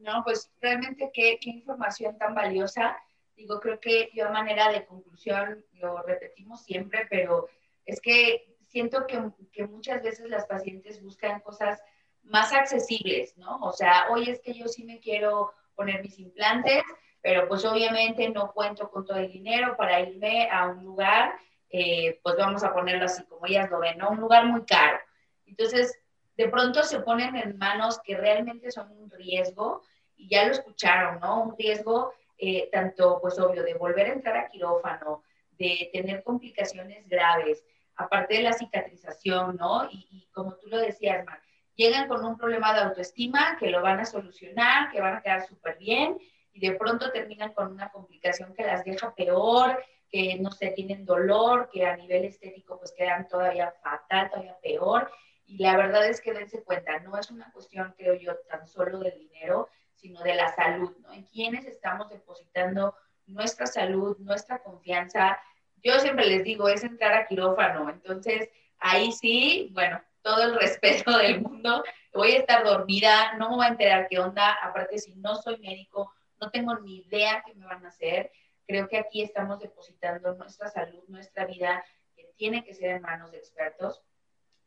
No, 0.00 0.22
pues 0.24 0.50
realmente 0.60 1.10
qué, 1.12 1.38
información 1.42 2.16
tan 2.18 2.34
valiosa. 2.34 2.96
Digo, 3.36 3.60
creo 3.60 3.78
que 3.80 4.10
yo 4.14 4.26
a 4.26 4.30
manera 4.30 4.70
de 4.72 4.86
conclusión 4.86 5.64
lo 5.74 6.02
repetimos 6.02 6.62
siempre, 6.62 7.06
pero 7.08 7.48
es 7.84 8.00
que 8.00 8.56
siento 8.66 9.06
que, 9.06 9.22
que 9.52 9.66
muchas 9.66 10.02
veces 10.02 10.28
las 10.28 10.46
pacientes 10.46 11.02
buscan 11.02 11.40
cosas 11.40 11.82
más 12.22 12.52
accesibles, 12.52 13.36
¿no? 13.36 13.58
O 13.60 13.72
sea, 13.72 14.06
hoy 14.10 14.30
es 14.30 14.40
que 14.40 14.54
yo 14.54 14.68
sí 14.68 14.84
me 14.84 15.00
quiero 15.00 15.52
poner 15.74 16.02
mis 16.02 16.18
implantes, 16.18 16.82
pero 17.20 17.46
pues 17.48 17.64
obviamente 17.64 18.28
no 18.30 18.52
cuento 18.52 18.90
con 18.90 19.04
todo 19.04 19.18
el 19.18 19.30
dinero 19.30 19.76
para 19.76 20.00
irme 20.00 20.48
a 20.50 20.66
un 20.66 20.84
lugar, 20.84 21.34
eh, 21.68 22.20
pues 22.22 22.36
vamos 22.36 22.64
a 22.64 22.72
ponerlo 22.72 23.04
así 23.04 23.22
como 23.24 23.46
ellas 23.46 23.70
lo 23.70 23.80
ven, 23.80 23.98
¿no? 23.98 24.10
Un 24.10 24.20
lugar 24.20 24.46
muy 24.46 24.64
caro. 24.64 24.98
Entonces, 25.46 25.98
de 26.36 26.48
pronto 26.48 26.82
se 26.82 27.00
ponen 27.00 27.36
en 27.36 27.58
manos 27.58 28.00
que 28.02 28.16
realmente 28.16 28.70
son 28.70 28.90
un 28.92 29.10
riesgo 29.10 29.82
y 30.20 30.28
ya 30.28 30.44
lo 30.44 30.52
escucharon, 30.52 31.18
¿no? 31.20 31.42
Un 31.42 31.56
riesgo 31.56 32.12
eh, 32.36 32.68
tanto, 32.70 33.18
pues 33.20 33.38
obvio, 33.38 33.62
de 33.62 33.74
volver 33.74 34.06
a 34.06 34.12
entrar 34.12 34.36
a 34.36 34.48
quirófano, 34.48 35.22
de 35.58 35.90
tener 35.92 36.22
complicaciones 36.22 37.08
graves, 37.08 37.64
aparte 37.96 38.36
de 38.36 38.42
la 38.42 38.52
cicatrización, 38.52 39.56
¿no? 39.56 39.88
Y, 39.90 40.28
como 40.32 40.54
tú 40.56 40.68
lo 40.68 40.78
decías, 40.78 41.24
Mar, 41.24 41.40
llegan 41.74 42.08
con 42.08 42.24
un 42.24 42.36
problema 42.36 42.74
de 42.74 42.80
autoestima 42.80 43.56
que 43.58 43.70
lo 43.70 43.82
van 43.82 44.00
a 44.00 44.04
solucionar, 44.04 44.90
que 44.90 45.00
van 45.00 45.16
a 45.16 45.22
quedar 45.22 45.46
súper 45.46 45.78
bien 45.78 46.18
y 46.52 46.60
de 46.60 46.76
pronto 46.76 47.10
terminan 47.12 47.52
con 47.52 47.72
una 47.72 47.90
complicación 47.90 48.54
que 48.54 48.64
las 48.64 48.84
deja 48.84 49.14
peor, 49.14 49.82
que 50.10 50.36
no 50.36 50.50
sé, 50.50 50.70
tienen 50.70 51.04
dolor, 51.04 51.70
que 51.72 51.86
a 51.86 51.96
nivel 51.96 52.24
estético 52.24 52.78
pues 52.78 52.92
quedan 52.92 53.28
todavía 53.28 53.72
fatal, 53.82 54.30
todavía 54.30 54.56
peor. 54.62 55.10
Y 55.46 55.58
la 55.58 55.76
verdad 55.76 56.06
es 56.06 56.20
que 56.20 56.32
dense 56.32 56.62
cuenta, 56.62 56.98
no 57.00 57.18
es 57.18 57.30
una 57.30 57.50
cuestión, 57.52 57.94
creo 57.96 58.14
yo, 58.14 58.36
tan 58.48 58.66
solo 58.66 58.98
del 58.98 59.18
dinero, 59.18 59.68
sino 60.00 60.22
de 60.22 60.34
la 60.34 60.54
salud, 60.54 60.96
¿no? 61.02 61.12
En 61.12 61.24
quienes 61.24 61.66
estamos 61.66 62.08
depositando 62.08 62.94
nuestra 63.26 63.66
salud, 63.66 64.16
nuestra 64.18 64.62
confianza. 64.62 65.38
Yo 65.82 65.98
siempre 65.98 66.26
les 66.26 66.44
digo, 66.44 66.68
es 66.68 66.84
entrar 66.84 67.14
a 67.14 67.26
quirófano, 67.26 67.90
entonces 67.90 68.48
ahí 68.78 69.12
sí, 69.12 69.70
bueno, 69.72 70.00
todo 70.22 70.42
el 70.42 70.54
respeto 70.60 71.16
del 71.18 71.40
mundo, 71.40 71.84
voy 72.12 72.32
a 72.32 72.38
estar 72.38 72.64
dormida, 72.64 73.34
no 73.36 73.50
me 73.50 73.56
voy 73.56 73.66
a 73.66 73.70
enterar 73.70 74.08
qué 74.08 74.18
onda, 74.18 74.52
aparte 74.54 74.98
si 74.98 75.14
no 75.14 75.36
soy 75.36 75.58
médico, 75.58 76.12
no 76.40 76.50
tengo 76.50 76.78
ni 76.78 77.00
idea 77.00 77.42
qué 77.46 77.54
me 77.54 77.66
van 77.66 77.84
a 77.84 77.88
hacer. 77.88 78.32
Creo 78.66 78.88
que 78.88 78.98
aquí 78.98 79.22
estamos 79.22 79.58
depositando 79.58 80.34
nuestra 80.34 80.68
salud, 80.68 81.02
nuestra 81.08 81.44
vida, 81.44 81.84
que 82.16 82.24
tiene 82.36 82.64
que 82.64 82.74
ser 82.74 82.90
en 82.90 83.02
manos 83.02 83.30
de 83.32 83.38
expertos. 83.38 84.02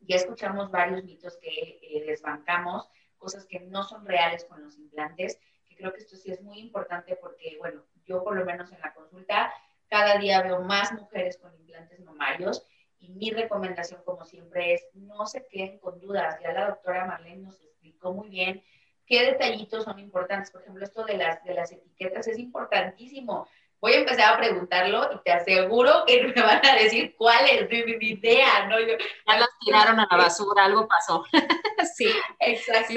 Ya 0.02 0.18
escuchamos 0.18 0.70
varios 0.70 1.04
mitos 1.04 1.38
que 1.38 1.80
eh, 1.82 2.04
desbancamos, 2.06 2.90
cosas 3.24 3.46
que 3.46 3.62
no 3.62 3.84
son 3.84 4.06
reales 4.06 4.44
con 4.44 4.62
los 4.62 4.78
implantes, 4.78 5.40
que 5.66 5.78
creo 5.78 5.94
que 5.94 6.00
esto 6.00 6.18
sí 6.18 6.30
es 6.32 6.42
muy 6.42 6.60
importante 6.60 7.16
porque, 7.16 7.56
bueno, 7.58 7.84
yo 8.06 8.24
por 8.24 8.36
lo 8.36 8.46
menos 8.46 8.72
en 8.72 8.82
la 8.82 8.94
consulta 8.94 9.52
cada 9.88 10.18
día 10.18 10.42
veo 10.42 10.62
más 10.62 10.92
mujeres 10.92 11.38
con 11.38 11.56
implantes 11.56 12.02
mamarios 12.02 12.66
y 13.00 13.10
mi 13.10 13.32
recomendación, 13.32 14.02
como 14.04 14.26
siempre, 14.26 14.74
es 14.74 14.88
no 14.94 15.26
se 15.26 15.46
queden 15.48 15.80
con 15.80 16.00
dudas. 16.00 16.40
Ya 16.42 16.52
la 16.52 16.68
doctora 16.68 17.06
Marlene 17.06 17.44
nos 17.44 17.62
explicó 17.62 18.14
muy 18.14 18.30
bien 18.30 18.64
qué 19.06 19.26
detallitos 19.26 19.84
son 19.86 20.00
importantes. 20.00 20.52
Por 20.52 20.62
ejemplo, 20.62 20.84
esto 20.84 21.06
de 21.06 21.18
las, 21.18 21.44
de 21.44 21.54
las 21.54 21.72
etiquetas 21.72 22.28
es 22.28 22.40
importantísimo. 22.40 23.48
Voy 23.84 23.96
a 23.96 24.00
empezar 24.00 24.34
a 24.34 24.38
preguntarlo 24.38 25.12
y 25.14 25.18
te 25.26 25.32
aseguro 25.34 26.06
que 26.08 26.24
me 26.36 26.42
van 26.42 26.66
a 26.66 26.76
decir 26.76 27.18
cuál 27.18 27.46
es 27.50 27.70
mi, 27.70 28.08
idea, 28.08 28.66
¿no? 28.70 28.80
ya 28.80 29.38
las 29.38 29.50
tiraron 29.60 30.00
a 30.00 30.08
la 30.10 30.18
basura, 30.18 30.64
algo 30.64 30.88
pasó. 30.88 31.26
sí, 31.98 32.08
exacto. 32.40 32.94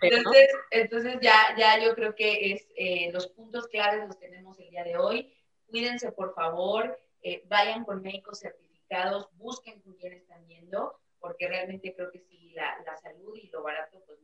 entonces, 0.00 0.48
entonces 0.72 1.18
ya, 1.22 1.54
ya 1.56 1.78
yo 1.78 1.94
creo 1.94 2.16
que 2.16 2.50
es, 2.50 2.66
eh, 2.76 3.12
los 3.12 3.28
puntos 3.28 3.68
claves 3.68 4.08
los 4.08 4.18
tenemos 4.18 4.58
el 4.58 4.70
día 4.70 4.82
de 4.82 4.96
hoy. 4.96 5.32
Cuídense, 5.70 6.10
por 6.10 6.34
favor, 6.34 6.98
eh, 7.22 7.44
vayan 7.46 7.84
con 7.84 8.02
médicos 8.02 8.40
certificados, 8.40 9.28
busquen 9.34 9.80
con 9.82 9.94
quién 9.98 10.14
están 10.14 10.44
yendo, 10.48 10.98
porque 11.20 11.46
realmente 11.46 11.94
creo 11.94 12.10
que 12.10 12.18
sí, 12.18 12.50
la, 12.56 12.76
la 12.84 12.96
salud 12.96 13.36
y 13.36 13.46
lo 13.50 13.62
barato 13.62 14.02
pues 14.04 14.18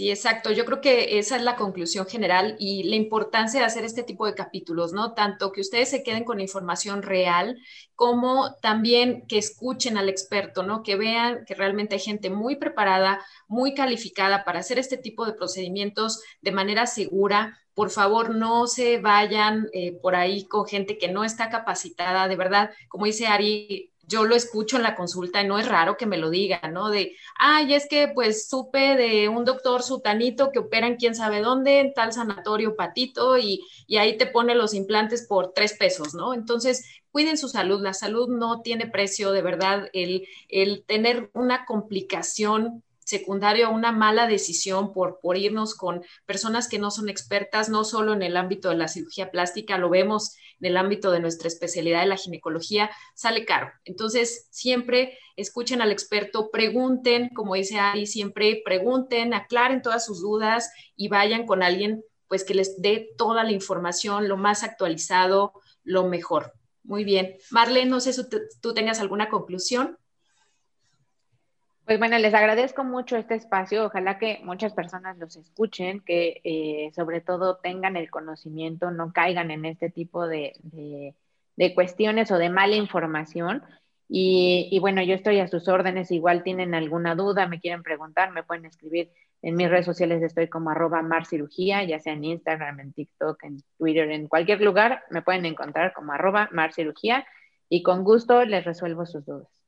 Sí, 0.00 0.08
exacto. 0.08 0.50
Yo 0.50 0.64
creo 0.64 0.80
que 0.80 1.18
esa 1.18 1.36
es 1.36 1.42
la 1.42 1.56
conclusión 1.56 2.06
general 2.06 2.56
y 2.58 2.84
la 2.84 2.96
importancia 2.96 3.60
de 3.60 3.66
hacer 3.66 3.84
este 3.84 4.02
tipo 4.02 4.24
de 4.24 4.34
capítulos, 4.34 4.94
¿no? 4.94 5.12
Tanto 5.12 5.52
que 5.52 5.60
ustedes 5.60 5.90
se 5.90 6.02
queden 6.02 6.24
con 6.24 6.40
información 6.40 7.02
real 7.02 7.58
como 7.96 8.54
también 8.62 9.26
que 9.28 9.36
escuchen 9.36 9.98
al 9.98 10.08
experto, 10.08 10.62
¿no? 10.62 10.82
Que 10.82 10.96
vean 10.96 11.44
que 11.44 11.54
realmente 11.54 11.96
hay 11.96 12.00
gente 12.00 12.30
muy 12.30 12.56
preparada, 12.56 13.22
muy 13.46 13.74
calificada 13.74 14.42
para 14.42 14.60
hacer 14.60 14.78
este 14.78 14.96
tipo 14.96 15.26
de 15.26 15.34
procedimientos 15.34 16.22
de 16.40 16.52
manera 16.52 16.86
segura. 16.86 17.58
Por 17.74 17.90
favor, 17.90 18.34
no 18.34 18.68
se 18.68 19.00
vayan 19.00 19.68
eh, 19.74 19.92
por 20.00 20.14
ahí 20.14 20.46
con 20.46 20.66
gente 20.66 20.96
que 20.96 21.08
no 21.08 21.24
está 21.24 21.50
capacitada, 21.50 22.26
de 22.26 22.36
verdad, 22.36 22.70
como 22.88 23.04
dice 23.04 23.26
Ari, 23.26 23.92
yo 24.10 24.24
lo 24.24 24.34
escucho 24.34 24.76
en 24.76 24.82
la 24.82 24.96
consulta 24.96 25.40
y 25.40 25.46
no 25.46 25.58
es 25.58 25.68
raro 25.68 25.96
que 25.96 26.06
me 26.06 26.18
lo 26.18 26.30
digan, 26.30 26.74
¿no? 26.74 26.90
De, 26.90 27.16
ay, 27.38 27.74
es 27.74 27.86
que 27.88 28.08
pues 28.14 28.48
supe 28.48 28.96
de 28.96 29.28
un 29.28 29.44
doctor 29.44 29.82
sutanito 29.82 30.50
que 30.52 30.58
opera 30.58 30.86
en 30.88 30.96
quién 30.96 31.14
sabe 31.14 31.40
dónde, 31.40 31.80
en 31.80 31.94
tal 31.94 32.12
sanatorio 32.12 32.76
patito, 32.76 33.38
y, 33.38 33.64
y 33.86 33.96
ahí 33.98 34.18
te 34.18 34.26
pone 34.26 34.54
los 34.54 34.74
implantes 34.74 35.26
por 35.26 35.52
tres 35.54 35.74
pesos, 35.74 36.14
¿no? 36.14 36.34
Entonces, 36.34 36.84
cuiden 37.12 37.38
su 37.38 37.48
salud, 37.48 37.80
la 37.82 37.94
salud 37.94 38.28
no 38.28 38.62
tiene 38.62 38.86
precio, 38.88 39.32
de 39.32 39.42
verdad, 39.42 39.88
el, 39.92 40.26
el 40.48 40.84
tener 40.84 41.30
una 41.34 41.64
complicación 41.64 42.82
secundario 43.10 43.66
a 43.66 43.70
una 43.70 43.90
mala 43.90 44.26
decisión 44.28 44.92
por, 44.92 45.18
por 45.20 45.36
irnos 45.36 45.74
con 45.74 46.02
personas 46.26 46.68
que 46.68 46.78
no 46.78 46.90
son 46.90 47.08
expertas, 47.08 47.68
no 47.68 47.84
solo 47.84 48.12
en 48.12 48.22
el 48.22 48.36
ámbito 48.36 48.68
de 48.70 48.76
la 48.76 48.86
cirugía 48.86 49.30
plástica, 49.32 49.78
lo 49.78 49.90
vemos 49.90 50.36
en 50.60 50.66
el 50.66 50.76
ámbito 50.76 51.10
de 51.10 51.18
nuestra 51.18 51.48
especialidad 51.48 52.00
de 52.00 52.06
la 52.06 52.16
ginecología, 52.16 52.90
sale 53.14 53.44
caro. 53.44 53.72
Entonces, 53.84 54.46
siempre 54.50 55.18
escuchen 55.36 55.82
al 55.82 55.90
experto, 55.90 56.50
pregunten, 56.50 57.30
como 57.34 57.54
dice 57.54 57.80
Ari, 57.80 58.06
siempre 58.06 58.62
pregunten, 58.64 59.34
aclaren 59.34 59.82
todas 59.82 60.06
sus 60.06 60.20
dudas 60.20 60.70
y 60.94 61.08
vayan 61.08 61.46
con 61.46 61.62
alguien 61.62 62.04
pues 62.28 62.44
que 62.44 62.54
les 62.54 62.80
dé 62.80 63.10
toda 63.18 63.42
la 63.42 63.50
información, 63.50 64.28
lo 64.28 64.36
más 64.36 64.62
actualizado, 64.62 65.52
lo 65.82 66.06
mejor. 66.06 66.52
Muy 66.84 67.02
bien. 67.02 67.36
Marlene, 67.50 67.90
no 67.90 67.98
sé 67.98 68.12
si 68.12 68.22
tú 68.60 68.72
tengas 68.72 69.00
alguna 69.00 69.28
conclusión. 69.28 69.98
Pues 71.90 71.98
bueno, 71.98 72.16
les 72.18 72.34
agradezco 72.34 72.84
mucho 72.84 73.16
este 73.16 73.34
espacio. 73.34 73.86
Ojalá 73.86 74.16
que 74.16 74.38
muchas 74.44 74.72
personas 74.74 75.18
los 75.18 75.34
escuchen, 75.34 75.98
que 76.02 76.40
eh, 76.44 76.92
sobre 76.94 77.20
todo 77.20 77.56
tengan 77.56 77.96
el 77.96 78.12
conocimiento, 78.12 78.92
no 78.92 79.12
caigan 79.12 79.50
en 79.50 79.64
este 79.64 79.90
tipo 79.90 80.28
de, 80.28 80.52
cuestiones 81.74 82.30
o 82.30 82.38
de 82.38 82.48
mala 82.48 82.76
información. 82.76 83.64
Y, 84.08 84.78
bueno, 84.80 85.02
yo 85.02 85.16
estoy 85.16 85.40
a 85.40 85.48
sus 85.48 85.66
órdenes. 85.66 86.12
Igual 86.12 86.44
tienen 86.44 86.76
alguna 86.76 87.16
duda, 87.16 87.48
me 87.48 87.58
quieren 87.58 87.82
preguntar, 87.82 88.30
me 88.30 88.44
pueden 88.44 88.66
escribir 88.66 89.10
en 89.42 89.56
mis 89.56 89.68
redes 89.68 89.86
sociales. 89.86 90.22
Estoy 90.22 90.46
como 90.46 90.70
arroba 90.70 91.02
marcirugía, 91.02 91.82
ya 91.82 91.98
sea 91.98 92.12
en 92.12 92.22
Instagram, 92.22 92.78
en 92.78 92.92
TikTok, 92.92 93.42
en 93.42 93.64
Twitter, 93.78 94.08
en 94.12 94.28
cualquier 94.28 94.60
lugar. 94.60 95.02
Me 95.10 95.22
pueden 95.22 95.44
encontrar 95.44 95.92
como 95.92 96.12
arroba 96.12 96.50
marcirugía 96.52 97.26
y 97.68 97.82
con 97.82 98.04
gusto 98.04 98.44
les 98.44 98.64
resuelvo 98.64 99.06
sus 99.06 99.26
dudas. 99.26 99.59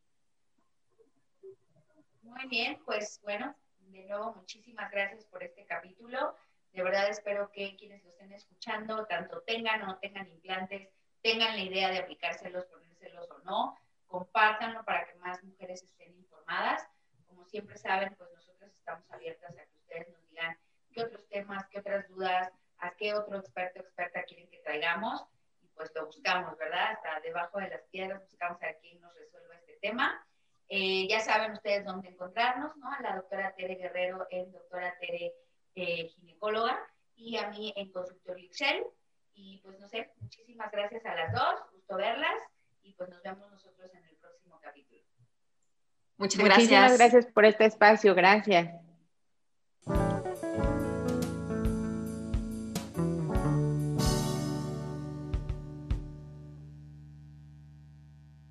Muy 2.33 2.49
bien, 2.49 2.81
pues 2.87 3.21
bueno, 3.23 3.55
de 3.79 4.07
nuevo 4.07 4.33
muchísimas 4.35 4.91
gracias 4.91 5.27
por 5.27 5.43
este 5.43 5.67
capítulo. 5.67 6.35
De 6.73 6.83
verdad 6.83 7.09
espero 7.11 7.51
que 7.53 7.77
quienes 7.77 8.03
lo 8.03 8.09
estén 8.09 8.33
escuchando, 8.33 9.05
tanto 9.05 9.43
tengan 9.43 9.83
o 9.83 9.87
no 9.89 9.99
tengan 9.99 10.27
implantes, 10.29 10.89
tengan 11.21 11.57
la 11.57 11.63
idea 11.63 11.91
de 11.91 11.99
aplicárselos, 11.99 12.65
ponérselos 12.65 13.31
o 13.31 13.39
no, 13.41 13.79
compártanlo 14.07 14.83
para 14.85 15.05
que 15.07 15.15
más 15.17 15.45
mujeres 15.45 15.83
estén 15.83 16.15
informadas. 16.17 16.89
Como 17.27 17.45
siempre 17.45 17.77
saben, 17.77 18.15
pues 18.17 18.31
nosotros 18.35 18.73
estamos 18.73 19.09
abiertas 19.11 19.51
a 19.51 19.67
que 19.67 19.79
ustedes 19.79 20.09
nos 20.09 20.27
digan 20.31 20.59
qué 20.91 21.03
otros 21.03 21.29
temas, 21.29 21.67
qué 21.69 21.81
otras 21.81 22.09
dudas, 22.09 22.51
a 22.79 22.93
qué 22.93 23.13
otro 23.13 23.37
experto 23.37 23.81
o 23.81 23.83
experta 23.83 24.23
quieren 24.23 24.49
que 24.49 24.59
traigamos 24.61 25.23
y 25.61 25.69
pues 25.69 25.93
lo 25.95 26.07
buscamos, 26.07 26.57
¿verdad? 26.57 26.93
Hasta 26.93 27.21
debajo 27.21 27.59
de 27.59 27.69
las 27.69 27.83
piedras 27.89 28.23
buscamos 28.23 28.63
a 28.63 28.73
quien 28.81 28.99
nos 29.03 29.15
resuelva 29.15 29.55
este 29.57 29.77
tema. 29.83 30.27
Eh, 30.75 31.07
ya 31.07 31.21
saben 31.21 31.53
ustedes 31.53 31.85
dónde 31.85 32.09
encontrarnos, 32.09 32.75
¿no? 32.79 32.91
A 32.91 33.03
la 33.03 33.17
doctora 33.17 33.55
Tere 33.55 33.75
Guerrero 33.75 34.27
en 34.31 34.51
doctora 34.53 34.97
Tere 34.99 35.35
eh, 35.75 36.09
ginecóloga 36.09 36.81
y 37.15 37.37
a 37.37 37.51
mí 37.51 37.75
en 37.77 37.93
consultorio 37.93 38.47
Excel. 38.47 38.83
Y 39.35 39.59
pues 39.59 39.79
no 39.79 39.87
sé, 39.87 40.11
muchísimas 40.19 40.73
gracias 40.73 41.05
a 41.05 41.15
las 41.15 41.31
dos, 41.35 41.61
gusto 41.75 41.97
verlas 41.97 42.41
y 42.81 42.95
pues 42.95 43.11
nos 43.11 43.23
vemos 43.23 43.51
nosotros 43.51 43.93
en 43.93 44.03
el 44.03 44.17
próximo 44.17 44.59
capítulo. 44.63 45.03
Muchas 46.17 46.43
gracias. 46.43 46.59
Muchísimas 46.59 46.99
gracias 46.99 47.27
por 47.27 47.45
este 47.45 47.67
espacio, 47.67 48.15
gracias. 48.15 48.92